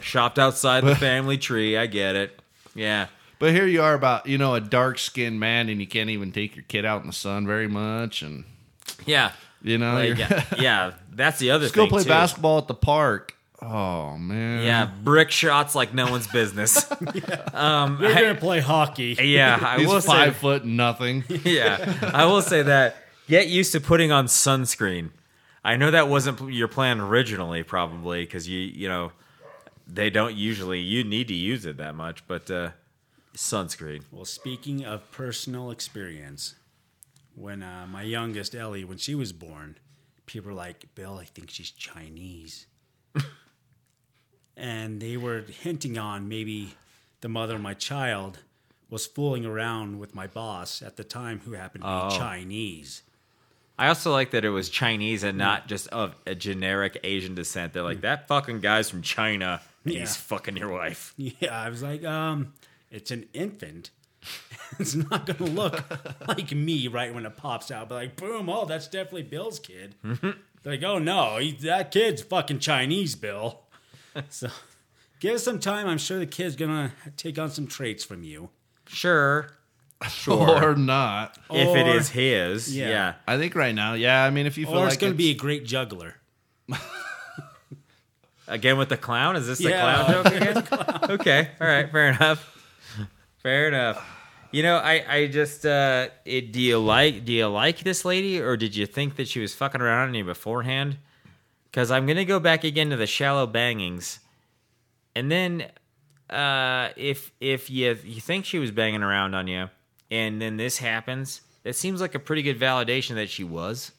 Shopped 0.00 0.38
outside 0.38 0.84
the 0.84 0.94
family 1.08 1.38
tree. 1.38 1.76
I 1.78 1.86
get 1.86 2.16
it. 2.16 2.38
Yeah. 2.74 3.06
But 3.38 3.52
here 3.52 3.66
you 3.66 3.82
are 3.82 3.94
about 3.94 4.26
you 4.26 4.36
know 4.36 4.54
a 4.54 4.60
dark 4.60 4.98
skinned 4.98 5.40
man, 5.40 5.68
and 5.70 5.80
you 5.80 5.86
can't 5.86 6.10
even 6.10 6.32
take 6.32 6.54
your 6.54 6.64
kid 6.68 6.84
out 6.84 7.00
in 7.00 7.06
the 7.06 7.12
sun 7.14 7.46
very 7.46 7.68
much, 7.68 8.20
and 8.22 8.44
Yeah. 9.06 9.32
you 9.62 9.78
know, 9.78 9.94
Like, 9.94 10.08
you're- 10.08 10.18
yeah, 10.20 10.44
yeah, 10.58 10.92
that's 11.16 11.38
the 11.38 11.50
other 11.50 11.64
let's 11.64 11.74
go 11.74 11.86
play 11.86 12.02
too. 12.02 12.08
basketball 12.08 12.58
at 12.58 12.68
the 12.68 12.74
park. 12.74 13.36
Oh 13.62 14.18
man, 14.18 14.62
Yeah, 14.64 14.90
brick 15.02 15.30
shots 15.30 15.74
like 15.74 15.94
no 15.94 16.10
one's 16.10 16.26
business. 16.26 16.90
um, 17.54 17.98
We're 18.00 18.12
I- 18.14 18.20
gonna 18.20 18.34
play 18.34 18.60
hockey. 18.60 19.16
yeah, 19.22 19.58
I 19.60 19.78
he's 19.78 19.88
will 19.88 20.00
five 20.00 20.34
say. 20.34 20.38
foot 20.40 20.64
nothing. 20.64 21.24
Yeah, 21.44 22.10
I 22.12 22.26
will 22.26 22.42
say 22.42 22.62
that. 22.62 22.96
Get 23.26 23.48
used 23.48 23.72
to 23.72 23.80
putting 23.80 24.12
on 24.12 24.26
sunscreen. 24.26 25.10
I 25.64 25.76
know 25.76 25.90
that 25.90 26.08
wasn't 26.10 26.52
your 26.52 26.68
plan 26.68 27.00
originally, 27.00 27.62
probably 27.62 28.22
because 28.24 28.46
you 28.46 28.58
you 28.58 28.86
know 28.88 29.12
they 29.86 30.10
don't 30.10 30.34
usually 30.34 30.80
you 30.80 31.04
need 31.04 31.28
to 31.28 31.34
use 31.34 31.64
it 31.64 31.78
that 31.78 31.94
much, 31.94 32.26
but 32.26 32.50
uh, 32.50 32.70
sunscreen. 33.34 34.02
Well, 34.12 34.24
speaking 34.26 34.84
of 34.84 35.10
personal 35.10 35.70
experience, 35.70 36.54
when 37.34 37.62
uh, 37.62 37.86
my 37.90 38.02
youngest 38.02 38.54
Ellie, 38.54 38.84
when 38.84 38.98
she 38.98 39.14
was 39.14 39.32
born, 39.32 39.76
people 40.26 40.50
were 40.50 40.56
like, 40.56 40.94
"Bill, 40.94 41.18
I 41.18 41.24
think 41.24 41.50
she's 41.50 41.70
Chinese," 41.70 42.66
and 44.56 45.00
they 45.00 45.16
were 45.16 45.40
hinting 45.42 45.98
on 45.98 46.28
maybe 46.28 46.74
the 47.20 47.28
mother 47.28 47.56
of 47.56 47.60
my 47.60 47.74
child 47.74 48.38
was 48.90 49.06
fooling 49.06 49.44
around 49.44 49.98
with 49.98 50.14
my 50.14 50.26
boss 50.26 50.82
at 50.82 50.96
the 50.96 51.04
time, 51.04 51.40
who 51.44 51.52
happened 51.52 51.82
to 51.82 51.88
be 51.88 52.14
Oh. 52.14 52.18
Chinese. 52.18 53.02
I 53.76 53.88
also 53.88 54.12
like 54.12 54.30
that 54.30 54.44
it 54.44 54.50
was 54.50 54.68
Chinese 54.68 55.24
and 55.24 55.36
not 55.36 55.66
just 55.66 55.88
of 55.88 56.14
a 56.26 56.34
generic 56.36 57.00
Asian 57.02 57.34
descent. 57.34 57.72
They're 57.72 57.82
like 57.82 58.02
that 58.02 58.28
fucking 58.28 58.60
guy's 58.60 58.88
from 58.88 59.02
China. 59.02 59.60
He's 59.84 59.94
Yeah. 59.94 60.04
fucking 60.06 60.56
your 60.56 60.70
wife. 60.70 61.12
Yeah, 61.16 61.60
I 61.60 61.68
was 61.70 61.82
like, 61.82 62.04
um, 62.04 62.52
it's 62.90 63.10
an 63.10 63.26
infant. 63.32 63.90
it's 64.78 64.94
not 64.94 65.26
gonna 65.26 65.50
look 65.50 65.82
like 66.28 66.52
me 66.52 66.88
right 66.88 67.14
when 67.14 67.26
it 67.26 67.36
pops 67.36 67.70
out. 67.70 67.88
But 67.88 67.94
like, 67.96 68.16
boom, 68.16 68.48
oh, 68.48 68.64
that's 68.64 68.86
definitely 68.88 69.22
Bill's 69.24 69.58
kid. 69.58 69.94
They're 70.02 70.34
like, 70.64 70.82
oh 70.82 70.98
no, 70.98 71.38
he, 71.38 71.52
that 71.66 71.90
kid's 71.90 72.22
fucking 72.22 72.58
Chinese, 72.60 73.14
Bill. 73.14 73.60
so 74.30 74.48
give 75.20 75.36
it 75.36 75.38
some 75.40 75.58
time. 75.60 75.86
I'm 75.86 75.98
sure 75.98 76.18
the 76.18 76.26
kid's 76.26 76.56
gonna 76.56 76.92
take 77.16 77.38
on 77.38 77.50
some 77.50 77.66
traits 77.66 78.04
from 78.04 78.22
you. 78.24 78.50
Sure, 78.86 79.50
sure. 80.08 80.70
or 80.72 80.74
not. 80.76 81.38
if 81.50 81.76
it 81.76 81.86
Or- 81.86 81.96
is 81.96 82.10
his, 82.10 82.74
Yeah. 82.76 82.88
yeah. 82.88 83.14
I 83.26 83.38
think 83.38 83.54
right 83.54 83.74
now, 83.74 83.94
yeah. 83.94 84.24
I 84.24 84.30
mean, 84.30 84.46
if 84.46 84.56
you 84.58 84.66
feel 84.66 84.76
Or 84.76 84.84
like 84.84 84.94
it's 84.94 85.00
gonna 85.00 85.14
be 85.14 85.30
a 85.30 85.34
great 85.34 85.64
juggler. 85.64 86.16
Again 88.46 88.76
with 88.76 88.90
the 88.90 88.98
clown? 88.98 89.36
Is 89.36 89.46
this 89.46 89.58
the 89.58 89.70
Yeah. 89.70 90.04
clown 90.04 90.12
joke 90.24 90.34
again? 90.34 91.10
okay, 91.12 91.48
all 91.58 91.66
right, 91.66 91.90
fair 91.90 92.08
enough. 92.10 92.50
Fair 93.42 93.68
enough. 93.68 94.06
You 94.54 94.62
know, 94.62 94.76
I, 94.76 95.04
I 95.08 95.26
just 95.26 95.66
uh, 95.66 96.10
it, 96.24 96.52
do 96.52 96.60
you 96.60 96.78
like 96.78 97.24
do 97.24 97.32
you 97.32 97.48
like 97.48 97.80
this 97.80 98.04
lady 98.04 98.40
or 98.40 98.56
did 98.56 98.76
you 98.76 98.86
think 98.86 99.16
that 99.16 99.26
she 99.26 99.40
was 99.40 99.52
fucking 99.52 99.80
around 99.80 100.10
on 100.10 100.14
you 100.14 100.22
beforehand? 100.22 100.98
Because 101.64 101.90
I'm 101.90 102.06
gonna 102.06 102.24
go 102.24 102.38
back 102.38 102.62
again 102.62 102.90
to 102.90 102.96
the 102.96 103.08
shallow 103.08 103.48
bangings, 103.48 104.20
and 105.16 105.28
then 105.28 105.72
uh, 106.30 106.90
if 106.96 107.32
if 107.40 107.68
you 107.68 107.98
you 108.04 108.20
think 108.20 108.44
she 108.44 108.60
was 108.60 108.70
banging 108.70 109.02
around 109.02 109.34
on 109.34 109.48
you, 109.48 109.70
and 110.08 110.40
then 110.40 110.56
this 110.56 110.78
happens, 110.78 111.40
it 111.64 111.74
seems 111.74 112.00
like 112.00 112.14
a 112.14 112.20
pretty 112.20 112.42
good 112.42 112.60
validation 112.60 113.16
that 113.16 113.30
she 113.30 113.42
was. 113.42 113.90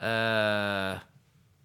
Uh, 0.00 0.98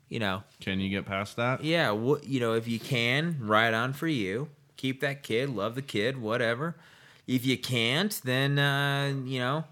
you 0.10 0.20
know, 0.20 0.44
can 0.62 0.80
you 0.80 0.92
get 0.92 1.08
past 1.08 1.38
that? 1.38 1.64
yeah, 1.64 1.90
wh- 1.90 2.24
you 2.24 2.40
know, 2.40 2.54
if 2.54 2.68
you 2.68 2.80
can, 2.80 3.38
right 3.42 3.74
on 3.74 3.94
for 3.94 4.08
you. 4.08 4.48
Keep 4.76 5.02
that 5.02 5.24
kid, 5.24 5.50
love 5.50 5.74
the 5.74 5.82
kid, 5.82 6.22
whatever. 6.22 6.76
If 7.28 7.46
you 7.46 7.58
can't, 7.58 8.20
then 8.24 8.58
uh, 8.58 9.14
you 9.26 9.40
know, 9.40 9.66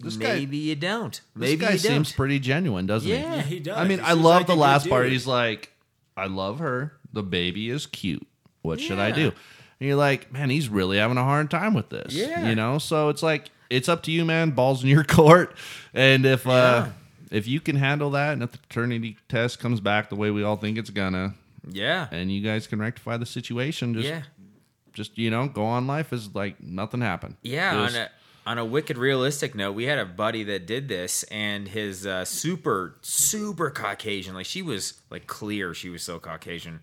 This 0.00 0.16
guy- 0.16 0.34
maybe 0.34 0.58
you 0.58 0.76
don't. 0.76 1.12
This 1.12 1.22
Maybe 1.50 1.64
guy 1.64 1.72
you 1.72 1.78
seems 1.78 2.10
don't. 2.10 2.16
pretty 2.16 2.38
genuine, 2.38 2.86
doesn't 2.86 3.08
he? 3.08 3.14
Yeah. 3.16 3.36
Yeah, 3.36 3.42
he 3.42 3.60
does. 3.60 3.76
I 3.78 3.84
mean, 3.88 3.98
He 3.98 4.04
I 4.04 4.12
love 4.12 4.40
like 4.40 4.46
the 4.46 4.54
last 4.56 4.88
part. 4.88 5.08
He's 5.08 5.26
like, 5.26 5.72
I 6.16 6.26
love 6.26 6.58
her. 6.58 6.92
The 7.12 7.22
baby 7.22 7.70
is 7.70 7.86
cute. 7.86 8.26
What 8.62 8.80
should 8.80 8.98
I 8.98 9.10
do? 9.12 9.28
And 9.78 9.86
you're 9.88 9.96
like, 9.96 10.32
man, 10.32 10.50
he's 10.50 10.68
really 10.68 10.98
having 10.98 11.16
a 11.18 11.24
hard 11.24 11.50
time 11.50 11.72
with 11.74 11.88
this. 11.90 12.12
Yeah. 12.14 12.48
You 12.48 12.54
know, 12.54 12.78
so 12.78 13.08
it's 13.10 13.22
like, 13.22 13.50
it's 13.70 13.88
up 13.88 14.02
to 14.04 14.10
you, 14.12 14.24
man. 14.24 14.50
Ball's 14.50 14.82
in 14.82 14.88
your 14.90 15.04
court. 15.18 15.54
And 15.94 16.26
if, 16.26 16.46
uh, 16.46 16.88
if 17.30 17.46
you 17.48 17.60
can 17.60 17.76
handle 17.76 18.10
that 18.10 18.32
and 18.34 18.42
if 18.42 18.52
the 18.52 18.58
paternity 18.58 19.16
test 19.28 19.58
comes 19.60 19.80
back 19.80 20.08
the 20.10 20.16
way 20.16 20.30
we 20.30 20.42
all 20.42 20.56
think 20.56 20.78
it's 20.78 20.90
gonna, 20.90 21.34
Yeah, 21.70 22.06
and 22.10 22.30
you 22.30 22.42
guys 22.42 22.66
can 22.66 22.78
rectify 22.78 23.16
the 23.16 23.26
situation, 23.26 23.94
just, 23.94 24.06
yeah, 24.08 24.22
just, 24.96 25.16
you 25.18 25.30
know, 25.30 25.46
go 25.46 25.64
on 25.64 25.86
life 25.86 26.12
as 26.12 26.34
like 26.34 26.60
nothing 26.60 27.00
happened. 27.02 27.36
yeah. 27.42 27.84
Just- 27.84 27.96
on 27.96 28.02
a 28.02 28.10
on 28.48 28.58
a 28.58 28.64
wicked 28.64 28.96
realistic 28.96 29.56
note, 29.56 29.72
we 29.72 29.84
had 29.86 29.98
a 29.98 30.04
buddy 30.04 30.44
that 30.44 30.66
did 30.68 30.86
this, 30.88 31.24
and 31.24 31.66
his 31.66 32.06
uh, 32.06 32.24
super 32.24 32.96
super 33.02 33.70
Caucasian, 33.70 34.34
like 34.34 34.46
she 34.46 34.62
was 34.62 34.94
like 35.10 35.26
clear, 35.26 35.74
she 35.74 35.88
was 35.88 36.02
so 36.02 36.18
Caucasian 36.20 36.80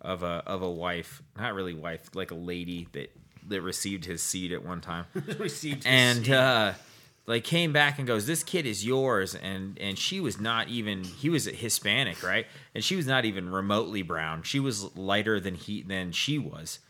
of 0.00 0.22
a 0.22 0.42
of 0.46 0.62
a 0.62 0.70
wife, 0.70 1.20
not 1.36 1.54
really 1.54 1.74
wife, 1.74 2.10
like 2.14 2.30
a 2.30 2.36
lady 2.36 2.86
that 2.92 3.10
that 3.48 3.60
received 3.60 4.04
his 4.04 4.22
seed 4.22 4.52
at 4.52 4.64
one 4.64 4.80
time. 4.80 5.04
received 5.38 5.78
his 5.84 5.86
and 5.86 6.24
seed. 6.26 6.34
uh 6.34 6.72
like 7.26 7.42
came 7.44 7.72
back 7.72 7.98
and 7.98 8.06
goes 8.06 8.26
this 8.26 8.42
kid 8.42 8.64
is 8.66 8.84
yours 8.86 9.34
and 9.34 9.78
and 9.80 9.98
she 9.98 10.20
was 10.20 10.40
not 10.40 10.68
even 10.68 11.04
he 11.04 11.28
was 11.28 11.44
hispanic 11.44 12.22
right 12.24 12.46
and 12.74 12.82
she 12.82 12.96
was 12.96 13.06
not 13.06 13.24
even 13.24 13.48
remotely 13.48 14.02
brown 14.02 14.42
she 14.42 14.58
was 14.58 14.96
lighter 14.96 15.38
than 15.38 15.54
he 15.54 15.82
than 15.82 16.10
she 16.10 16.38
was 16.38 16.80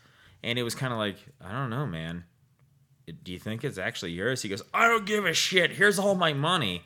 and 0.43 0.57
it 0.57 0.63
was 0.63 0.75
kind 0.75 0.93
of 0.93 0.99
like 0.99 1.17
i 1.43 1.51
don't 1.51 1.69
know 1.69 1.85
man 1.85 2.23
do 3.23 3.31
you 3.31 3.39
think 3.39 3.63
it's 3.63 3.77
actually 3.77 4.11
yours 4.11 4.41
he 4.41 4.49
goes 4.49 4.63
i 4.73 4.87
don't 4.87 5.05
give 5.05 5.25
a 5.25 5.33
shit 5.33 5.71
here's 5.71 5.99
all 5.99 6.15
my 6.15 6.33
money 6.33 6.83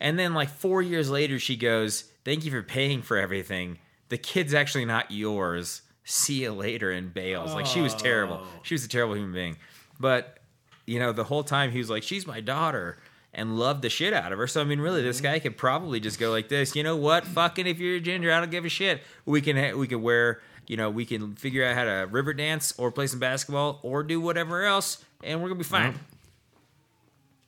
and 0.00 0.18
then 0.18 0.34
like 0.34 0.48
four 0.48 0.82
years 0.82 1.10
later 1.10 1.38
she 1.38 1.56
goes 1.56 2.04
thank 2.24 2.44
you 2.44 2.50
for 2.50 2.62
paying 2.62 3.02
for 3.02 3.16
everything 3.16 3.78
the 4.08 4.18
kid's 4.18 4.54
actually 4.54 4.84
not 4.84 5.10
yours 5.10 5.82
see 6.04 6.42
you 6.42 6.52
later 6.52 6.90
and 6.90 7.14
bails 7.14 7.54
like 7.54 7.66
she 7.66 7.80
was 7.80 7.94
terrible 7.94 8.40
oh. 8.42 8.46
she 8.62 8.74
was 8.74 8.84
a 8.84 8.88
terrible 8.88 9.14
human 9.14 9.32
being 9.32 9.56
but 9.98 10.38
you 10.86 10.98
know, 10.98 11.12
the 11.12 11.24
whole 11.24 11.44
time 11.44 11.70
he 11.70 11.78
was 11.78 11.90
like, 11.90 12.02
"She's 12.02 12.26
my 12.26 12.40
daughter," 12.40 12.98
and 13.32 13.58
loved 13.58 13.82
the 13.82 13.90
shit 13.90 14.12
out 14.12 14.32
of 14.32 14.38
her. 14.38 14.46
So 14.46 14.60
I 14.60 14.64
mean, 14.64 14.80
really, 14.80 15.02
this 15.02 15.16
mm-hmm. 15.18 15.26
guy 15.26 15.38
could 15.38 15.56
probably 15.56 16.00
just 16.00 16.18
go 16.18 16.30
like 16.30 16.48
this. 16.48 16.76
You 16.76 16.82
know 16.82 16.96
what? 16.96 17.26
Fucking, 17.26 17.66
if 17.66 17.78
you're 17.78 17.96
a 17.96 18.00
ginger, 18.00 18.32
I 18.32 18.40
don't 18.40 18.50
give 18.50 18.64
a 18.64 18.68
shit. 18.68 19.02
We 19.24 19.40
can 19.40 19.56
ha- 19.56 19.76
we 19.76 19.86
can 19.86 20.02
wear. 20.02 20.40
You 20.66 20.76
know, 20.76 20.90
we 20.90 21.04
can 21.04 21.34
figure 21.36 21.64
out 21.64 21.74
how 21.74 21.84
to 21.84 22.08
river 22.10 22.32
dance 22.34 22.72
or 22.78 22.90
play 22.90 23.06
some 23.06 23.18
basketball 23.18 23.80
or 23.82 24.02
do 24.02 24.20
whatever 24.20 24.64
else, 24.64 25.04
and 25.22 25.40
we're 25.42 25.48
gonna 25.48 25.58
be 25.58 25.64
fine. 25.64 25.98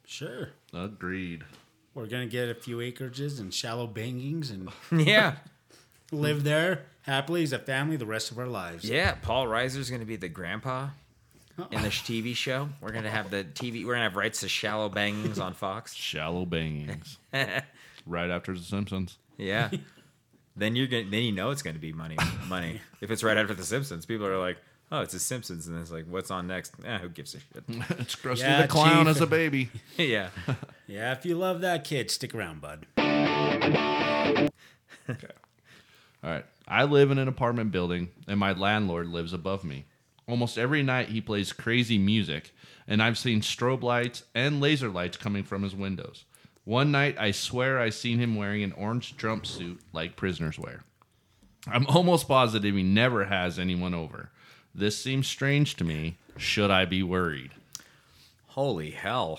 sure. 0.06 0.50
Agreed. 0.74 1.44
We're 1.94 2.06
gonna 2.06 2.26
get 2.26 2.48
a 2.48 2.54
few 2.54 2.78
acreages 2.78 3.40
and 3.40 3.52
shallow 3.52 3.86
bangings 3.86 4.50
and 4.50 4.68
yeah, 5.06 5.36
live 6.12 6.44
there 6.44 6.84
happily 7.02 7.42
as 7.42 7.52
a 7.52 7.58
family 7.58 7.96
the 7.96 8.04
rest 8.06 8.30
of 8.30 8.38
our 8.38 8.46
lives. 8.46 8.84
yeah. 8.84 9.12
Paul 9.22 9.46
Reiser's 9.46 9.90
gonna 9.90 10.04
be 10.04 10.16
the 10.16 10.28
grandpa 10.28 10.88
in 11.70 11.82
this 11.82 11.94
TV 11.94 12.36
show. 12.36 12.68
We're 12.82 12.92
gonna 12.92 13.10
have 13.10 13.30
the 13.30 13.44
TV. 13.44 13.86
We're 13.86 13.94
gonna 13.94 14.04
have 14.04 14.16
rights 14.16 14.40
to 14.40 14.48
shallow 14.48 14.90
bangings 14.90 15.38
on 15.38 15.54
Fox. 15.54 15.94
Shallow 15.94 16.44
bangings. 16.44 17.16
right 18.06 18.30
after 18.30 18.52
The 18.52 18.62
Simpsons. 18.62 19.16
Yeah. 19.38 19.70
then 20.56 20.74
you're 20.76 20.86
gonna 20.86 21.04
then 21.10 21.22
you 21.22 21.32
know 21.32 21.50
it's 21.50 21.62
gonna 21.62 21.78
be 21.78 21.92
money 21.92 22.16
money. 22.48 22.80
if 23.00 23.10
it's 23.10 23.22
right 23.22 23.36
after 23.36 23.54
The 23.54 23.64
Simpsons, 23.64 24.06
people 24.06 24.26
are 24.26 24.38
like, 24.38 24.56
oh, 24.92 25.00
it's 25.00 25.12
The 25.12 25.18
Simpsons, 25.20 25.66
and 25.68 25.78
it's 25.80 25.90
like, 25.90 26.06
what's 26.08 26.30
on 26.30 26.46
next? 26.46 26.72
Eh, 26.84 26.98
who 26.98 27.08
gives 27.08 27.34
a 27.34 27.38
shit? 27.40 27.64
it's 27.98 28.16
Krusty 28.16 28.40
Yeah, 28.40 28.62
the 28.62 28.68
Clown 28.68 29.06
Chief. 29.06 29.16
as 29.16 29.20
a 29.20 29.26
baby. 29.26 29.68
yeah, 29.96 30.30
Yeah, 30.86 31.12
if 31.12 31.24
you 31.26 31.34
love 31.36 31.60
that 31.62 31.84
kid, 31.84 32.10
stick 32.10 32.34
around, 32.34 32.60
bud. 32.60 32.86
All 36.22 36.32
right. 36.32 36.44
I 36.68 36.82
live 36.84 37.10
in 37.12 37.18
an 37.18 37.28
apartment 37.28 37.70
building, 37.70 38.08
and 38.26 38.40
my 38.40 38.52
landlord 38.52 39.08
lives 39.08 39.32
above 39.32 39.62
me. 39.64 39.84
Almost 40.28 40.58
every 40.58 40.82
night, 40.82 41.08
he 41.10 41.20
plays 41.20 41.52
crazy 41.52 41.98
music, 41.98 42.52
and 42.88 43.00
I've 43.00 43.16
seen 43.18 43.40
strobe 43.40 43.82
lights 43.84 44.24
and 44.34 44.60
laser 44.60 44.88
lights 44.88 45.16
coming 45.16 45.44
from 45.44 45.62
his 45.62 45.74
windows. 45.76 46.24
One 46.66 46.92
night, 46.92 47.16
I 47.18 47.30
swear 47.30 47.80
I 47.80 47.88
seen 47.88 48.18
him 48.18 48.36
wearing 48.36 48.62
an 48.62 48.72
orange 48.72 49.16
jumpsuit 49.16 49.78
like 49.94 50.16
prisoners 50.16 50.58
wear. 50.58 50.82
I'm 51.66 51.86
almost 51.86 52.28
positive 52.28 52.74
he 52.74 52.82
never 52.82 53.24
has 53.24 53.58
anyone 53.58 53.94
over. 53.94 54.28
This 54.74 54.98
seems 54.98 55.26
strange 55.26 55.76
to 55.76 55.84
me. 55.84 56.18
Should 56.36 56.70
I 56.70 56.84
be 56.84 57.02
worried? 57.02 57.52
holy 58.56 58.90
hell. 58.90 59.38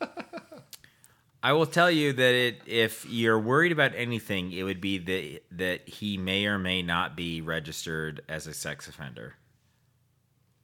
I 1.42 1.52
will 1.52 1.66
tell 1.66 1.90
you 1.90 2.14
that 2.14 2.34
it, 2.34 2.62
if 2.64 3.04
you're 3.04 3.38
worried 3.38 3.70
about 3.70 3.92
anything, 3.94 4.50
it 4.50 4.62
would 4.62 4.80
be 4.80 4.96
that 4.96 5.42
that 5.58 5.88
he 5.88 6.16
may 6.16 6.46
or 6.46 6.58
may 6.58 6.80
not 6.82 7.16
be 7.16 7.42
registered 7.42 8.22
as 8.28 8.46
a 8.46 8.54
sex 8.54 8.88
offender. 8.88 9.34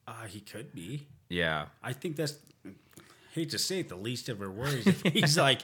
Uh, 0.08 0.24
he 0.26 0.40
could 0.40 0.74
be. 0.74 1.06
Yeah, 1.28 1.66
I 1.82 1.92
think 1.92 2.16
that's. 2.16 2.34
Hate 3.34 3.50
to 3.50 3.58
say 3.58 3.80
it, 3.80 3.88
the 3.88 3.96
least 3.96 4.28
of 4.28 4.38
her 4.40 4.50
worries. 4.50 4.86
If 4.86 5.02
he's 5.02 5.36
like 5.48 5.60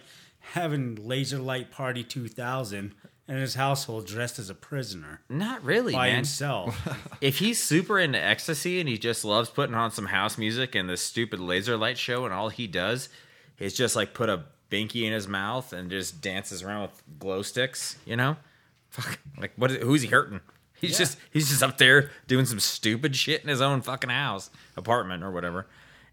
having 0.52 0.94
laser 1.06 1.38
light 1.38 1.70
party 1.70 2.04
2000 2.04 2.94
and 3.28 3.38
his 3.40 3.56
household 3.56 4.06
dressed 4.06 4.38
as 4.38 4.48
a 4.48 4.54
prisoner 4.54 5.20
not 5.28 5.62
really, 5.64 5.92
by 5.92 6.06
man. 6.06 6.16
himself. 6.16 6.88
if 7.20 7.38
he's 7.38 7.60
super 7.60 7.98
into 7.98 8.22
ecstasy 8.22 8.78
and 8.78 8.88
he 8.88 8.96
just 8.96 9.24
loves 9.24 9.50
putting 9.50 9.74
on 9.74 9.90
some 9.90 10.06
house 10.06 10.38
music 10.38 10.74
and 10.76 10.88
this 10.88 11.02
stupid 11.02 11.40
laser 11.40 11.76
light 11.76 11.98
show 11.98 12.24
and 12.24 12.32
all 12.32 12.48
he 12.50 12.68
does 12.68 13.08
is 13.58 13.74
just 13.74 13.96
like 13.96 14.14
put 14.14 14.28
a 14.28 14.44
binky 14.70 15.02
in 15.04 15.12
his 15.12 15.26
mouth 15.26 15.72
and 15.72 15.90
just 15.90 16.20
dances 16.20 16.62
around 16.62 16.82
with 16.82 17.02
glow 17.18 17.42
sticks, 17.42 17.96
you 18.04 18.14
know? 18.16 18.36
Fuck, 18.90 19.18
like 19.38 19.52
what 19.56 19.72
is, 19.72 19.78
who's 19.82 20.02
he 20.02 20.08
hurting? 20.08 20.40
He's 20.80 20.92
Yeah. 20.92 20.98
just 20.98 21.18
he's 21.32 21.48
just 21.48 21.62
up 21.64 21.78
there 21.78 22.10
doing 22.28 22.46
some 22.46 22.60
stupid 22.60 23.16
shit 23.16 23.42
in 23.42 23.48
his 23.48 23.60
own 23.60 23.82
fucking 23.82 24.10
house, 24.10 24.50
apartment 24.76 25.24
or 25.24 25.32
whatever. 25.32 25.66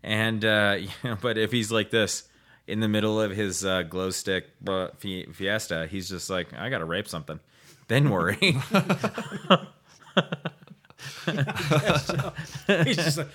And 0.04 0.44
uh 0.44 0.78
you 0.80 0.90
know, 1.04 1.18
but 1.22 1.38
if 1.38 1.52
he's 1.52 1.72
like 1.72 1.90
this 1.92 2.24
in 2.68 2.80
the 2.80 2.88
middle 2.88 3.20
of 3.22 3.32
his 3.32 3.66
uh, 3.66 3.82
glow 3.84 4.10
stick 4.10 4.46
uh, 4.68 4.88
fiesta, 5.00 5.88
he's 5.90 6.08
just 6.10 6.30
like 6.30 6.54
I 6.54 6.70
got 6.70 6.78
to 6.80 6.86
rape 6.86 7.08
something. 7.10 7.40
Then 7.90 8.10
worry. 8.10 8.38
he's 12.86 12.96
just 12.96 13.18
like 13.18 13.28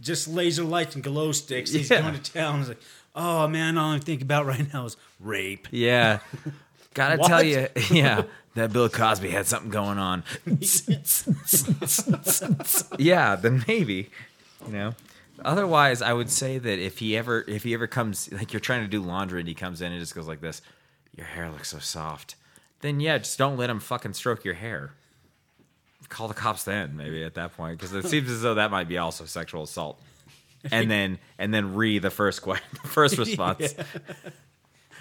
just 0.00 0.28
laser 0.28 0.64
lights 0.64 0.94
and 0.94 1.04
glow 1.04 1.32
sticks. 1.32 1.70
He's 1.72 1.90
Yeah. 1.90 2.00
going 2.02 2.20
to 2.20 2.32
town. 2.32 2.58
He's 2.60 2.68
like, 2.68 2.80
oh 3.14 3.46
man, 3.48 3.76
all 3.78 3.90
I'm 3.90 4.00
thinking 4.00 4.24
about 4.24 4.46
right 4.46 4.72
now 4.72 4.84
is 4.86 4.96
rape. 5.20 5.68
Yeah. 5.70 6.20
Gotta 6.94 7.16
What? 7.18 7.28
tell 7.28 7.42
you, 7.42 7.68
yeah, 7.90 8.22
that 8.54 8.72
Bill 8.72 8.88
Cosby 8.88 9.28
had 9.28 9.46
something 9.46 9.70
going 9.70 9.98
on. 9.98 10.24
yeah, 12.98 13.36
then 13.36 13.62
maybe, 13.68 14.08
you 14.64 14.72
know. 14.72 14.94
Otherwise, 15.44 16.00
I 16.00 16.12
would 16.12 16.30
say 16.30 16.58
that 16.58 16.78
if 16.78 16.98
he 16.98 17.16
ever, 17.16 17.44
if 17.46 17.62
he 17.64 17.74
ever 17.74 17.86
comes, 17.86 18.32
like 18.32 18.52
you're 18.52 18.60
trying 18.60 18.82
to 18.82 18.88
do 18.88 19.02
laundry 19.02 19.40
and 19.40 19.48
he 19.48 19.54
comes 19.54 19.82
in 19.82 19.92
and 19.92 20.00
just 20.00 20.14
goes 20.14 20.26
like 20.26 20.40
this, 20.40 20.62
your 21.14 21.26
hair 21.26 21.50
looks 21.50 21.68
so 21.68 21.78
soft. 21.78 22.36
Then 22.80 23.00
yeah, 23.00 23.18
just 23.18 23.38
don't 23.38 23.56
let 23.56 23.68
him 23.68 23.80
fucking 23.80 24.14
stroke 24.14 24.44
your 24.44 24.54
hair. 24.54 24.92
Call 26.08 26.28
the 26.28 26.34
cops 26.34 26.64
then, 26.64 26.96
maybe 26.96 27.24
at 27.24 27.34
that 27.34 27.56
point, 27.56 27.78
because 27.78 27.92
it 27.92 28.06
seems 28.06 28.30
as 28.30 28.42
though 28.42 28.54
that 28.54 28.70
might 28.70 28.88
be 28.88 28.96
also 28.96 29.24
sexual 29.24 29.64
assault. 29.64 30.00
And 30.70 30.90
then, 30.90 31.18
and 31.38 31.52
then 31.52 31.74
re 31.74 31.98
the 31.98 32.10
first 32.10 32.42
que- 32.42 32.54
the 32.82 32.88
first 32.88 33.18
response. 33.18 33.74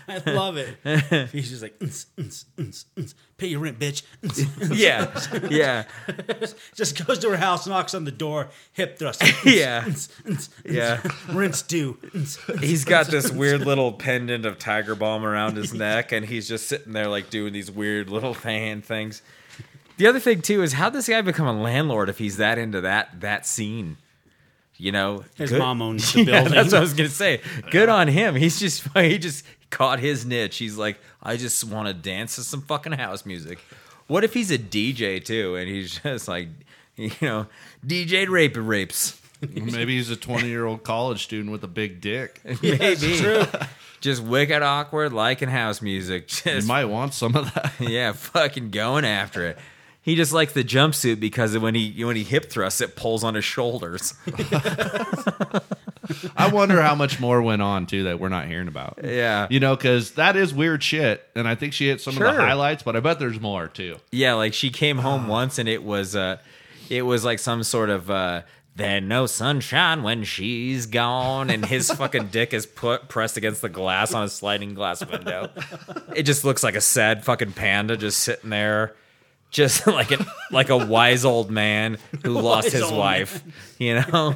I 0.26 0.32
love 0.32 0.58
it. 0.58 0.78
He's 1.32 1.49
just 1.49 1.62
like, 1.62 1.76
"Uns, 1.82 2.06
uns, 2.18 2.45
uns, 2.58 2.86
uns. 2.97 3.16
pay 3.38 3.47
your 3.47 3.60
rent, 3.60 3.80
bitch. 3.80 4.03
Uns, 4.24 4.39
uns." 4.62 4.80
Yeah, 4.80 5.12
yeah. 5.49 5.84
just 6.76 7.06
goes 7.06 7.20
to 7.20 7.30
her 7.32 7.38
house, 7.38 7.66
knocks 7.68 7.93
on 7.93 8.03
the 8.06 8.12
door, 8.12 8.49
hip 8.74 8.99
thrust. 8.99 9.24
Yeah. 9.45 9.86
Yeah. 10.64 11.01
Rent's 11.32 11.62
due. 11.62 11.97
He's 12.60 12.86
got 12.86 13.08
this 13.08 13.32
weird 13.32 13.62
little 13.62 13.91
pendant 13.93 14.45
of 14.45 14.60
tiger 14.60 14.95
balm 14.95 15.26
around 15.26 15.58
his 15.58 15.74
neck, 15.74 16.12
and 16.12 16.26
he's 16.26 16.47
just 16.47 16.68
sitting 16.68 16.93
there 16.93 17.08
like 17.08 17.30
doing 17.30 17.53
these 17.53 17.72
weird 17.72 18.10
little 18.10 18.34
hand 18.34 18.86
things. 18.86 19.22
The 19.97 20.08
other 20.08 20.20
thing 20.20 20.41
too 20.41 20.62
is 20.62 20.74
how 20.74 20.89
this 20.89 21.08
guy 21.08 21.22
become 21.22 21.47
a 21.47 21.53
landlord 21.62 22.10
if 22.10 22.18
he's 22.18 22.38
that 22.38 22.58
into 22.58 22.82
that 22.82 23.22
that 23.22 23.45
scene. 23.45 23.97
You 24.78 24.91
know, 24.91 25.24
His 25.36 25.51
Good- 25.51 25.60
mom 25.60 25.82
owns 25.82 26.12
the 26.12 26.24
Yeah, 26.24 26.41
building. 26.41 26.53
that's 26.53 26.74
what 26.74 26.80
I 26.80 26.82
was 26.82 26.93
gonna 26.93 27.08
say. 27.08 27.39
Good 27.72 27.88
on 27.88 28.10
him. 28.10 28.36
He's 28.36 28.60
just 28.60 28.86
he 28.97 29.18
just 29.18 29.45
caught 29.70 29.99
his 29.99 30.26
niche. 30.26 30.57
He's 30.57 30.78
like, 30.78 30.99
I 31.22 31.38
just 31.38 31.63
want 31.63 31.88
to 31.88 31.93
dance 31.93 32.36
to 32.36 32.43
some 32.43 32.61
fucking 32.61 32.93
house 32.93 33.26
music. 33.26 33.59
What 34.07 34.24
if 34.24 34.34
he's 34.34 34.51
a 34.51 34.57
DJ 34.57 35.24
too, 35.24 35.55
and 35.55 35.68
he's 35.68 35.99
just 36.03 36.28
like, 36.28 36.47
you 36.95 37.11
know, 37.22 37.47
DJ 37.86 38.28
rape 38.30 38.55
rapes. 38.57 39.20
Maybe 39.41 39.97
he's 39.97 40.09
a 40.09 40.16
20 40.16 40.47
year 40.47 40.66
old 40.66 40.84
college 40.84 41.24
student 41.24 41.51
with 41.51 41.63
a 41.63 41.68
big 41.68 42.01
dick. 42.01 42.41
Maybe. 42.61 43.22
Just 44.01 44.22
wicked 44.24 44.61
awkward, 44.61 45.13
liking 45.13 45.49
house 45.49 45.82
music. 45.82 46.24
You 46.45 46.53
Just 46.53 46.68
might 46.68 46.86
want 46.86 47.13
some 47.13 47.36
of 47.36 47.51
that. 47.55 47.74
yeah, 47.80 48.11
fucking 48.11 48.70
going 48.70 49.03
after 49.03 49.45
it. 49.47 49.57
He 50.03 50.16
just 50.16 50.32
likes 50.32 50.53
the 50.53 50.63
jumpsuit 50.63 51.20
because 51.20 51.57
when 51.57 51.74
he 51.74 52.03
when 52.05 52.16
he 52.16 52.24
hip 52.24 52.51
thrusts, 52.51 52.82
it 52.82 52.95
pulls 52.95 53.24
on 53.24 53.34
his 53.34 53.43
shoulders. 53.45 54.13
I 56.38 56.49
wonder 56.49 56.82
how 56.82 56.95
much 56.95 57.20
more 57.20 57.41
went 57.41 57.62
on 57.62 57.86
too 57.86 58.03
that 58.03 58.20
we're 58.20 58.30
not 58.30 58.47
hearing 58.47 58.68
about. 58.68 58.99
Yeah, 59.03 59.47
You 59.49 59.60
know, 59.60 59.76
because 59.76 60.12
that 60.12 60.36
is 60.36 60.53
weird 60.53 60.84
shit, 60.84 61.28
and 61.36 61.47
I 61.47 61.56
think 61.56 61.74
she 61.74 61.88
hit 61.88 62.01
some 62.01 62.14
of 62.16 62.20
the 62.20 62.32
highlights, 62.34 62.84
but 62.84 62.95
I 62.95 62.99
bet 62.99 63.20
there's 63.20 63.39
more 63.39 63.68
too. 63.68 63.97
yeah. 64.12 64.34
Like 64.34 64.53
she 64.53 64.70
came 64.70 64.97
home 64.97 65.28
once 65.30 65.60
and 65.60 65.68
it 65.70 65.84
was 65.84 66.16
uh, 66.16 66.38
it 66.89 67.03
was 67.03 67.24
like 67.26 67.39
some 67.39 67.64
sort 67.64 67.89
of 67.89 68.10
uh, 68.12 68.41
then 68.76 69.08
no 69.08 69.26
sunshine 69.26 70.03
when 70.03 70.24
she's 70.26 70.86
gone, 70.86 71.49
and 71.49 71.66
his 71.66 71.89
fucking 71.97 72.28
dick 72.28 72.53
is 72.53 72.66
put 72.66 73.08
pressed 73.08 73.38
against 73.38 73.62
the 73.62 73.70
glass 73.70 74.14
on 74.14 74.24
a 74.24 74.30
sliding 74.30 74.74
glass 74.74 75.06
window. 75.06 75.49
It 76.16 76.24
just 76.24 76.43
looks 76.43 76.64
like 76.64 76.76
a 76.76 76.82
sad 76.82 77.24
fucking 77.24 77.53
panda 77.53 77.95
just 77.97 78.20
sitting 78.20 78.49
there. 78.49 78.93
Just 79.49 79.88
like 79.88 80.12
a 80.12 80.26
like 80.51 80.68
a 80.70 80.76
wise 80.78 81.24
old 81.24 81.49
man 81.49 81.97
who 82.24 82.32
lost 82.32 82.66
Wise 82.66 82.74
his 82.74 82.91
wife, 82.91 83.43
you 83.80 83.95
know. 83.95 84.36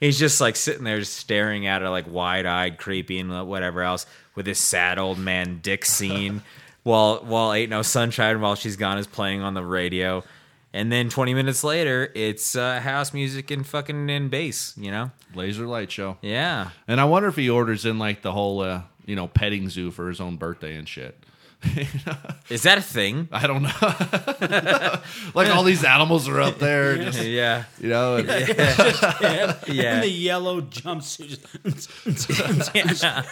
He's 0.00 0.18
just 0.18 0.40
like 0.40 0.56
sitting 0.56 0.84
there, 0.84 0.98
just 0.98 1.14
staring 1.14 1.66
at 1.66 1.82
her, 1.82 1.90
like 1.90 2.10
wide 2.10 2.46
eyed, 2.46 2.78
creepy, 2.78 3.18
and 3.18 3.46
whatever 3.46 3.82
else, 3.82 4.06
with 4.34 4.46
this 4.46 4.58
sad 4.58 4.98
old 4.98 5.18
man 5.18 5.60
dick 5.62 5.84
scene, 5.84 6.42
while 6.82 7.18
while 7.18 7.52
ain't 7.52 7.70
no 7.70 7.82
sunshine 7.82 8.40
while 8.40 8.54
she's 8.54 8.76
gone 8.76 8.96
is 8.96 9.06
playing 9.06 9.42
on 9.42 9.52
the 9.52 9.64
radio, 9.64 10.24
and 10.72 10.90
then 10.90 11.10
twenty 11.10 11.34
minutes 11.34 11.62
later, 11.62 12.10
it's 12.14 12.56
uh, 12.56 12.80
house 12.80 13.12
music 13.12 13.50
and 13.50 13.66
fucking 13.66 14.08
and 14.08 14.30
bass, 14.30 14.74
you 14.78 14.90
know. 14.90 15.10
Laser 15.34 15.66
light 15.66 15.90
show. 15.92 16.16
Yeah, 16.22 16.70
And 16.88 17.00
I 17.00 17.04
wonder 17.04 17.28
if 17.28 17.36
he 17.36 17.50
orders 17.50 17.84
in 17.84 17.98
like 17.98 18.22
the 18.22 18.32
whole, 18.32 18.60
uh, 18.60 18.82
you 19.04 19.14
know, 19.16 19.28
petting 19.28 19.68
zoo 19.68 19.90
for 19.90 20.08
his 20.08 20.20
own 20.20 20.36
birthday 20.36 20.76
and 20.76 20.88
shit. 20.88 21.16
is 22.48 22.62
that 22.62 22.78
a 22.78 22.82
thing? 22.82 23.28
I 23.30 23.46
don't 23.46 23.62
know. 23.62 23.70
like 25.34 25.48
all 25.54 25.62
these 25.62 25.84
animals 25.84 26.26
are 26.28 26.40
up 26.40 26.58
there, 26.58 26.96
just, 26.96 27.22
Yeah, 27.22 27.64
you 27.78 27.88
know. 27.90 28.16
And, 28.16 28.28
in 28.30 29.74
yeah, 29.76 30.00
the 30.00 30.08
yellow 30.10 30.62
jumpsuit, 30.62 31.38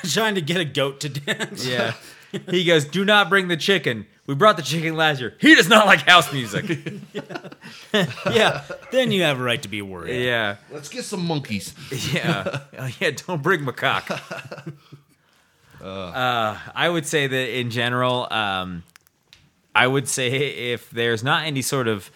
just 0.03 0.15
trying 0.15 0.35
to 0.35 0.43
get 0.43 0.59
a 0.59 0.65
goat 0.65 1.01
to 1.01 1.09
dance. 1.09 1.67
yeah. 1.67 1.95
He 2.51 2.65
goes, 2.65 2.85
"Do 2.85 3.07
not 3.07 3.31
bring 3.31 3.49
the 3.49 3.57
chicken. 3.57 4.07
We 4.27 4.35
brought 4.35 4.59
the 4.59 4.63
chicken 4.63 4.95
last 4.97 5.21
year. 5.21 5.35
He 5.41 5.55
does 5.55 5.71
not 5.71 5.87
like 5.87 6.01
house 6.01 6.31
music." 6.31 6.67
yeah. 8.31 8.63
Then 8.93 9.11
you 9.13 9.23
have 9.23 9.41
a 9.41 9.43
right 9.43 9.63
to 9.63 9.69
be 9.69 9.81
worried. 9.81 10.23
yeah. 10.23 10.57
Let's 10.71 10.91
get 10.91 11.05
some 11.05 11.27
monkeys. 11.27 11.73
Yeah, 12.13 12.61
Uh, 12.77 12.91
yeah. 13.01 13.13
Don't 13.27 13.43
bring 13.43 13.61
macaque. 13.65 14.21
Uh, 15.83 16.59
I 16.75 16.89
would 16.89 17.07
say 17.07 17.27
that 17.27 17.59
in 17.59 17.71
general, 17.71 18.27
um, 18.33 18.83
I 19.75 19.87
would 19.87 20.09
say 20.09 20.31
if 20.73 20.91
there's 20.91 21.23
not 21.23 21.47
any 21.47 21.63
sort 21.63 21.89
of 21.89 22.11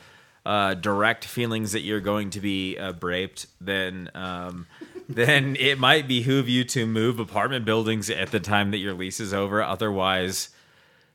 uh, 0.45 0.75
direct 0.75 1.25
feelings 1.25 1.73
that 1.73 1.81
you're 1.81 2.01
going 2.01 2.31
to 2.31 2.41
be 2.41 2.77
uh, 2.77 2.93
raped, 3.01 3.47
then 3.61 4.11
um, 4.15 4.67
then 5.09 5.57
it 5.57 5.79
might 5.79 6.09
behoove 6.09 6.49
you 6.49 6.65
to 6.65 6.87
move 6.87 7.19
apartment 7.21 7.65
buildings 7.65 8.11
at 8.11 8.31
the 8.31 8.41
time 8.41 8.71
that 8.73 8.79
your 8.79 8.95
lease 8.95 9.21
is 9.21 9.33
over. 9.33 9.63
Otherwise, 9.63 10.49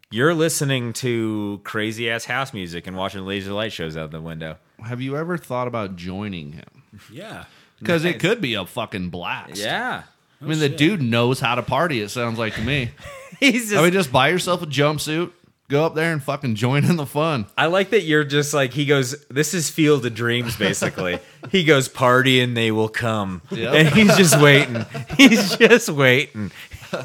you're 0.09 0.33
listening 0.33 0.93
to 0.93 1.59
crazy 1.65 2.09
ass 2.09 2.25
house 2.25 2.53
music 2.53 2.87
and 2.87 2.95
watching 2.95 3.25
laser 3.25 3.51
light 3.51 3.73
shows 3.73 3.97
out 3.97 4.11
the 4.11 4.21
window. 4.21 4.57
Have 4.85 5.01
you 5.01 5.17
ever 5.17 5.37
thought 5.37 5.67
about 5.67 5.95
joining 5.97 6.53
him? 6.53 6.83
Yeah. 7.11 7.45
Because 7.79 8.03
Nice. 8.05 8.15
it 8.15 8.19
could 8.19 8.39
be 8.41 8.53
a 8.53 8.65
fucking 8.65 9.09
blast. 9.09 9.57
Yeah, 9.57 10.03
I 10.41 10.45
mean, 10.45 10.59
the 10.59 10.73
oh, 10.73 10.77
dude 10.77 11.01
knows 11.01 11.39
how 11.39 11.55
to 11.55 11.63
party. 11.63 12.01
It 12.01 12.09
sounds 12.09 12.37
like 12.37 12.55
to 12.55 12.61
me. 12.61 12.91
he's 13.39 13.69
just 13.69 13.75
I 13.75 13.83
mean, 13.83 13.93
just 13.93 14.11
buy 14.11 14.29
yourself 14.29 14.61
a 14.61 14.67
jumpsuit, 14.67 15.31
Go 15.69 15.85
up 15.85 15.95
there 15.95 16.13
and 16.13 16.23
fucking 16.23 16.55
join 16.55 16.85
in 16.85 16.95
the 16.95 17.05
fun. 17.05 17.45
I 17.57 17.65
like 17.65 17.89
that 17.89 18.03
you're 18.03 18.23
just 18.23 18.53
like 18.53 18.71
he 18.71 18.85
goes. 18.85 19.25
This 19.27 19.53
is 19.53 19.69
Field 19.69 20.05
of 20.05 20.13
Dreams, 20.13 20.55
basically. 20.55 21.19
he 21.51 21.65
goes 21.65 21.89
party 21.89 22.39
and 22.39 22.55
they 22.55 22.71
will 22.71 22.87
come, 22.87 23.41
Yep. 23.51 23.73
and 23.73 23.87
he's 23.89 24.15
just 24.15 24.39
waiting. 24.41 24.85
He's 25.17 25.57
just 25.57 25.89
waiting. 25.89 26.51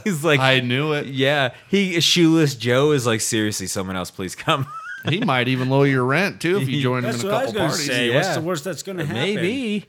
He's 0.04 0.22
like, 0.22 0.38
I 0.38 0.60
knew 0.60 0.92
it. 0.92 1.06
yeah. 1.06 1.54
He 1.68 2.00
shoeless 2.00 2.54
Joe 2.54 2.92
is 2.92 3.04
like, 3.04 3.20
seriously, 3.20 3.66
someone 3.66 3.96
else, 3.96 4.12
please 4.12 4.36
come. 4.36 4.68
He 5.08 5.18
might 5.18 5.48
even 5.48 5.68
lower 5.68 5.86
your 5.88 6.04
rent 6.04 6.40
too 6.40 6.58
if 6.58 6.68
you 6.68 6.80
join 6.80 7.04
him 7.04 7.16
in 7.16 7.20
a 7.20 7.24
what 7.24 7.34
I 7.34 7.42
was 7.42 7.52
couple 7.52 7.66
parties. 7.66 7.86
say. 7.86 8.10
Yeah. 8.10 8.14
What's 8.14 8.34
the 8.36 8.42
worst 8.42 8.62
that's 8.62 8.84
going 8.84 8.98
to 8.98 9.04
happen? 9.04 9.20
Maybe. 9.34 9.86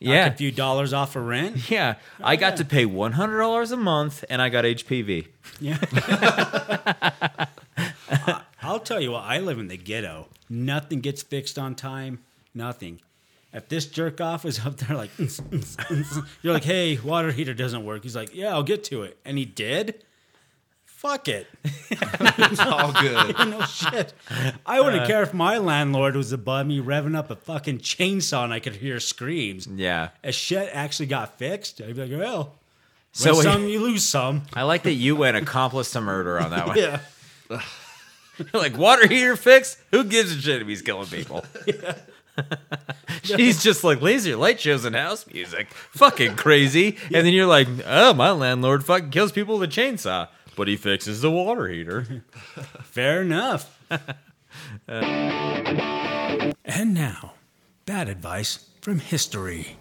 Yeah, 0.00 0.26
a 0.26 0.32
few 0.32 0.50
dollars 0.50 0.92
off 0.94 1.14
of 1.14 1.26
rent. 1.26 1.70
yeah. 1.70 1.96
Oh, 2.18 2.24
I 2.24 2.36
got 2.36 2.56
to 2.56 2.64
pay 2.64 2.86
one 2.86 3.12
hundred 3.12 3.38
dollars 3.38 3.70
a 3.70 3.76
month, 3.76 4.24
and 4.30 4.40
I 4.40 4.48
got 4.48 4.64
HPV. 4.64 5.28
Yeah. 5.60 5.78
I'll 8.62 8.80
tell 8.80 9.00
you 9.00 9.12
what, 9.12 9.24
I 9.24 9.38
live 9.40 9.58
in 9.58 9.68
the 9.68 9.76
ghetto. 9.76 10.28
Nothing 10.48 11.00
gets 11.00 11.22
fixed 11.22 11.58
on 11.58 11.74
time. 11.74 12.20
Nothing. 12.54 13.00
If 13.52 13.68
this 13.68 13.86
jerk 13.86 14.20
off 14.20 14.44
is 14.44 14.64
up 14.64 14.76
there 14.76 14.96
like, 14.96 15.10
you're 16.42 16.52
like, 16.52 16.64
hey, 16.64 16.98
water 16.98 17.32
heater 17.32 17.54
doesn't 17.54 17.84
work. 17.84 18.02
He's 18.02 18.16
like, 18.16 18.34
yeah, 18.34 18.52
I'll 18.52 18.62
get 18.62 18.84
to 18.84 19.02
it. 19.02 19.18
And 19.24 19.36
he 19.36 19.44
did? 19.44 20.04
Fuck 21.00 21.28
it. 21.28 21.46
It's 22.42 22.60
all 22.60 22.92
good. 22.92 23.36
no 23.48 23.62
shit. 23.62 24.12
I 24.66 24.80
wouldn't 24.80 25.02
uh, 25.04 25.06
care 25.06 25.22
if 25.22 25.32
my 25.32 25.56
landlord 25.58 26.14
was 26.14 26.30
above 26.32 26.66
me 26.66 26.78
revving 26.78 27.16
up 27.16 27.30
a 27.30 27.36
fucking 27.36 27.78
chainsaw 27.78 28.44
and 28.44 28.52
I 28.52 28.60
could 28.60 28.76
hear 28.76 29.00
screams. 29.00 29.66
Yeah. 29.66 30.10
If 30.22 30.34
shit 30.34 30.68
actually 30.72 31.06
got 31.06 31.38
fixed, 31.38 31.80
I'd 31.80 31.96
be 31.96 32.06
like, 32.06 32.20
well, 32.20 32.54
So 33.12 33.34
win 33.34 33.42
some, 33.42 33.66
you 33.66 33.80
lose 33.80 34.04
some. 34.04 34.42
I 34.54 34.62
like 34.62 34.82
that 34.82 34.92
you 34.92 35.16
went 35.16 35.36
accomplice 35.38 35.90
to 35.92 36.00
murder 36.02 36.38
on 36.38 36.50
that 36.50 36.66
one. 36.66 36.76
Yeah. 36.76 37.00
like 38.52 38.76
water 38.76 39.08
heater 39.08 39.36
fixed? 39.36 39.78
Who 39.92 40.04
gives 40.04 40.32
a 40.32 40.40
shit 40.40 40.60
if 40.60 40.68
he's 40.68 40.82
killing 40.82 41.08
people? 41.08 41.44
Yeah. 41.66 41.94
She's 43.22 43.62
just 43.62 43.84
like 43.84 44.00
laser 44.00 44.36
light 44.36 44.60
shows 44.60 44.84
and 44.84 44.96
house 44.96 45.26
music. 45.26 45.68
Fucking 45.92 46.36
crazy. 46.36 46.96
And 47.04 47.26
then 47.26 47.32
you're 47.32 47.46
like, 47.46 47.68
oh, 47.86 48.14
my 48.14 48.30
landlord 48.30 48.84
fucking 48.84 49.10
kills 49.10 49.32
people 49.32 49.58
with 49.58 49.70
a 49.70 49.80
chainsaw, 49.80 50.28
but 50.56 50.68
he 50.68 50.76
fixes 50.76 51.20
the 51.20 51.30
water 51.30 51.68
heater. 51.68 52.24
Fair 52.82 53.22
enough. 53.22 53.78
and 54.88 56.54
now, 56.94 57.34
bad 57.86 58.08
advice 58.08 58.68
from 58.80 58.98
history. 58.98 59.76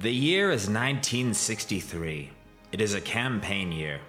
The 0.00 0.12
year 0.12 0.50
is 0.50 0.68
1963. 0.68 2.30
It 2.70 2.80
is 2.80 2.94
a 2.94 3.00
campaign 3.00 3.72
year. 3.72 4.00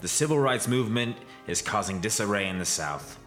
The 0.00 0.08
civil 0.08 0.38
rights 0.38 0.66
movement 0.66 1.16
is 1.46 1.62
causing 1.62 2.00
disarray 2.00 2.48
in 2.48 2.58
the 2.58 2.64
South. 2.64 3.18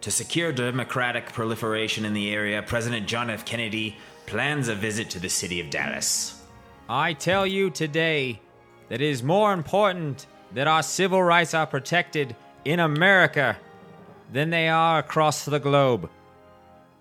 To 0.00 0.10
secure 0.10 0.52
democratic 0.52 1.32
proliferation 1.32 2.04
in 2.04 2.14
the 2.14 2.30
area, 2.30 2.62
President 2.62 3.06
John 3.06 3.28
F. 3.28 3.44
Kennedy 3.44 3.96
plans 4.26 4.68
a 4.68 4.74
visit 4.74 5.10
to 5.10 5.18
the 5.18 5.28
city 5.28 5.60
of 5.60 5.70
Dallas. 5.70 6.42
I 6.88 7.12
tell 7.12 7.46
you 7.46 7.70
today 7.70 8.40
that 8.88 9.00
it 9.00 9.08
is 9.08 9.22
more 9.22 9.52
important 9.52 10.26
that 10.52 10.66
our 10.66 10.82
civil 10.82 11.22
rights 11.22 11.54
are 11.54 11.66
protected 11.66 12.34
in 12.64 12.80
America 12.80 13.56
than 14.32 14.50
they 14.50 14.68
are 14.68 14.98
across 14.98 15.44
the 15.44 15.58
globe. 15.58 16.10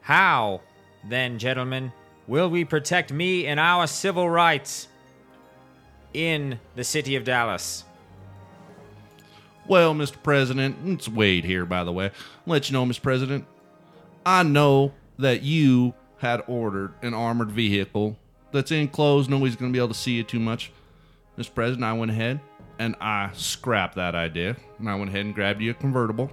How, 0.02 0.62
then, 1.08 1.40
gentlemen, 1.40 1.92
will 2.28 2.50
we 2.50 2.66
protect 2.66 3.12
me 3.12 3.48
and 3.48 3.60
our 3.60 3.88
civil 3.88 4.30
rights 4.30 4.88
in 6.14 6.60
the 6.76 6.84
city 6.84 7.16
of 7.16 7.24
Dallas? 7.24 7.84
Well, 9.68 9.96
Mr. 9.96 10.22
President, 10.22 10.78
it's 10.86 11.10
Wade 11.10 11.44
here, 11.44 11.66
by 11.66 11.84
the 11.84 11.92
way. 11.92 12.06
I'll 12.06 12.12
let 12.46 12.70
you 12.70 12.74
know, 12.74 12.86
Mr. 12.86 13.02
President, 13.02 13.46
I 14.26 14.44
know 14.44 14.94
that 15.18 15.42
you 15.42 15.96
had 16.20 16.44
ordered 16.48 16.94
an 17.02 17.14
armored 17.14 17.52
vehicle 17.52 18.18
that's 18.52 18.72
enclosed. 18.72 19.30
Nobody's 19.30 19.56
going 19.56 19.72
to 19.72 19.76
be 19.76 19.80
able 19.80 19.94
to 19.94 20.00
see 20.00 20.20
it 20.20 20.28
too 20.28 20.40
much. 20.40 20.72
Mr. 21.38 21.54
President, 21.54 21.84
I 21.84 21.94
went 21.94 22.12
ahead 22.12 22.40
and 22.80 22.96
I 23.00 23.32
scrapped 23.34 23.96
that 23.96 24.16
idea. 24.16 24.56
And 24.80 24.90
I 24.90 24.96
went 24.96 25.10
ahead 25.10 25.26
and 25.26 25.36
grabbed 25.36 25.62
you 25.62 25.72
a 25.72 25.74
convertible. 25.74 26.32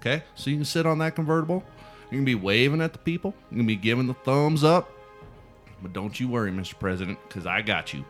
Okay? 0.00 0.22
So 0.34 0.50
you 0.50 0.56
can 0.56 0.64
sit 0.64 0.86
on 0.86 0.98
that 0.98 1.14
convertible. 1.14 1.64
You 2.10 2.18
can 2.18 2.24
be 2.24 2.34
waving 2.34 2.80
at 2.80 2.92
the 2.92 2.98
people. 2.98 3.34
You 3.50 3.58
can 3.58 3.66
be 3.66 3.76
giving 3.76 4.06
the 4.06 4.14
thumbs 4.14 4.62
up. 4.64 4.90
But 5.82 5.92
don't 5.92 6.18
you 6.18 6.28
worry, 6.28 6.50
Mr. 6.50 6.78
President, 6.78 7.18
because 7.28 7.46
I 7.46 7.60
got 7.60 7.92
you. 7.92 8.04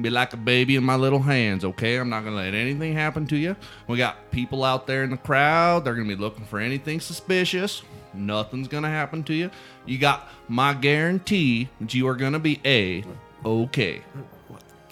Be 0.00 0.10
like 0.10 0.32
a 0.32 0.36
baby 0.36 0.76
in 0.76 0.82
my 0.82 0.96
little 0.96 1.20
hands, 1.20 1.64
okay? 1.64 1.96
I'm 1.96 2.08
not 2.08 2.24
going 2.24 2.34
to 2.34 2.42
let 2.42 2.54
anything 2.54 2.94
happen 2.94 3.26
to 3.28 3.36
you. 3.36 3.54
We 3.86 3.96
got 3.96 4.30
people 4.30 4.64
out 4.64 4.86
there 4.86 5.04
in 5.04 5.10
the 5.10 5.16
crowd. 5.16 5.84
They're 5.84 5.94
going 5.94 6.08
to 6.08 6.16
be 6.16 6.20
looking 6.20 6.44
for 6.44 6.58
anything 6.58 6.98
suspicious. 6.98 7.82
Nothing's 8.14 8.68
going 8.68 8.82
to 8.82 8.88
happen 8.88 9.22
to 9.24 9.34
you. 9.34 9.50
You 9.86 9.98
got 9.98 10.28
my 10.48 10.74
guarantee 10.74 11.68
that 11.80 11.94
you 11.94 12.08
are 12.08 12.16
going 12.16 12.32
to 12.32 12.38
be 12.38 12.60
A 12.64 13.04
okay. 13.44 14.02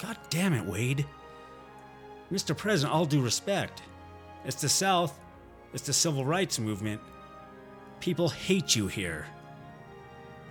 God 0.00 0.16
damn 0.28 0.52
it, 0.52 0.64
Wade. 0.64 1.06
Mr. 2.32 2.56
President, 2.56 2.94
all 2.94 3.06
due 3.06 3.22
respect. 3.22 3.82
It's 4.44 4.60
the 4.60 4.68
South, 4.68 5.18
it's 5.72 5.86
the 5.86 5.92
civil 5.92 6.24
rights 6.24 6.58
movement. 6.58 7.00
People 8.00 8.28
hate 8.28 8.74
you 8.74 8.86
here. 8.86 9.26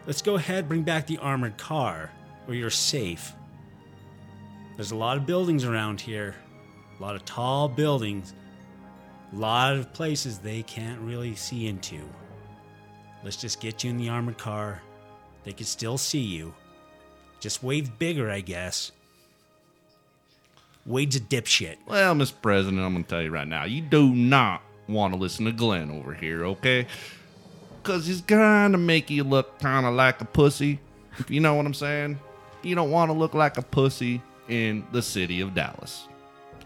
Let's 0.06 0.22
go 0.22 0.36
ahead 0.36 0.68
bring 0.68 0.84
back 0.84 1.08
the 1.08 1.18
armored 1.18 1.58
car, 1.58 2.12
where 2.46 2.58
you're 2.58 2.70
safe. 2.70 3.34
There's 4.76 4.92
a 4.92 4.96
lot 4.96 5.18
of 5.18 5.26
buildings 5.26 5.66
around 5.66 6.00
here, 6.00 6.36
a 6.98 7.02
lot 7.02 7.16
of 7.16 7.26
tall 7.26 7.68
buildings, 7.68 8.34
a 9.34 9.36
lot 9.36 9.76
of 9.76 9.94
places 9.94 10.40
they 10.40 10.64
can't 10.64 11.00
really 11.02 11.36
see 11.36 11.68
into. 11.68 12.00
Let's 13.24 13.38
just 13.38 13.60
get 13.60 13.84
you 13.84 13.90
in 13.90 13.98
the 13.98 14.10
armored 14.10 14.38
car. 14.38 14.82
They 15.44 15.52
can 15.52 15.66
still 15.66 15.98
see 15.98 16.20
you. 16.20 16.54
Just 17.40 17.64
wave 17.64 17.98
bigger, 18.00 18.30
I 18.30 18.42
guess. 18.42 18.92
Wade's 20.86 21.16
a 21.16 21.20
dipshit. 21.20 21.78
Well, 21.86 22.16
Mr. 22.16 22.34
President, 22.42 22.82
I'm 22.82 22.94
going 22.94 23.04
to 23.04 23.10
tell 23.10 23.22
you 23.22 23.32
right 23.32 23.48
now, 23.48 23.66
you 23.66 23.82
do 23.82 24.14
not 24.14 24.62
want 24.88 25.14
to 25.14 25.20
listen 25.20 25.46
to 25.46 25.52
Glenn 25.52 25.92
over 25.92 26.14
here, 26.14 26.46
okay? 26.46 26.88
Because 27.82 28.08
he's 28.08 28.22
going 28.22 28.72
to 28.72 28.78
make 28.78 29.10
you 29.10 29.24
look 29.24 29.60
kind 29.60 29.86
of 29.86 29.94
like 29.94 30.20
a 30.22 30.26
pussy. 30.26 30.80
If 31.18 31.30
you 31.30 31.40
know 31.40 31.54
what 31.56 31.66
I'm 31.66 31.74
saying? 31.74 32.20
You 32.64 32.76
don't 32.76 32.92
want 32.92 33.10
to 33.10 33.14
look 33.14 33.34
like 33.34 33.58
a 33.58 33.62
pussy 33.62 34.22
in 34.48 34.86
the 34.92 35.02
city 35.02 35.42
of 35.42 35.54
Dallas. 35.54 36.08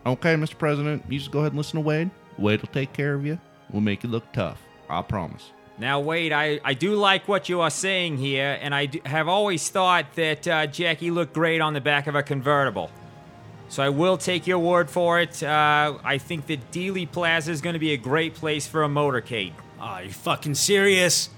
Okay, 0.06 0.36
Mr. 0.36 0.58
President, 0.58 1.04
you 1.10 1.20
just 1.20 1.32
go 1.32 1.40
ahead 1.40 1.52
and 1.52 1.58
listen 1.58 1.76
to 1.76 1.82
Wade. 1.82 2.10
Wade 2.38 2.62
will 2.62 2.70
take 2.70 2.94
care 2.94 3.14
of 3.14 3.26
you. 3.26 3.40
We'll 3.72 3.82
make 3.82 4.04
you 4.04 4.10
look 4.10 4.32
tough. 4.34 4.62
I 4.90 5.02
promise. 5.02 5.52
Now, 5.78 6.00
Wade, 6.00 6.32
I, 6.32 6.60
I 6.64 6.74
do 6.76 6.96
like 6.96 7.28
what 7.28 7.50
you 7.50 7.62
are 7.62 7.70
saying 7.70 8.18
here, 8.18 8.58
and 8.62 8.76
I 8.76 8.86
do, 8.88 9.00
have 9.06 9.28
always 9.28 9.68
thought 9.70 10.14
that 10.16 10.48
uh, 10.48 10.68
Jackie 10.68 11.10
looked 11.10 11.34
great 11.34 11.62
on 11.62 11.74
the 11.74 11.82
back 11.82 12.08
of 12.08 12.16
a 12.16 12.22
convertible. 12.22 12.92
So 13.70 13.82
I 13.82 13.90
will 13.90 14.18
take 14.18 14.46
your 14.46 14.60
word 14.60 14.90
for 14.90 15.20
it. 15.20 15.42
Uh, 15.42 15.98
I 16.04 16.18
think 16.18 16.48
that 16.48 16.72
Dealey 16.72 17.12
Plaza 17.12 17.52
is 17.52 17.62
going 17.62 17.74
to 17.74 17.80
be 17.80 17.94
a 17.94 17.98
great 17.98 18.36
place 18.36 18.68
for 18.68 18.84
a 18.84 18.88
motorcade. 18.88 19.54
Are 19.80 20.04
you 20.04 20.12
fucking 20.12 20.56
serious? 20.56 21.30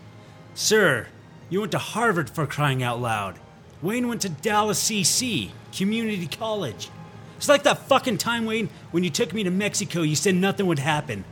Sir, 0.53 1.07
you 1.49 1.61
went 1.61 1.71
to 1.71 1.77
Harvard 1.77 2.29
for 2.29 2.45
crying 2.45 2.83
out 2.83 2.99
loud. 2.99 3.39
Wayne 3.81 4.07
went 4.07 4.21
to 4.21 4.29
Dallas 4.29 4.83
CC, 4.83 5.51
community 5.71 6.27
college. 6.27 6.89
It's 7.37 7.49
like 7.49 7.63
that 7.63 7.87
fucking 7.87 8.17
time, 8.17 8.45
Wayne, 8.45 8.69
when 8.91 9.03
you 9.03 9.09
took 9.09 9.33
me 9.33 9.43
to 9.43 9.51
Mexico, 9.51 10.01
you 10.01 10.15
said 10.15 10.35
nothing 10.35 10.65
would 10.67 10.79
happen. 10.79 11.25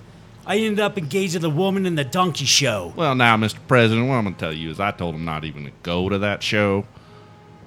I 0.45 0.57
ended 0.57 0.81
up 0.81 0.97
engaged 0.97 1.35
with 1.35 1.45
a 1.45 1.49
woman 1.49 1.85
in 1.85 1.95
the 1.95 2.03
donkey 2.03 2.45
show. 2.45 2.93
Well, 2.97 3.15
now, 3.15 3.37
Mr. 3.37 3.59
President, 3.67 4.09
what 4.09 4.15
I'm 4.15 4.25
going 4.25 4.35
to 4.35 4.39
tell 4.39 4.53
you 4.53 4.69
is 4.69 4.79
I 4.79 4.91
told 4.91 5.15
him 5.15 5.23
not 5.23 5.45
even 5.45 5.63
to 5.65 5.71
go 5.83 6.09
to 6.09 6.19
that 6.19 6.43
show. 6.43 6.85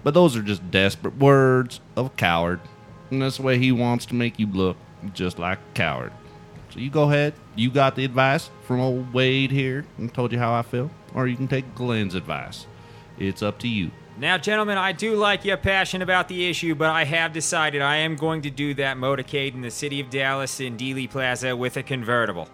But 0.04 0.14
those 0.14 0.36
are 0.36 0.42
just 0.42 0.70
desperate 0.70 1.16
words 1.16 1.80
of 1.96 2.06
a 2.06 2.10
coward. 2.10 2.60
And 3.10 3.22
that's 3.22 3.36
the 3.36 3.42
way 3.42 3.58
he 3.58 3.72
wants 3.72 4.06
to 4.06 4.14
make 4.14 4.38
you 4.38 4.46
look 4.46 4.76
just 5.14 5.38
like 5.38 5.58
a 5.58 5.74
coward. 5.74 6.12
So 6.70 6.80
you 6.80 6.90
go 6.90 7.04
ahead. 7.04 7.34
You 7.54 7.70
got 7.70 7.96
the 7.96 8.04
advice 8.04 8.50
from 8.62 8.80
old 8.80 9.12
Wade 9.14 9.50
here 9.50 9.86
and 9.98 10.12
told 10.12 10.32
you 10.32 10.38
how 10.38 10.52
I 10.52 10.62
feel. 10.62 10.90
Or 11.14 11.26
you 11.26 11.36
can 11.36 11.48
take 11.48 11.74
Glenn's 11.74 12.14
advice. 12.14 12.66
It's 13.18 13.42
up 13.42 13.58
to 13.60 13.68
you. 13.68 13.90
Now, 14.18 14.38
gentlemen, 14.38 14.78
I 14.78 14.92
do 14.92 15.14
like 15.14 15.44
your 15.44 15.58
passion 15.58 16.00
about 16.00 16.28
the 16.28 16.48
issue, 16.48 16.74
but 16.74 16.88
I 16.88 17.04
have 17.04 17.34
decided 17.34 17.82
I 17.82 17.96
am 17.96 18.16
going 18.16 18.42
to 18.42 18.50
do 18.50 18.72
that 18.74 18.96
motorcade 18.96 19.52
in 19.52 19.60
the 19.60 19.70
city 19.70 20.00
of 20.00 20.08
Dallas 20.08 20.58
in 20.58 20.78
Dealey 20.78 21.08
Plaza 21.08 21.54
with 21.54 21.76
a 21.76 21.82
convertible. 21.82 22.48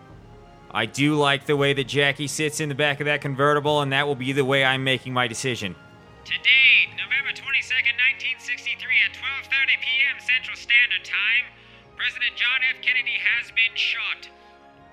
I 0.72 0.86
do 0.86 1.14
like 1.14 1.46
the 1.46 1.56
way 1.56 1.72
that 1.74 1.84
Jackie 1.84 2.26
sits 2.26 2.58
in 2.58 2.68
the 2.68 2.74
back 2.74 2.98
of 2.98 3.04
that 3.04 3.20
convertible, 3.20 3.80
and 3.80 3.92
that 3.92 4.08
will 4.08 4.16
be 4.16 4.32
the 4.32 4.44
way 4.44 4.64
I'm 4.64 4.82
making 4.82 5.12
my 5.12 5.28
decision. 5.28 5.76
Today, 6.24 6.90
November 6.96 7.30
22nd, 7.30 7.41
1963 8.32 9.04
at 9.04 9.12
12:30 9.12 9.76
p.m. 9.84 10.16
Central 10.16 10.56
Standard 10.56 11.04
Time, 11.04 11.44
President 12.00 12.32
John 12.32 12.64
F. 12.64 12.80
Kennedy 12.80 13.20
has 13.20 13.52
been 13.52 13.76
shot. 13.76 14.24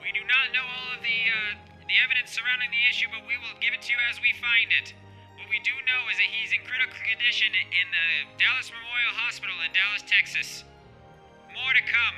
We 0.03 0.11
do 0.11 0.19
not 0.27 0.51
know 0.51 0.67
all 0.67 0.91
of 0.91 0.99
the 0.99 1.19
uh, 1.31 1.55
the 1.87 1.95
evidence 2.03 2.35
surrounding 2.35 2.67
the 2.67 2.83
issue, 2.91 3.07
but 3.07 3.23
we 3.23 3.39
will 3.39 3.55
give 3.63 3.71
it 3.71 3.79
to 3.87 3.95
you 3.95 3.99
as 4.11 4.19
we 4.19 4.35
find 4.43 4.75
it. 4.83 4.91
What 5.39 5.47
we 5.47 5.63
do 5.63 5.71
know 5.87 6.01
is 6.11 6.19
that 6.19 6.27
he's 6.27 6.51
in 6.51 6.67
critical 6.67 6.99
condition 6.99 7.47
in 7.55 7.87
the 7.87 8.07
Dallas 8.43 8.75
Memorial 8.75 9.15
Hospital 9.15 9.55
in 9.63 9.71
Dallas, 9.71 10.03
Texas. 10.03 10.67
More 11.55 11.71
to 11.71 11.83
come. 11.87 12.17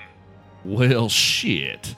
Well, 0.66 1.06
shit. 1.06 1.94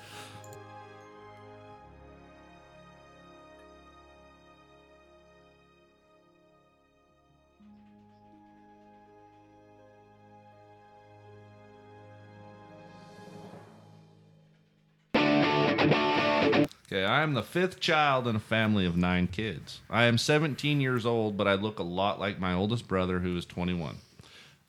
Okay, 16.93 17.05
I 17.05 17.23
am 17.23 17.33
the 17.33 17.41
fifth 17.41 17.79
child 17.79 18.27
in 18.27 18.35
a 18.35 18.39
family 18.39 18.85
of 18.85 18.95
nine 18.95 19.25
kids. 19.25 19.81
I 19.89 20.03
am 20.03 20.19
17 20.19 20.79
years 20.79 21.07
old, 21.07 21.35
but 21.35 21.47
I 21.47 21.55
look 21.55 21.79
a 21.79 21.83
lot 21.83 22.19
like 22.19 22.39
my 22.39 22.53
oldest 22.53 22.87
brother, 22.87 23.17
who 23.17 23.35
is 23.35 23.47
21, 23.47 23.95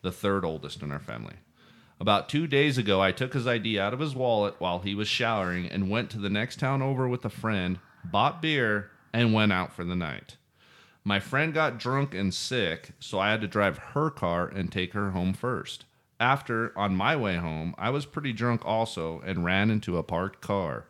the 0.00 0.10
third 0.10 0.42
oldest 0.42 0.80
in 0.80 0.90
our 0.90 0.98
family. 0.98 1.34
About 2.00 2.30
two 2.30 2.46
days 2.46 2.78
ago, 2.78 2.98
I 2.98 3.12
took 3.12 3.34
his 3.34 3.46
ID 3.46 3.78
out 3.78 3.92
of 3.92 4.00
his 4.00 4.14
wallet 4.14 4.54
while 4.58 4.78
he 4.78 4.94
was 4.94 5.06
showering 5.06 5.66
and 5.66 5.90
went 5.90 6.08
to 6.12 6.18
the 6.18 6.30
next 6.30 6.58
town 6.58 6.80
over 6.80 7.06
with 7.06 7.26
a 7.26 7.28
friend, 7.28 7.78
bought 8.06 8.40
beer, 8.40 8.90
and 9.12 9.34
went 9.34 9.52
out 9.52 9.74
for 9.74 9.84
the 9.84 9.94
night. 9.94 10.38
My 11.04 11.20
friend 11.20 11.52
got 11.52 11.76
drunk 11.78 12.14
and 12.14 12.32
sick, 12.32 12.92
so 13.00 13.18
I 13.18 13.32
had 13.32 13.42
to 13.42 13.46
drive 13.46 13.76
her 13.92 14.08
car 14.08 14.48
and 14.48 14.72
take 14.72 14.94
her 14.94 15.10
home 15.10 15.34
first. 15.34 15.84
After, 16.18 16.72
on 16.74 16.96
my 16.96 17.16
way 17.16 17.36
home, 17.36 17.74
I 17.76 17.90
was 17.90 18.06
pretty 18.06 18.32
drunk 18.32 18.64
also 18.64 19.20
and 19.26 19.44
ran 19.44 19.70
into 19.70 19.98
a 19.98 20.02
parked 20.02 20.40
car. 20.40 20.86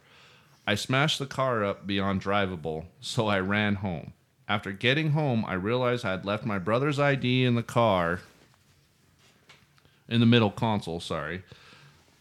I 0.66 0.74
smashed 0.74 1.18
the 1.18 1.26
car 1.26 1.64
up 1.64 1.86
beyond 1.86 2.22
drivable, 2.22 2.86
so 3.00 3.26
I 3.26 3.40
ran 3.40 3.76
home. 3.76 4.12
After 4.48 4.72
getting 4.72 5.12
home, 5.12 5.44
I 5.46 5.54
realized 5.54 6.04
I 6.04 6.12
had 6.12 6.24
left 6.24 6.44
my 6.44 6.58
brother's 6.58 6.98
ID 6.98 7.44
in 7.44 7.54
the 7.54 7.62
car, 7.62 8.20
in 10.08 10.20
the 10.20 10.26
middle 10.26 10.50
console, 10.50 11.00
sorry. 11.00 11.42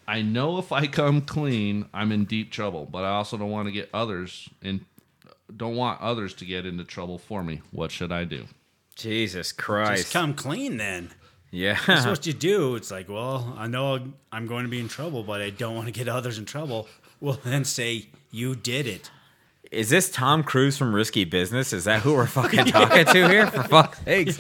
I 0.07 0.21
know 0.21 0.57
if 0.57 0.71
I 0.71 0.87
come 0.87 1.21
clean, 1.21 1.85
I'm 1.93 2.11
in 2.11 2.25
deep 2.25 2.51
trouble, 2.51 2.85
but 2.89 3.03
I 3.03 3.09
also 3.09 3.37
don't 3.37 3.51
want 3.51 3.67
to 3.67 3.71
get 3.71 3.89
others 3.93 4.49
in 4.61 4.85
don't 5.55 5.75
want 5.75 6.01
others 6.01 6.33
to 6.35 6.45
get 6.45 6.65
into 6.65 6.83
trouble 6.83 7.17
for 7.17 7.43
me. 7.43 7.61
What 7.71 7.91
should 7.91 8.11
I 8.11 8.23
do? 8.23 8.45
Jesus 8.95 9.51
Christ. 9.51 10.03
Just 10.03 10.13
come 10.13 10.33
clean 10.33 10.77
then. 10.77 11.11
yeah. 11.51 11.77
That's 11.85 12.05
what 12.05 12.25
you 12.25 12.33
do. 12.33 12.75
It's 12.75 12.89
like, 12.89 13.07
well, 13.07 13.53
I 13.57 13.67
know 13.67 13.99
I'm 14.31 14.47
going 14.47 14.63
to 14.63 14.69
be 14.69 14.79
in 14.79 14.87
trouble, 14.87 15.23
but 15.23 15.41
I 15.41 15.49
don't 15.51 15.75
want 15.75 15.87
to 15.87 15.93
get 15.93 16.07
others 16.07 16.37
in 16.39 16.45
trouble. 16.45 16.87
Well, 17.19 17.39
then 17.43 17.65
say 17.65 18.07
you 18.33 18.55
did 18.55 18.87
it. 18.87 19.11
Is 19.71 19.89
this 19.89 20.11
Tom 20.11 20.43
Cruise 20.43 20.77
from 20.77 20.93
Risky 20.93 21.23
Business? 21.23 21.71
Is 21.73 21.85
that 21.85 22.01
who 22.01 22.13
we're 22.15 22.27
fucking 22.39 22.65
talking 22.65 23.05
to 23.05 23.27
here? 23.29 23.47
For 23.47 23.63
fuck's 23.63 23.99
sakes. 24.03 24.37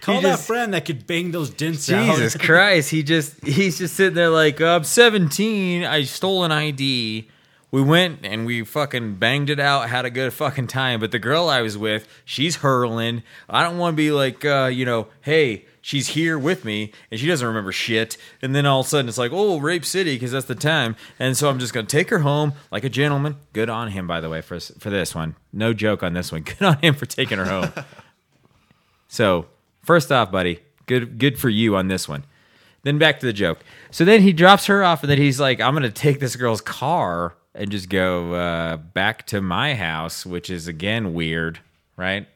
Call 0.00 0.16
He 0.16 0.22
that 0.22 0.28
just- 0.32 0.46
friend 0.46 0.74
that 0.74 0.84
could 0.84 1.06
bang 1.06 1.30
those 1.30 1.50
dents 1.50 1.86
Jesus 1.86 2.34
out. 2.34 2.40
Christ. 2.44 2.90
He 2.90 3.02
just 3.02 3.42
he's 3.44 3.78
just 3.78 3.94
sitting 3.94 4.14
there 4.14 4.30
like, 4.30 4.60
oh, 4.60 4.76
I'm 4.76 4.84
17. 4.84 5.84
I 5.84 6.02
stole 6.04 6.44
an 6.44 6.52
ID. 6.52 7.28
We 7.70 7.82
went 7.82 8.20
and 8.22 8.46
we 8.46 8.64
fucking 8.64 9.16
banged 9.16 9.50
it 9.50 9.58
out, 9.58 9.88
had 9.88 10.04
a 10.04 10.10
good 10.10 10.32
fucking 10.32 10.68
time. 10.68 11.00
But 11.00 11.10
the 11.10 11.18
girl 11.18 11.48
I 11.48 11.62
was 11.62 11.76
with, 11.76 12.06
she's 12.24 12.56
hurling. 12.56 13.22
I 13.48 13.62
don't 13.62 13.76
want 13.76 13.94
to 13.94 13.96
be 13.96 14.10
like, 14.12 14.44
uh, 14.44 14.70
you 14.72 14.84
know, 14.84 15.08
hey, 15.22 15.66
she's 15.80 16.08
here 16.08 16.38
with 16.38 16.64
me 16.64 16.92
and 17.10 17.18
she 17.18 17.26
doesn't 17.26 17.46
remember 17.46 17.72
shit. 17.72 18.16
And 18.40 18.54
then 18.54 18.66
all 18.66 18.80
of 18.80 18.86
a 18.86 18.88
sudden 18.88 19.08
it's 19.08 19.18
like, 19.18 19.32
oh, 19.34 19.58
Rape 19.58 19.84
City, 19.84 20.14
because 20.14 20.32
that's 20.32 20.46
the 20.46 20.54
time. 20.54 20.96
And 21.18 21.36
so 21.36 21.50
I'm 21.50 21.58
just 21.58 21.74
going 21.74 21.86
to 21.86 21.90
take 21.96 22.10
her 22.10 22.20
home 22.20 22.54
like 22.70 22.84
a 22.84 22.88
gentleman. 22.88 23.36
Good 23.52 23.68
on 23.68 23.90
him, 23.90 24.06
by 24.06 24.20
the 24.20 24.30
way, 24.30 24.40
for, 24.40 24.60
for 24.60 24.90
this 24.90 25.14
one. 25.14 25.34
No 25.52 25.72
joke 25.72 26.02
on 26.02 26.14
this 26.14 26.30
one. 26.30 26.42
Good 26.44 26.62
on 26.62 26.78
him 26.78 26.94
for 26.94 27.06
taking 27.06 27.38
her 27.38 27.46
home. 27.46 27.72
So, 29.08 29.46
first 29.82 30.10
off, 30.10 30.30
buddy, 30.30 30.60
good 30.86 31.18
good 31.18 31.38
for 31.38 31.48
you 31.48 31.76
on 31.76 31.88
this 31.88 32.08
one. 32.08 32.24
Then 32.82 32.98
back 32.98 33.20
to 33.20 33.26
the 33.26 33.32
joke. 33.32 33.60
So 33.90 34.04
then 34.04 34.20
he 34.22 34.32
drops 34.32 34.66
her 34.66 34.84
off, 34.84 35.02
and 35.02 35.10
then 35.10 35.18
he's 35.18 35.40
like, 35.40 35.60
"I'm 35.60 35.74
gonna 35.74 35.90
take 35.90 36.20
this 36.20 36.36
girl's 36.36 36.60
car 36.60 37.34
and 37.56 37.70
just 37.70 37.88
go 37.88 38.34
uh, 38.34 38.76
back 38.76 39.26
to 39.26 39.40
my 39.40 39.74
house," 39.74 40.24
which 40.24 40.50
is 40.50 40.68
again 40.68 41.14
weird, 41.14 41.58
right? 41.96 42.28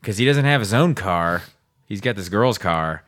Because 0.00 0.18
he 0.18 0.24
doesn't 0.26 0.44
have 0.44 0.60
his 0.60 0.74
own 0.74 0.94
car. 0.94 1.42
He's 1.86 2.00
got 2.00 2.16
this 2.16 2.28
girl's 2.28 2.58
car, 2.58 3.02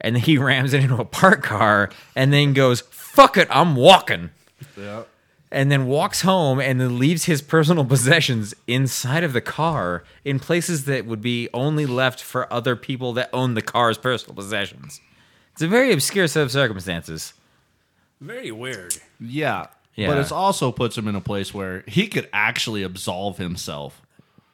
and 0.00 0.14
then 0.16 0.22
he 0.22 0.36
rams 0.50 0.74
it 0.74 0.82
into 0.82 0.96
a 1.00 1.04
parked 1.04 1.44
car, 1.44 1.90
and 2.14 2.32
then 2.32 2.52
goes, 2.52 2.82
"Fuck 2.90 3.36
it, 3.36 3.48
I'm 3.50 3.76
walking." 3.76 4.30
Yeah. 4.76 5.02
and 5.52 5.70
then 5.70 5.86
walks 5.86 6.22
home 6.22 6.58
and 6.60 6.80
then 6.80 6.98
leaves 6.98 7.24
his 7.24 7.40
personal 7.42 7.84
possessions 7.94 8.54
inside 8.66 9.22
of 9.22 9.32
the 9.32 9.40
car 9.40 10.02
in 10.24 10.38
places 10.40 10.86
that 10.86 11.04
would 11.06 11.20
be 11.20 11.48
only 11.54 11.84
left 11.86 12.22
for 12.22 12.50
other 12.52 12.74
people 12.74 13.12
that 13.12 13.28
own 13.32 13.54
the 13.54 13.62
car's 13.62 13.96
personal 13.98 14.34
possessions. 14.34 15.00
It's 15.52 15.62
a 15.62 15.68
very 15.68 15.92
obscure 15.92 16.26
set 16.26 16.42
of 16.42 16.50
circumstances. 16.50 17.32
Very 18.20 18.50
weird. 18.50 18.96
Yeah. 19.20 19.66
Yeah. 19.96 20.08
But 20.08 20.18
it 20.18 20.30
also 20.30 20.70
puts 20.72 20.96
him 20.96 21.08
in 21.08 21.14
a 21.16 21.20
place 21.20 21.52
where 21.54 21.82
he 21.88 22.06
could 22.06 22.28
actually 22.32 22.82
absolve 22.82 23.38
himself 23.38 24.00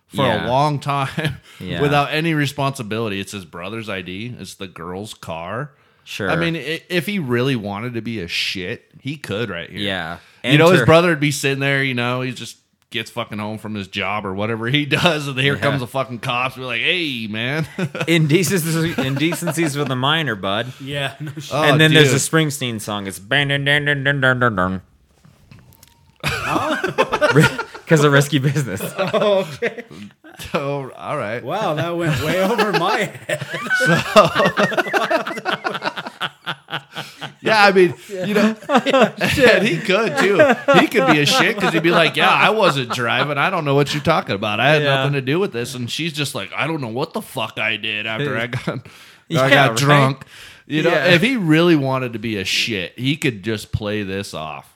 for 0.07 0.23
Yeah. 0.25 0.47
a 0.47 0.49
long 0.49 0.79
time 0.79 1.37
Yeah. 1.61 1.83
without 1.83 2.13
any 2.13 2.33
responsibility. 2.35 3.19
It's 3.21 3.33
his 3.33 3.45
brother's 3.45 3.89
ID, 3.89 4.37
it's 4.39 4.55
the 4.55 4.69
girl's 4.69 5.15
car. 5.15 5.73
Sure. 6.05 6.31
I 6.31 6.37
mean, 6.37 6.57
if 6.57 7.07
he 7.07 7.19
really 7.21 7.55
wanted 7.57 7.95
to 7.95 8.01
be 8.03 8.21
a 8.21 8.27
shit, 8.29 8.91
he 9.01 9.17
could 9.17 9.51
right 9.51 9.71
here. 9.71 9.79
Yeah. 9.81 10.19
You 10.43 10.59
know, 10.59 10.71
his 10.71 10.85
brother 10.85 11.11
would 11.11 11.21
be 11.21 11.31
sitting 11.31 11.61
there, 11.61 11.83
you 11.85 11.95
know, 11.95 12.23
he 12.23 12.33
just 12.33 12.57
gets 12.91 13.11
fucking 13.11 13.39
home 13.39 13.57
from 13.57 13.75
his 13.75 13.87
job 13.89 14.27
or 14.27 14.35
whatever 14.35 14.67
he 14.67 14.85
does, 14.87 15.27
and 15.29 15.39
here 15.39 15.55
Yeah. 15.55 15.61
comes 15.61 15.81
the 15.81 15.87
fucking 15.87 16.19
cops. 16.19 16.57
We're 16.57 16.67
like, 16.67 16.81
hey, 16.83 17.27
man. 17.29 17.67
Indecencies, 18.09 18.99
indecencies 18.99 19.77
with 19.77 19.91
a 19.91 19.97
minor, 19.97 20.35
bud. 20.35 20.73
Yeah. 20.81 21.15
No 21.21 21.33
oh, 21.37 21.41
shit. 21.41 21.55
Oh, 21.55 21.63
and 21.63 21.81
then 21.81 21.95
there's 21.95 22.09
dude. 22.09 22.17
a 22.17 22.19
Springsteen 22.19 22.81
song. 22.81 23.07
It's 23.07 23.19
Oh. 26.25 27.59
Because 27.85 28.05
of 28.05 28.13
risky 28.13 28.39
business. 28.39 28.81
oh, 30.55 30.91
all 30.97 31.17
right. 31.17 31.43
Wow, 31.43 31.75
that 31.75 31.97
went 31.97 32.23
way 32.23 32.43
over 32.43 32.73
my 32.73 33.05
head. 33.05 33.47
Yeah, 37.45 37.65
I 37.65 37.73
mean, 37.73 37.93
you 38.09 38.35
know, 38.35 38.57
and 38.69 39.19
he 39.67 39.79
could 39.79 40.17
too. 40.19 40.39
He 40.79 40.87
could 40.87 41.09
be 41.13 41.19
a 41.21 41.27
shit 41.27 41.57
because 41.57 41.73
he'd 41.75 41.83
be 41.83 41.91
like, 41.91 42.15
"Yeah, 42.17 42.31
I 42.31 42.51
wasn't 42.51 42.93
driving. 42.93 43.37
I 43.37 43.51
don't 43.51 43.65
know 43.65 43.75
what 43.75 43.93
you're 43.93 44.03
talking 44.03 44.37
about. 44.37 44.61
I 44.61 44.71
had 44.75 44.83
Yeah. 44.83 44.95
nothing 44.97 45.15
to 45.15 45.21
do 45.21 45.41
with 45.41 45.53
this." 45.53 45.75
And 45.75 45.91
she's 45.91 46.13
just 46.13 46.37
like, 46.37 46.51
"I 46.57 46.69
don't 46.69 46.81
know 46.81 46.89
what 46.89 47.15
the 47.15 47.21
fuck 47.21 47.59
I 47.59 47.77
did 47.77 48.07
after 48.07 48.39
I 48.39 48.47
got, 48.47 48.87
Yeah, 49.29 49.43
I 49.43 49.51
got 49.51 49.71
right? 49.71 49.77
drunk." 49.79 50.25
You 50.69 50.85
know, 50.85 50.91
Yeah. 50.91 51.07
if 51.07 51.21
he 51.23 51.37
really 51.37 51.75
wanted 51.75 52.13
to 52.13 52.21
be 52.21 52.37
a 52.37 52.45
shit, 52.45 52.97
he 52.97 53.17
could 53.17 53.43
just 53.43 53.73
play 53.73 54.05
this 54.05 54.35
off. 54.35 54.72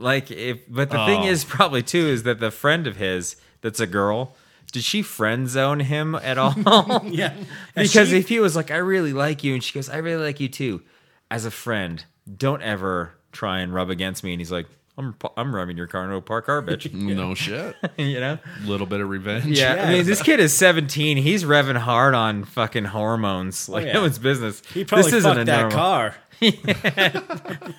Like 0.00 0.30
if 0.30 0.58
but 0.68 0.90
the 0.90 1.04
thing 1.06 1.22
Oh. 1.22 1.26
is 1.26 1.44
probably 1.44 1.82
too 1.82 2.06
is 2.06 2.22
that 2.24 2.40
the 2.40 2.50
friend 2.50 2.86
of 2.86 2.96
his 2.96 3.36
that's 3.60 3.80
a 3.80 3.86
girl, 3.86 4.34
did 4.72 4.82
she 4.82 5.02
friend 5.02 5.48
zone 5.48 5.80
him 5.80 6.14
at 6.14 6.38
all? 6.38 6.54
Yeah. 7.10 7.34
because 7.76 8.08
she- 8.08 8.16
if 8.18 8.28
he 8.28 8.40
was 8.40 8.56
like, 8.56 8.70
I 8.70 8.76
really 8.78 9.12
like 9.12 9.44
you, 9.44 9.54
and 9.54 9.62
she 9.62 9.74
goes, 9.74 9.88
I 9.90 9.98
really 9.98 10.24
like 10.24 10.40
you 10.40 10.48
too, 10.48 10.82
as 11.30 11.44
a 11.44 11.50
friend, 11.50 12.04
don't 12.36 12.62
ever 12.62 13.12
try 13.32 13.60
and 13.60 13.72
rub 13.74 13.90
against 13.90 14.24
me. 14.24 14.32
And 14.32 14.40
he's 14.40 14.50
like, 14.52 14.66
I'm 15.00 15.14
I'm 15.36 15.54
rubbing 15.54 15.76
your 15.76 15.86
car 15.86 16.04
into 16.04 16.16
a 16.16 16.22
parked 16.22 16.46
car, 16.46 16.62
bitch. 16.62 16.92
No 17.20 17.34
shit. 17.34 17.76
you 17.96 18.20
know? 18.20 18.38
little 18.64 18.86
bit 18.86 19.00
of 19.00 19.08
revenge. 19.08 19.58
Yeah, 19.58 19.84
I 19.86 19.92
mean, 19.92 20.06
this 20.06 20.22
kid 20.22 20.40
is 20.40 20.54
17. 20.54 21.16
He's 21.16 21.44
revving 21.44 21.76
hard 21.78 22.14
on 22.14 22.44
fucking 22.44 22.86
hormones. 22.86 23.68
Oh, 23.68 23.72
like, 23.72 23.86
yeah. 23.86 23.94
no 23.94 24.02
one's 24.02 24.18
business. 24.18 24.62
He 24.72 24.84
probably 24.84 25.10
this 25.10 25.24
isn't 25.24 25.30
fucked 25.30 25.40
a 25.40 25.44
that 25.44 25.60
normal- 25.60 25.78
car. 25.78 26.14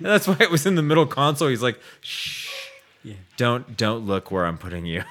That's 0.00 0.28
why 0.28 0.36
it 0.40 0.50
was 0.50 0.66
in 0.66 0.74
the 0.74 0.82
middle 0.82 1.06
console. 1.06 1.48
He's 1.48 1.62
like, 1.62 1.78
shh. 2.00 2.46
Don't 3.36 3.76
don't 3.76 4.06
look 4.06 4.30
where 4.30 4.44
I'm 4.44 4.58
putting 4.58 4.84
you. 4.84 5.02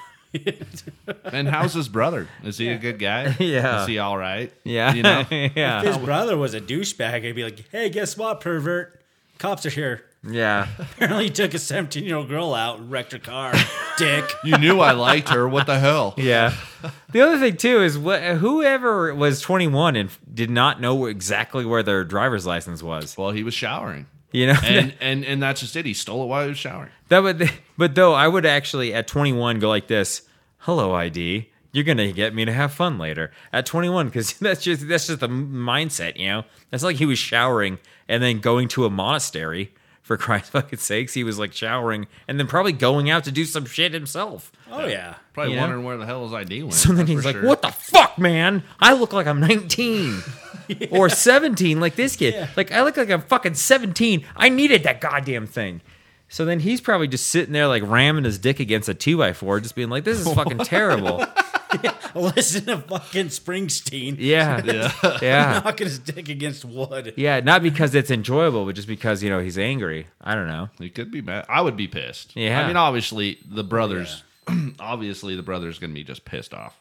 And 1.24 1.48
how's 1.48 1.74
his 1.74 1.88
brother? 1.88 2.28
Is 2.44 2.58
he 2.58 2.68
a 2.68 2.78
good 2.78 2.98
guy? 2.98 3.34
Yeah. 3.38 3.82
Is 3.82 3.88
he 3.88 3.98
all 3.98 4.16
right? 4.18 4.52
Yeah, 4.64 4.92
You 4.94 5.02
know. 5.02 5.24
yeah, 5.30 5.80
If 5.80 5.86
his 5.86 5.98
brother 5.98 6.36
was 6.36 6.54
a 6.54 6.60
douchebag, 6.60 7.26
I'd 7.26 7.34
be 7.34 7.44
like, 7.44 7.64
hey, 7.72 7.88
guess 7.88 8.16
what, 8.16 8.40
pervert? 8.40 9.00
Cops 9.38 9.64
are 9.66 9.70
here. 9.70 10.04
Yeah. 10.26 10.68
Apparently, 10.78 11.24
he 11.24 11.30
took 11.30 11.54
a 11.54 11.58
17 11.58 12.04
year 12.04 12.16
old 12.16 12.28
girl 12.28 12.54
out 12.54 12.78
and 12.78 12.90
wrecked 12.90 13.12
her 13.12 13.18
car. 13.18 13.52
Dick. 13.98 14.24
You 14.44 14.56
knew 14.58 14.80
I 14.80 14.92
liked 14.92 15.28
her. 15.30 15.48
What 15.48 15.66
the 15.66 15.78
hell? 15.78 16.14
Yeah. 16.16 16.54
The 17.10 17.22
other 17.22 17.38
thing 17.40 17.56
too 17.56 17.82
is 17.82 17.98
what 17.98 18.22
whoever 18.22 19.12
was 19.14 19.40
21 19.40 19.96
and 19.96 20.10
did 20.32 20.48
not 20.50 20.80
know 20.80 21.06
exactly 21.06 21.64
where 21.64 21.82
their 21.82 22.04
driver's 22.04 22.46
license 22.46 22.82
was. 22.84 23.16
Well, 23.18 23.30
he 23.32 23.42
was 23.42 23.54
showering. 23.54 24.06
You 24.30 24.48
know, 24.48 24.56
And 24.62 24.94
and 25.00 25.24
and 25.24 25.42
that's 25.42 25.60
just 25.60 25.74
it. 25.74 25.86
He 25.86 25.94
stole 25.94 26.22
it 26.22 26.26
while 26.26 26.42
he 26.44 26.50
was 26.50 26.58
showering. 26.58 26.90
that 27.08 27.20
would. 27.22 27.50
But 27.78 27.94
though 27.96 28.12
I 28.12 28.28
would 28.28 28.44
actually 28.46 28.92
at 28.94 29.08
21 29.08 29.58
go 29.58 29.68
like 29.70 29.88
this: 29.88 30.22
"Hello, 30.58 30.92
ID. 30.94 31.48
You're 31.72 31.84
gonna 31.84 32.12
get 32.12 32.34
me 32.34 32.44
to 32.44 32.52
have 32.52 32.72
fun 32.72 32.98
later 32.98 33.32
at 33.52 33.66
21 33.66 34.06
because 34.06 34.34
that's 34.34 34.62
just 34.62 34.86
that's 34.86 35.06
just 35.08 35.20
the 35.20 35.28
mindset, 35.28 36.16
you 36.16 36.26
know. 36.28 36.44
That's 36.70 36.84
like 36.84 36.96
he 36.96 37.06
was 37.06 37.18
showering 37.18 37.78
and 38.08 38.22
then 38.22 38.38
going 38.38 38.68
to 38.68 38.84
a 38.84 38.90
monastery. 38.90 39.72
For 40.08 40.16
Christ's 40.16 40.48
fucking 40.52 40.78
sakes, 40.78 41.12
he 41.12 41.22
was 41.22 41.38
like 41.38 41.52
showering 41.52 42.06
and 42.26 42.40
then 42.40 42.46
probably 42.46 42.72
going 42.72 43.10
out 43.10 43.24
to 43.24 43.30
do 43.30 43.44
some 43.44 43.66
shit 43.66 43.92
himself. 43.92 44.50
Oh, 44.70 44.86
yeah. 44.86 45.16
Probably 45.34 45.52
Yeah. 45.54 45.60
wondering 45.60 45.84
where 45.84 45.98
the 45.98 46.06
hell 46.06 46.24
his 46.24 46.32
ID 46.32 46.62
went. 46.62 46.72
So 46.72 46.88
then 46.88 46.96
that's 47.04 47.10
he's 47.10 47.18
for 47.20 47.28
like, 47.28 47.34
sure. 47.36 47.44
"What 47.46 47.60
the 47.60 47.68
fuck, 47.72 48.18
man? 48.18 48.62
I 48.80 48.94
look 48.94 49.12
like 49.12 49.26
I'm 49.26 49.38
19 49.38 50.22
or 50.90 51.10
17, 51.10 51.78
like 51.78 51.94
this 51.96 52.16
kid. 52.16 52.48
Like 52.56 52.72
I 52.72 52.82
look 52.84 52.96
like 52.96 53.10
I'm 53.10 53.20
fucking 53.20 53.52
17. 53.54 54.24
I 54.34 54.48
needed 54.48 54.82
that 54.84 55.02
goddamn 55.02 55.46
thing." 55.46 55.82
So 56.28 56.44
then 56.44 56.60
he's 56.60 56.80
probably 56.80 57.08
just 57.08 57.28
sitting 57.28 57.52
there 57.52 57.66
like 57.66 57.82
ramming 57.82 58.24
his 58.24 58.38
dick 58.38 58.60
against 58.60 58.88
a 58.88 58.94
two 58.94 59.16
by 59.16 59.32
four, 59.32 59.60
just 59.60 59.74
being 59.74 59.88
like, 59.88 60.04
"This 60.04 60.20
is 60.20 60.32
fucking 60.32 60.58
terrible." 60.64 61.24
Listen 62.14 62.64
to 62.66 62.78
fucking 62.78 63.26
Springsteen. 63.26 64.16
Yeah, 64.18 64.62
yeah, 65.02 65.18
yeah, 65.22 65.60
Knocking 65.64 65.86
his 65.86 65.98
dick 65.98 66.28
against 66.28 66.64
wood. 66.64 67.14
Yeah, 67.16 67.40
not 67.40 67.62
because 67.62 67.94
it's 67.94 68.10
enjoyable, 68.10 68.64
but 68.64 68.74
just 68.74 68.88
because 68.88 69.22
you 69.22 69.30
know 69.30 69.40
he's 69.40 69.58
angry. 69.58 70.06
I 70.20 70.34
don't 70.34 70.46
know. 70.46 70.68
He 70.78 70.90
could 70.90 71.10
be 71.10 71.22
mad. 71.22 71.46
I 71.48 71.60
would 71.60 71.76
be 71.76 71.88
pissed. 71.88 72.34
Yeah. 72.36 72.60
I 72.60 72.66
mean, 72.66 72.76
obviously 72.76 73.38
the 73.46 73.64
brothers. 73.64 74.22
obviously 74.80 75.36
the 75.36 75.42
brother's 75.42 75.78
gonna 75.78 75.92
be 75.92 76.04
just 76.04 76.24
pissed 76.24 76.54
off. 76.54 76.78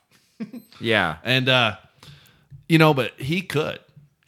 Yeah, 0.79 1.17
And 1.23 1.49
uh 1.49 1.77
you 2.69 2.77
know, 2.77 2.93
but 2.93 3.13
he 3.17 3.41
could 3.41 3.79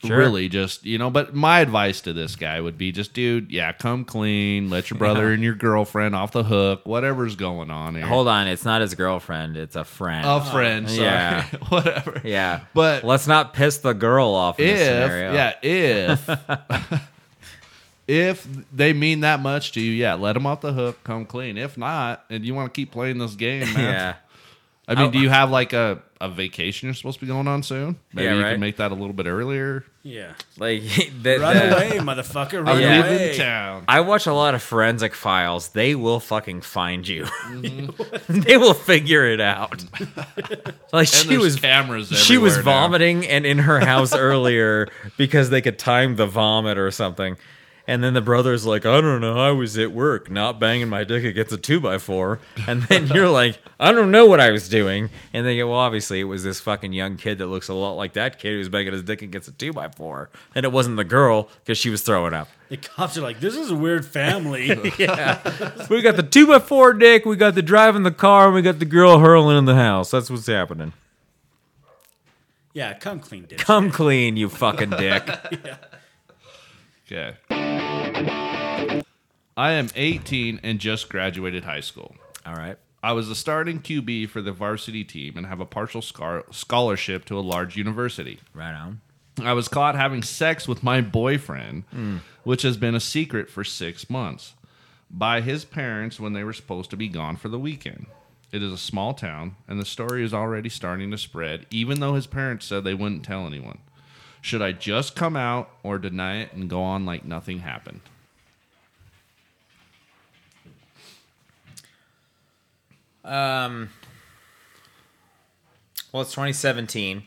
Sure. 0.05 0.17
really 0.17 0.47
just 0.47 0.85
you 0.85 0.97
know. 0.97 1.09
But 1.09 1.33
my 1.35 1.59
advice 1.59 1.99
to 2.01 2.13
this 2.13 2.37
guy 2.37 2.61
would 2.61 2.77
be 2.77 2.91
just, 2.93 3.13
dude, 3.13 3.51
yeah, 3.51 3.73
come 3.73 4.05
clean. 4.05 4.69
Let 4.69 4.89
your 4.89 4.97
brother 4.97 5.33
and 5.33 5.43
your 5.43 5.55
girlfriend 5.55 6.15
off 6.15 6.31
the 6.31 6.43
hook. 6.43 6.81
Whatever's 6.85 7.35
going 7.35 7.69
on 7.69 7.95
here. 7.95 8.05
hold 8.05 8.27
on. 8.29 8.47
It's 8.47 8.63
not 8.63 8.79
his 8.79 8.95
girlfriend. 8.95 9.57
It's 9.57 9.75
a 9.75 9.83
friend. 9.83 10.25
a 10.25 10.39
friend. 10.45 10.89
Yeah. 10.89 11.43
whatever. 11.69 12.21
yeah, 12.23 12.61
But 12.73 13.03
let's 13.03 13.27
not 13.27 13.53
piss 13.53 13.79
the 13.79 13.93
girl 13.93 14.29
off 14.29 14.57
in 14.59 14.67
this 14.67 14.79
if 14.79 14.87
scenario. 15.11 15.33
yeah, 15.33 15.53
if 15.61 17.01
if 18.07 18.47
they 18.73 18.93
mean 18.93 19.19
that 19.21 19.39
much 19.41 19.71
to 19.73 19.81
you, 19.81 19.91
yeah, 19.91 20.13
let 20.15 20.33
them 20.33 20.45
off 20.47 20.61
the 20.61 20.73
hook. 20.73 21.03
Come 21.03 21.25
clean. 21.25 21.57
If 21.57 21.77
not, 21.77 22.23
and 22.29 22.43
you 22.45 22.55
want 22.55 22.73
to 22.73 22.79
keep 22.79 22.91
playing 22.91 23.17
this 23.17 23.35
game, 23.35 23.71
man. 23.73 23.75
yeah. 23.77 24.15
I 24.89 24.95
mean, 24.95 25.11
do 25.11 25.19
you 25.19 25.29
have 25.29 25.51
like 25.51 25.71
a, 25.73 26.01
a 26.19 26.27
vacation 26.29 26.87
you're 26.87 26.95
supposed 26.95 27.19
to 27.19 27.25
be 27.25 27.31
going 27.31 27.47
on 27.47 27.61
soon? 27.63 27.97
Maybe 28.11 28.25
Yeah, 28.25 28.35
you 28.35 28.41
right. 28.43 28.51
can 28.53 28.59
make 28.59 28.77
that 28.77 28.91
a 28.91 28.95
little 28.95 29.13
bit 29.13 29.27
earlier. 29.27 29.85
Yeah. 30.01 30.33
Like 30.57 30.81
the, 31.21 31.37
Run 31.39 31.55
the- 31.55 31.75
away, 31.75 31.89
motherfucker. 31.99 32.65
Run 32.65 32.69
I'm 32.69 32.81
Yeah. 32.81 32.99
away. 33.05 33.19
leaving 33.19 33.37
town. 33.37 33.83
I 33.87 33.99
watch 34.01 34.25
a 34.25 34.33
lot 34.33 34.55
of 34.55 34.63
forensic 34.63 35.13
files. 35.13 35.69
They 35.69 35.93
will 35.93 36.19
fucking 36.19 36.61
find 36.61 37.07
you. 37.07 37.25
Mm-hmm. 37.25 38.39
they 38.41 38.57
will 38.57 38.73
figure 38.73 39.25
it 39.25 39.39
out. 39.39 39.85
like 40.91 41.07
And 41.07 41.07
she 41.07 41.27
there's 41.29 41.43
was 41.43 41.55
cameras. 41.59 42.09
she 42.09 42.37
was 42.37 42.57
everywhere 42.57 42.75
now. 42.75 42.81
vomiting 42.87 43.27
and 43.27 43.45
in 43.45 43.59
her 43.59 43.79
house 43.79 44.13
earlier 44.15 44.87
because 45.17 45.49
they 45.51 45.61
could 45.61 45.77
time 45.77 46.15
the 46.15 46.25
vomit 46.25 46.77
or 46.77 46.89
something. 46.91 47.37
And 47.89 48.03
then 48.03 48.13
the 48.13 48.21
brother's 48.21 48.67
like, 48.67 48.85
I 48.85 49.01
don't 49.01 49.19
know, 49.19 49.35
I 49.35 49.49
was 49.49 49.75
at 49.75 49.91
work, 49.91 50.29
not 50.29 50.59
banging 50.59 50.89
my 50.89 51.03
dick 51.03 51.23
against 51.23 51.51
a 51.51 51.57
two 51.57 51.79
by 51.79 51.97
four. 51.97 52.39
And 52.67 52.83
then 52.83 53.07
you're 53.15 53.31
like, 53.31 53.57
I 53.79 53.91
don't 53.91 54.11
know 54.11 54.27
what 54.27 54.39
I 54.39 54.51
was 54.51 54.69
doing. 54.69 55.09
And 55.33 55.43
they 55.43 55.57
go, 55.57 55.71
Well, 55.71 55.79
obviously 55.79 56.19
it 56.19 56.25
was 56.25 56.43
this 56.43 56.59
fucking 56.59 56.93
young 56.93 57.17
kid 57.17 57.39
that 57.39 57.47
looks 57.47 57.67
a 57.67 57.73
lot 57.73 57.93
like 57.93 58.13
that 58.13 58.37
kid 58.37 58.51
who's 58.51 58.69
banging 58.69 58.93
his 58.93 59.01
dick 59.01 59.23
against 59.23 59.47
a 59.47 59.53
two 59.53 59.73
by 59.73 59.89
four. 59.89 60.29
And 60.53 60.65
it 60.65 60.71
wasn't 60.71 60.97
the 60.97 61.03
girl 61.03 61.49
because 61.63 61.79
she 61.79 61.89
was 61.89 62.03
throwing 62.03 62.35
up. 62.35 62.47
The 62.69 62.77
cops 62.77 63.17
are 63.17 63.21
like, 63.21 63.39
this 63.39 63.55
is 63.55 63.71
a 63.71 63.75
weird 63.75 64.05
family. 64.05 64.67
Yeah. 64.99 65.87
we 65.89 66.03
got 66.03 66.15
the 66.15 66.21
two 66.21 66.45
by 66.45 66.59
four 66.59 66.93
dick, 66.93 67.25
we 67.25 67.37
got 67.37 67.55
the 67.55 67.63
driving 67.63 68.03
the 68.03 68.11
car, 68.11 68.45
and 68.45 68.53
we 68.53 68.61
got 68.61 68.77
the 68.77 68.85
girl 68.85 69.17
hurling 69.17 69.57
in 69.57 69.65
the 69.65 69.73
house. 69.73 70.11
That's 70.11 70.29
what's 70.29 70.45
happening. 70.45 70.93
yeah, 72.75 72.93
come 72.93 73.19
clean, 73.19 73.45
dick. 73.45 73.57
Come 73.57 73.89
clean, 73.89 74.37
you 74.37 74.47
fucking 74.47 74.91
dick. 74.91 75.23
yeah. 75.65 75.77
Okay. 77.11 77.35
I 79.59 79.71
am 79.71 79.89
18 79.93 80.61
and 80.63 80.79
just 80.79 81.09
graduated 81.09 81.65
high 81.65 81.81
school. 81.81 82.15
All 82.45 82.55
right. 82.55 82.77
I 83.03 83.11
was 83.11 83.27
a 83.27 83.35
starting 83.35 83.81
QB 83.81 84.29
for 84.29 84.41
the 84.41 84.53
varsity 84.53 85.03
team 85.03 85.35
and 85.35 85.47
have 85.47 85.59
a 85.59 85.65
partial 85.65 86.01
scar- 86.01 86.45
scholarship 86.49 87.25
to 87.25 87.37
a 87.37 87.41
large 87.41 87.75
university. 87.75 88.39
Right 88.53 88.73
on. 88.73 89.01
I 89.41 89.51
was 89.51 89.67
caught 89.67 89.95
having 89.95 90.23
sex 90.23 90.65
with 90.65 90.81
my 90.81 91.01
boyfriend, 91.01 91.83
hmm. 91.91 92.17
which 92.45 92.61
has 92.61 92.77
been 92.77 92.95
a 92.95 93.01
secret 93.01 93.49
for 93.49 93.65
six 93.65 94.09
months, 94.09 94.53
by 95.11 95.41
his 95.41 95.65
parents 95.65 96.21
when 96.21 96.31
they 96.31 96.45
were 96.45 96.53
supposed 96.53 96.89
to 96.91 96.97
be 96.97 97.09
gone 97.09 97.35
for 97.35 97.49
the 97.49 97.59
weekend. 97.59 98.05
It 98.53 98.63
is 98.63 98.71
a 98.71 98.77
small 98.77 99.13
town, 99.13 99.57
and 99.67 99.77
the 99.77 99.85
story 99.85 100.23
is 100.23 100.33
already 100.33 100.69
starting 100.69 101.11
to 101.11 101.17
spread, 101.17 101.65
even 101.69 101.99
though 101.99 102.13
his 102.13 102.27
parents 102.27 102.65
said 102.65 102.85
they 102.85 102.93
wouldn't 102.93 103.25
tell 103.25 103.45
anyone. 103.45 103.79
Should 104.39 104.61
I 104.61 104.71
just 104.71 105.17
come 105.17 105.35
out 105.35 105.69
or 105.83 105.97
deny 105.97 106.43
it 106.43 106.53
and 106.53 106.69
go 106.69 106.81
on 106.81 107.05
like 107.05 107.25
nothing 107.25 107.59
happened? 107.59 107.99
Um. 113.23 113.89
Well, 116.11 116.23
it's 116.23 116.31
2017. 116.31 117.23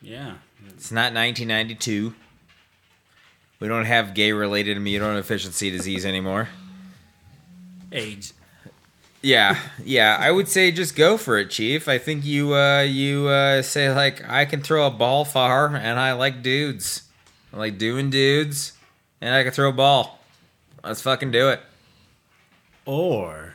Yeah. 0.00 0.34
It's 0.70 0.90
not 0.90 1.14
1992. 1.14 2.14
We 3.60 3.68
don't 3.68 3.84
have 3.84 4.14
gay-related 4.14 4.76
immunodeficiency 4.76 5.70
disease 5.70 6.04
anymore. 6.04 6.48
AIDS. 7.92 8.34
Yeah, 9.22 9.56
yeah. 9.84 10.16
I 10.18 10.32
would 10.32 10.48
say 10.48 10.72
just 10.72 10.96
go 10.96 11.16
for 11.16 11.38
it, 11.38 11.50
Chief. 11.50 11.86
I 11.86 11.98
think 11.98 12.24
you 12.24 12.54
uh, 12.54 12.80
you 12.80 13.28
uh, 13.28 13.62
say 13.62 13.94
like 13.94 14.28
I 14.28 14.46
can 14.46 14.62
throw 14.62 14.84
a 14.84 14.90
ball 14.90 15.24
far, 15.24 15.76
and 15.76 16.00
I 16.00 16.12
like 16.14 16.42
dudes. 16.42 17.04
I 17.52 17.58
like 17.58 17.78
doing 17.78 18.10
dudes, 18.10 18.72
and 19.20 19.32
I 19.32 19.44
can 19.44 19.52
throw 19.52 19.68
a 19.68 19.72
ball. 19.72 20.18
Let's 20.82 21.02
fucking 21.02 21.30
do 21.30 21.50
it. 21.50 21.60
Or 22.84 23.51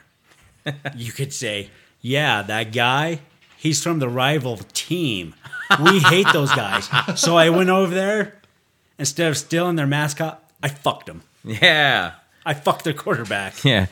you 0.96 1.12
could 1.12 1.34
say, 1.34 1.70
yeah, 2.02 2.42
that 2.44 2.72
guy, 2.74 3.20
he's 3.58 3.82
from 3.84 4.00
the 4.00 4.10
rival 4.10 4.58
team. 4.74 5.34
We 5.84 6.00
hate 6.00 6.28
those 6.34 6.52
guys. 6.54 6.90
So 7.20 7.36
I 7.38 7.50
went 7.50 7.70
over 7.70 7.94
there. 7.94 8.34
Instead 9.00 9.30
of 9.30 9.38
stealing 9.38 9.76
their 9.76 9.86
mascot, 9.88 10.44
I 10.64 10.70
fucked 10.70 11.08
him. 11.10 11.22
Yeah, 11.44 12.14
I 12.46 12.54
fucked 12.56 12.84
their 12.86 12.94
quarterback. 12.94 13.64
yeah. 13.64 13.86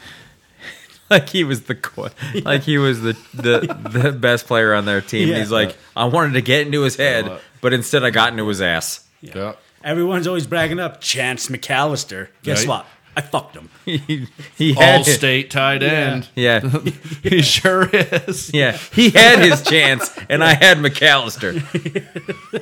like 1.10 1.30
he 1.30 1.44
was 1.44 1.64
the 1.64 1.76
qu- 1.76 2.10
like 2.44 2.64
he 2.64 2.78
was 2.80 3.02
the 3.02 3.14
the, 3.34 3.60
the 3.92 4.12
best 4.12 4.48
player 4.48 4.74
on 4.74 4.86
their 4.86 5.02
team. 5.02 5.30
Yeah. 5.30 5.38
He's 5.40 5.52
like, 5.52 5.78
I 5.96 6.06
wanted 6.06 6.34
to 6.34 6.42
get 6.42 6.66
into 6.66 6.82
his 6.82 6.96
head, 6.96 7.40
but 7.62 7.72
instead 7.74 8.04
I 8.04 8.10
got 8.10 8.32
into 8.32 8.48
his 8.48 8.62
ass. 8.62 9.06
Yeah. 9.22 9.54
Everyone's 9.84 10.26
always 10.26 10.48
bragging 10.48 10.80
up 10.80 11.00
Chance 11.02 11.50
McAllister. 11.50 12.30
Guess 12.42 12.62
Right. 12.62 12.68
what? 12.70 12.86
I 13.18 13.22
fucked 13.22 13.56
him. 13.56 13.70
he, 13.86 14.28
he 14.58 14.74
had 14.74 14.98
All 14.98 15.04
state 15.06 15.50
tight 15.50 15.82
end. 15.84 16.28
Yeah, 16.36 16.60
he 17.24 17.42
sure 17.42 17.88
is. 17.94 18.52
yeah. 18.54 18.74
He 18.74 19.10
had 19.12 19.40
his 19.40 19.62
chance, 19.62 20.14
and 20.30 20.44
I 20.44 20.54
had 20.56 20.78
McAllister. 20.80 21.56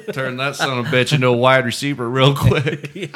Turn 0.13 0.37
that 0.37 0.55
son 0.55 0.77
of 0.77 0.85
a 0.85 0.89
bitch 0.89 1.11
into 1.13 1.27
a 1.27 1.33
wide 1.33 1.65
receiver 1.65 2.07
real 2.09 2.35
quick. 2.35 3.09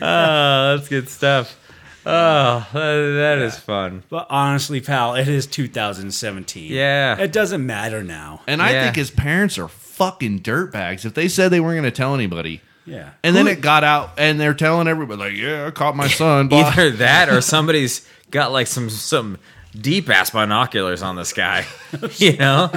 Oh, 0.00 0.76
that's 0.76 0.88
good 0.88 1.08
stuff. 1.08 1.58
Oh, 2.06 2.66
that, 2.72 3.14
that 3.16 3.38
is 3.38 3.58
fun. 3.58 4.02
But 4.10 4.26
honestly, 4.28 4.80
pal, 4.80 5.14
it 5.14 5.26
is 5.28 5.46
2017. 5.46 6.70
Yeah. 6.70 7.18
It 7.18 7.32
doesn't 7.32 7.64
matter 7.64 8.02
now. 8.04 8.42
And 8.46 8.60
I 8.60 8.72
Yeah. 8.72 8.84
think 8.84 8.96
his 8.96 9.10
parents 9.10 9.58
are 9.58 9.68
fucking 9.68 10.40
dirtbags. 10.40 11.04
If 11.06 11.14
they 11.14 11.28
said 11.28 11.48
they 11.50 11.60
weren't 11.60 11.76
going 11.80 11.84
to 11.84 11.90
tell 11.90 12.14
anybody, 12.14 12.60
Yeah. 12.86 13.10
and 13.22 13.34
then 13.34 13.46
it 13.46 13.60
got 13.60 13.82
out, 13.84 14.12
and 14.18 14.38
they're 14.38 14.54
telling 14.54 14.88
everybody, 14.88 15.18
like, 15.18 15.34
"Yeah, 15.34 15.66
I 15.66 15.70
caught 15.70 15.96
my 15.96 16.08
son." 16.08 16.48
blah. 16.48 16.60
Either 16.60 16.90
that 16.90 17.28
or 17.28 17.40
somebody's 17.40 18.06
got 18.30 18.52
like 18.52 18.66
some 18.66 18.90
some 18.90 19.38
deep 19.78 20.08
ass 20.08 20.30
binoculars 20.30 21.02
on 21.02 21.16
this 21.16 21.32
guy. 21.32 21.64
you 22.16 22.36
know, 22.36 22.70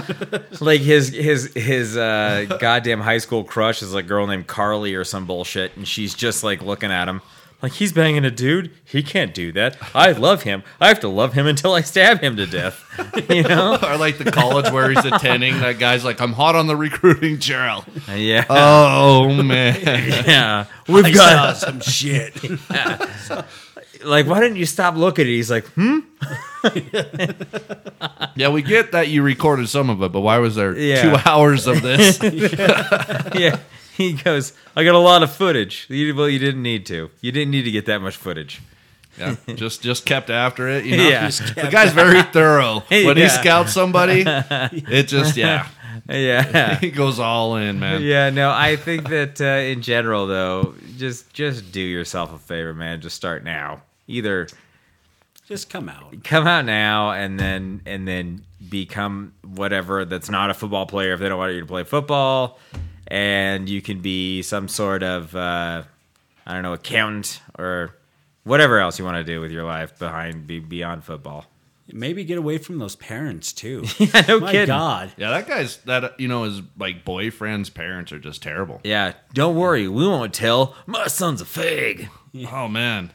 like 0.61 0.81
his 0.81 1.09
his 1.09 1.53
his 1.53 1.97
uh, 1.97 2.45
goddamn 2.59 3.01
high 3.01 3.17
school 3.17 3.43
crush 3.43 3.81
is 3.81 3.93
like 3.93 4.05
a 4.05 4.07
girl 4.07 4.27
named 4.27 4.47
Carly 4.47 4.95
or 4.95 5.03
some 5.03 5.25
bullshit, 5.25 5.75
and 5.75 5.87
she's 5.87 6.13
just 6.13 6.43
like 6.43 6.61
looking 6.61 6.91
at 6.91 7.07
him. 7.07 7.21
Like 7.61 7.71
he's 7.73 7.91
banging 7.91 8.23
a 8.23 8.29
dude. 8.29 8.69
He 8.85 9.01
can't 9.01 9.33
do 9.33 9.51
that. 9.53 9.77
I 9.95 10.11
love 10.11 10.43
him. 10.43 10.61
I 10.79 10.89
have 10.89 10.99
to 10.99 11.07
love 11.07 11.33
him 11.33 11.47
until 11.47 11.73
I 11.73 11.81
stab 11.81 12.21
him 12.21 12.35
to 12.37 12.45
death. 12.45 12.83
You 13.29 13.43
know? 13.43 13.77
or 13.83 13.97
like 13.97 14.17
the 14.19 14.31
college 14.31 14.71
where 14.71 14.89
he's 14.89 15.03
attending. 15.05 15.59
That 15.59 15.77
guy's 15.79 16.03
like, 16.05 16.19
"I'm 16.21 16.33
hot 16.33 16.55
on 16.55 16.67
the 16.67 16.75
recruiting 16.75 17.39
trail." 17.39 17.83
Yeah. 18.13 18.45
Oh 18.49 19.31
man, 19.43 19.79
yeah. 19.83 20.65
We've 20.87 21.05
I 21.05 21.11
got 21.11 21.57
saw 21.57 21.67
some 21.67 21.79
shit. 21.81 22.35
like 24.05 24.25
why 24.27 24.39
didn't 24.39 24.57
you 24.57 24.65
stop 24.65 24.95
looking 24.95 25.23
at 25.23 25.29
it? 25.29 25.35
He's 25.35 25.51
like, 25.51 25.65
hmm? 25.69 25.99
yeah, 28.35 28.49
we 28.49 28.61
get 28.61 28.91
that 28.93 29.07
you 29.09 29.21
recorded 29.23 29.69
some 29.69 29.89
of 29.89 30.01
it, 30.01 30.11
but 30.11 30.21
why 30.21 30.37
was 30.37 30.55
there 30.55 30.75
Yeah. 30.77 31.01
two 31.01 31.29
hours 31.29 31.67
of 31.67 31.81
this? 31.81 32.19
yeah. 32.21 33.59
He 34.03 34.13
goes, 34.13 34.53
I 34.75 34.83
got 34.83 34.93
a 34.95 34.99
lot 34.99 35.23
of 35.23 35.31
footage. 35.35 35.85
You, 35.89 36.13
well, 36.15 36.29
you 36.29 36.39
didn't 36.39 36.61
need 36.61 36.85
to. 36.87 37.09
You 37.21 37.31
didn't 37.31 37.51
need 37.51 37.63
to 37.63 37.71
get 37.71 37.85
that 37.87 37.99
much 37.99 38.15
footage. 38.15 38.61
yeah, 39.17 39.35
just 39.55 39.81
just 39.81 40.05
kept 40.05 40.29
after 40.29 40.67
it. 40.67 40.85
You 40.85 40.97
know, 40.97 41.07
Yeah. 41.09 41.27
the 41.29 41.69
guy's 41.71 41.93
very 41.93 42.21
thorough. 42.21 42.83
When 42.89 43.17
he 43.17 43.27
scouts 43.29 43.73
somebody, 43.73 44.23
it 44.27 45.07
just 45.07 45.35
yeah, 45.35 45.67
Yeah. 46.07 46.75
he 46.79 46.91
goes 46.91 47.17
all 47.19 47.55
in, 47.55 47.79
man. 47.79 48.03
Yeah, 48.03 48.29
no, 48.29 48.51
I 48.51 48.75
think 48.75 49.09
that 49.09 49.41
uh, 49.41 49.71
in 49.71 49.81
general, 49.81 50.27
though, 50.27 50.75
just 50.97 51.33
just 51.33 51.71
do 51.71 51.81
yourself 51.81 52.31
a 52.33 52.37
favor, 52.37 52.73
man. 52.75 53.01
Just 53.01 53.15
start 53.15 53.43
now. 53.43 53.81
Either 54.07 54.47
Just 55.47 55.69
come 55.71 55.89
out. 55.89 56.23
come 56.23 56.45
out 56.45 56.65
now 56.65 57.11
and 57.11 57.39
then 57.39 57.81
and 57.87 58.07
then 58.07 58.43
become 58.69 59.33
whatever 59.43 60.05
that's 60.05 60.29
not 60.29 60.49
a 60.49 60.53
football 60.53 60.85
player 60.85 61.13
if 61.13 61.19
they 61.19 61.29
don't 61.29 61.37
want 61.39 61.53
you 61.53 61.61
to 61.61 61.65
play 61.65 61.83
football, 61.83 62.59
and 63.07 63.67
you 63.69 63.81
can 63.81 63.99
be 64.01 64.41
some 64.41 64.67
sort 64.67 65.03
of 65.03 65.35
uh, 65.35 65.83
I 66.45 66.53
don't 66.53 66.63
know 66.63 66.73
accountant 66.73 67.41
or 67.57 67.95
whatever 68.43 68.79
else 68.79 68.99
you 68.99 69.05
want 69.05 69.17
to 69.17 69.23
do 69.23 69.41
with 69.41 69.51
your 69.51 69.63
life 69.63 69.97
behind 69.99 70.47
be, 70.47 70.59
beyond 70.59 71.03
football. 71.03 71.45
Maybe 71.89 72.25
get 72.25 72.37
away 72.37 72.57
from 72.57 72.79
those 72.79 72.97
parents 72.97 73.53
too. 73.53 73.85
Yeah, 73.99 74.21
no 74.27 74.39
My 74.41 74.51
kidding. 74.51 74.67
God. 74.67 75.13
Yeah, 75.17 75.29
that 75.29 75.47
guy's 75.47 75.77
that 75.85 76.19
you 76.19 76.27
know 76.27 76.43
his 76.43 76.61
like 76.77 77.05
boyfriend's 77.05 77.69
parents 77.69 78.11
are 78.11 78.19
just 78.19 78.41
terrible. 78.43 78.81
Yeah, 78.83 79.13
don't 79.33 79.55
worry, 79.55 79.87
we 79.87 80.05
won't 80.05 80.33
tell. 80.33 80.75
My 80.85 81.07
son's 81.07 81.41
a 81.41 81.45
fag. 81.45 82.09
Oh 82.51 82.67
man, 82.67 83.11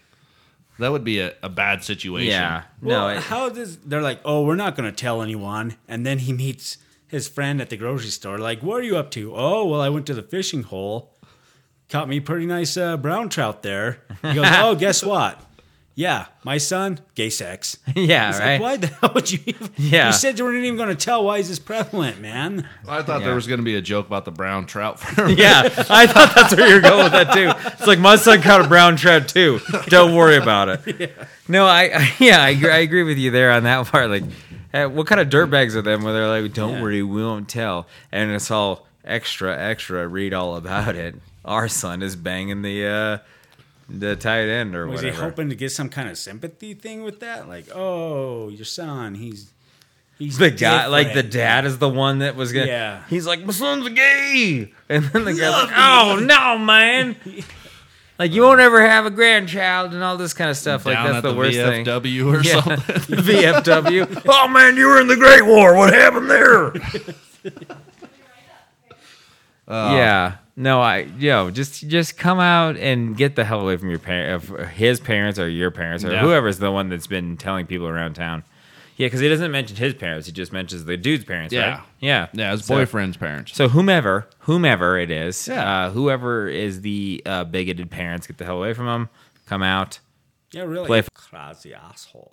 that 0.78 0.90
would 0.90 1.04
be 1.04 1.20
a, 1.20 1.34
a 1.42 1.50
bad 1.50 1.84
situation. 1.84 2.30
Yeah, 2.30 2.62
Well, 2.80 3.08
no, 3.08 3.14
it- 3.16 3.22
how 3.24 3.50
does 3.50 3.76
they're 3.78 4.00
like, 4.02 4.20
oh, 4.24 4.42
we're 4.44 4.56
not 4.56 4.74
going 4.74 4.90
to 4.90 4.96
tell 4.96 5.20
anyone, 5.20 5.76
and 5.86 6.06
then 6.06 6.20
he 6.20 6.32
meets 6.32 6.78
his 7.12 7.28
friend 7.28 7.60
at 7.60 7.68
the 7.68 7.76
grocery 7.76 8.08
store. 8.08 8.38
Like, 8.38 8.62
what 8.62 8.80
are 8.80 8.84
you 8.84 8.96
up 8.96 9.10
to? 9.12 9.36
Oh, 9.36 9.66
well, 9.66 9.82
I 9.82 9.90
went 9.90 10.06
to 10.06 10.14
the 10.14 10.22
fishing 10.22 10.62
hole, 10.64 11.14
caught 11.90 12.08
me 12.08 12.18
pretty 12.20 12.46
nice 12.46 12.76
uh, 12.76 12.96
brown 12.96 13.28
trout 13.28 13.62
there. 13.62 14.02
He 14.22 14.32
goes, 14.34 14.46
oh, 14.50 14.74
guess 14.74 15.04
what? 15.04 15.40
Yeah, 15.94 16.26
my 16.42 16.56
son, 16.56 17.00
gay 17.14 17.28
sex. 17.28 17.76
yeah, 17.94 18.30
It's 18.30 18.38
right. 18.38 18.52
like, 18.52 18.60
why 18.62 18.76
the 18.78 18.86
hell 18.86 19.10
would 19.14 19.30
you? 19.30 19.40
Even, 19.44 19.70
Yeah. 19.76 20.06
you 20.06 20.12
said 20.14 20.38
you 20.38 20.44
weren't 20.46 20.64
even 20.64 20.76
going 20.78 20.88
to 20.88 20.94
tell. 20.94 21.24
Why 21.24 21.36
is 21.36 21.48
this 21.50 21.58
prevalent, 21.58 22.18
man? 22.18 22.66
I 22.88 23.02
thought 23.02 23.20
Yeah. 23.20 23.26
there 23.26 23.34
was 23.34 23.46
going 23.46 23.60
to 23.60 23.64
be 23.64 23.74
a 23.74 23.82
joke 23.82 24.06
about 24.06 24.24
the 24.24 24.30
brown 24.30 24.64
trout 24.64 24.98
for 24.98 25.28
Yeah, 25.28 25.62
I 25.90 26.06
thought 26.06 26.34
that's 26.34 26.56
where 26.56 26.66
you 26.68 26.74
were 26.76 26.80
going 26.80 27.04
with 27.04 27.12
that 27.12 27.32
too. 27.34 27.52
It's 27.78 27.86
like 27.86 27.98
my 27.98 28.16
son 28.16 28.40
caught 28.40 28.64
a 28.64 28.68
brown 28.68 28.96
trout 28.96 29.28
too. 29.28 29.60
Don't 29.88 30.14
worry 30.14 30.36
about 30.36 30.68
it. 30.88 31.12
No, 31.48 31.66
I, 31.66 31.90
I 31.92 32.14
yeah, 32.20 32.40
I 32.42 32.50
agree, 32.50 32.70
I 32.70 32.78
agree 32.78 33.02
with 33.02 33.18
you 33.18 33.30
there 33.32 33.50
on 33.50 33.64
that 33.64 33.84
part. 33.88 34.08
Like, 34.08 34.22
uh, 34.72 34.86
what 34.86 35.06
kind 35.08 35.20
of 35.20 35.28
dirtbags 35.28 35.74
are 35.74 35.82
them 35.82 36.02
where 36.02 36.12
they're 36.14 36.28
like, 36.42 36.54
"Don't 36.54 36.74
Yeah. 36.76 36.82
worry, 36.82 37.02
we 37.02 37.22
won't 37.22 37.48
tell," 37.48 37.88
and 38.12 38.30
it's 38.30 38.50
all 38.50 38.86
extra, 39.04 39.54
extra. 39.58 40.06
Read 40.08 40.32
all 40.32 40.54
about 40.56 40.94
it. 40.94 41.16
Our 41.44 41.68
son 41.68 42.00
is 42.00 42.14
banging 42.16 42.62
the 42.62 42.86
uh, 42.86 43.18
the 43.98 44.16
tight 44.16 44.48
end 44.48 44.74
or 44.74 44.86
Was 44.86 45.02
whatever. 45.02 45.16
he 45.16 45.22
hoping 45.22 45.48
to 45.50 45.54
get 45.54 45.70
some 45.70 45.88
kind 45.88 46.08
of 46.08 46.16
sympathy 46.18 46.74
thing 46.74 47.02
with 47.04 47.20
that? 47.20 47.48
Like, 47.48 47.66
oh, 47.74 48.48
your 48.48 48.64
son, 48.64 49.14
he's 49.14 49.52
he's 50.18 50.38
the 50.38 50.50
guy, 50.50 50.86
like 50.86 51.14
the 51.14 51.22
dad, 51.22 51.64
is 51.64 51.78
the 51.78 51.88
one 51.88 52.20
that 52.20 52.36
was 52.36 52.52
gonna. 52.52 52.66
Yeah. 52.66 53.02
He's 53.08 53.26
like, 53.26 53.44
my 53.44 53.52
son's 53.52 53.88
gay, 53.90 54.72
and 54.88 55.04
then 55.04 55.24
the 55.24 55.32
guy's 55.34 55.64
like, 55.64 55.72
oh 55.76 56.20
no, 56.22 56.58
man. 56.58 57.16
Like 58.18 58.32
you 58.32 58.42
won't 58.42 58.60
ever 58.60 58.80
have 58.86 59.04
a 59.04 59.10
grandchild 59.10 59.94
and 59.94 60.04
all 60.04 60.16
this 60.16 60.32
kind 60.32 60.48
of 60.48 60.56
stuff. 60.56 60.86
Like 60.86 60.96
that's 60.96 61.16
at 61.16 61.20
the, 61.22 61.32
the, 61.32 61.36
worst 61.36 61.56
thing. 61.56 61.84
VFW 61.84 62.26
or 62.26 62.42
Yeah. 62.42 62.60
something. 62.60 63.16
VFW. 63.16 64.22
Oh 64.28 64.46
man, 64.48 64.76
you 64.76 64.86
were 64.86 65.00
in 65.00 65.08
the 65.08 65.16
Great 65.16 65.44
War. 65.44 65.74
What 65.74 65.92
happened 65.92 66.30
there? 66.30 66.66
Uh, 69.66 69.94
yeah. 69.96 70.36
No, 70.54 70.82
I 70.82 71.08
yo 71.18 71.50
just 71.50 71.88
just 71.88 72.18
come 72.18 72.38
out 72.38 72.76
and 72.76 73.16
get 73.16 73.36
the 73.36 73.44
hell 73.44 73.60
away 73.60 73.76
from 73.78 73.88
your 73.88 73.98
parents, 73.98 74.50
his 74.74 75.00
parents 75.00 75.38
or 75.38 75.48
your 75.48 75.70
parents 75.70 76.04
or 76.04 76.12
Yeah. 76.12 76.20
whoever's 76.20 76.58
the 76.58 76.70
one 76.70 76.88
that's 76.90 77.06
been 77.06 77.36
telling 77.38 77.66
people 77.66 77.88
around 77.88 78.14
town. 78.14 78.44
Yeah, 78.98 79.06
because 79.06 79.20
he 79.20 79.28
doesn't 79.30 79.50
mention 79.50 79.76
his 79.78 79.94
parents; 79.94 80.26
he 80.26 80.32
just 80.32 80.52
mentions 80.52 80.84
the 80.84 80.98
dude's 80.98 81.24
parents. 81.24 81.54
Yeah. 81.54 81.70
right? 81.76 81.80
yeah, 82.00 82.26
Yeah, 82.34 82.50
his 82.52 82.66
So- 82.66 82.74
boyfriend's 82.76 83.16
parents. 83.16 83.56
So 83.56 83.68
whomever, 83.70 84.28
whomever 84.40 84.98
it 84.98 85.10
is, 85.10 85.48
Yeah. 85.48 85.86
uh, 85.86 85.90
whoever 85.90 86.46
is 86.48 86.82
the 86.82 87.22
uh, 87.24 87.44
bigoted 87.44 87.90
parents, 87.90 88.26
get 88.26 88.36
the 88.36 88.44
hell 88.44 88.58
away 88.58 88.74
from 88.74 88.84
them. 88.86 89.08
Come 89.46 89.62
out. 89.62 90.00
Yeah, 90.52 90.64
really. 90.64 90.86
Play- 90.86 91.04
Crazy 91.14 91.72
asshole. 91.72 92.28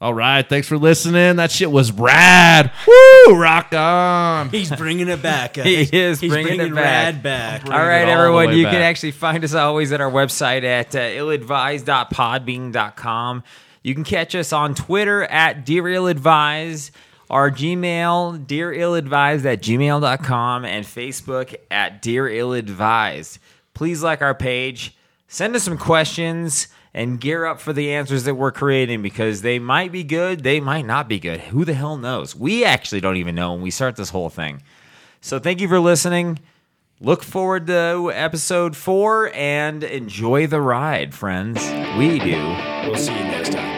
All 0.00 0.12
right, 0.12 0.46
thanks 0.46 0.66
for 0.68 0.76
listening. 0.76 1.36
That 1.36 1.50
shit 1.50 1.70
was 1.70 1.90
rad. 1.92 2.70
Woo, 2.86 3.36
rock 3.36 3.72
on. 3.72 4.50
He's 4.50 4.70
bringing 4.70 5.08
it 5.08 5.22
back. 5.22 5.54
guys. 5.54 5.64
He 5.66 5.88
is 5.98 6.20
He's 6.20 6.30
bringing 6.30 6.60
it 6.60 6.74
back. 6.74 6.84
Rad 6.84 7.22
back. 7.22 7.64
All 7.66 7.72
right, 7.72 8.04
all 8.04 8.10
everyone. 8.20 8.54
You 8.56 8.64
back. 8.64 8.72
can 8.72 8.82
actually 8.82 9.12
find 9.12 9.42
us 9.44 9.54
always 9.54 9.92
at 9.92 10.00
our 10.02 10.10
website 10.10 10.64
at 10.64 10.94
uh, 10.94 10.98
illadvised.podbean.com. 10.98 13.42
You 13.82 13.94
can 13.94 14.04
catch 14.04 14.34
us 14.34 14.52
on 14.52 14.74
Twitter 14.74 15.24
at 15.24 15.64
Dear 15.64 15.88
Ill 15.88 16.06
Advised, 16.06 16.90
our 17.30 17.50
Gmail, 17.50 18.46
Dear 18.46 18.72
Ill 18.72 18.94
Advised 18.94 19.46
at 19.46 19.62
gmail.com, 19.62 20.64
and 20.64 20.84
Facebook 20.84 21.54
at 21.70 22.02
Dear 22.02 22.28
Ill 22.28 22.52
Advised. 22.54 23.38
Please 23.74 24.02
like 24.02 24.22
our 24.22 24.34
page, 24.34 24.96
send 25.28 25.54
us 25.56 25.62
some 25.64 25.78
questions, 25.78 26.68
and 26.94 27.20
gear 27.20 27.44
up 27.44 27.60
for 27.60 27.72
the 27.72 27.92
answers 27.92 28.24
that 28.24 28.36
we're 28.36 28.52
creating 28.52 29.02
because 29.02 29.42
they 29.42 29.58
might 29.58 29.90
be 29.90 30.04
good, 30.04 30.44
they 30.44 30.60
might 30.60 30.86
not 30.86 31.08
be 31.08 31.18
good. 31.18 31.40
Who 31.40 31.64
the 31.64 31.74
hell 31.74 31.96
knows? 31.96 32.36
We 32.36 32.64
actually 32.64 33.00
don't 33.00 33.16
even 33.16 33.34
know 33.34 33.52
when 33.52 33.62
we 33.62 33.70
start 33.70 33.96
this 33.96 34.10
whole 34.10 34.30
thing. 34.30 34.62
So 35.20 35.38
thank 35.38 35.60
you 35.60 35.68
for 35.68 35.80
listening. 35.80 36.38
Look 37.00 37.24
forward 37.24 37.66
to 37.66 38.12
episode 38.14 38.76
four 38.76 39.32
and 39.34 39.82
enjoy 39.82 40.46
the 40.46 40.60
ride, 40.60 41.12
friends. 41.12 41.60
We 41.98 42.20
do. 42.20 42.40
We'll 42.86 42.96
see 42.96 43.12
you 43.12 43.24
next 43.24 43.52
time. 43.52 43.73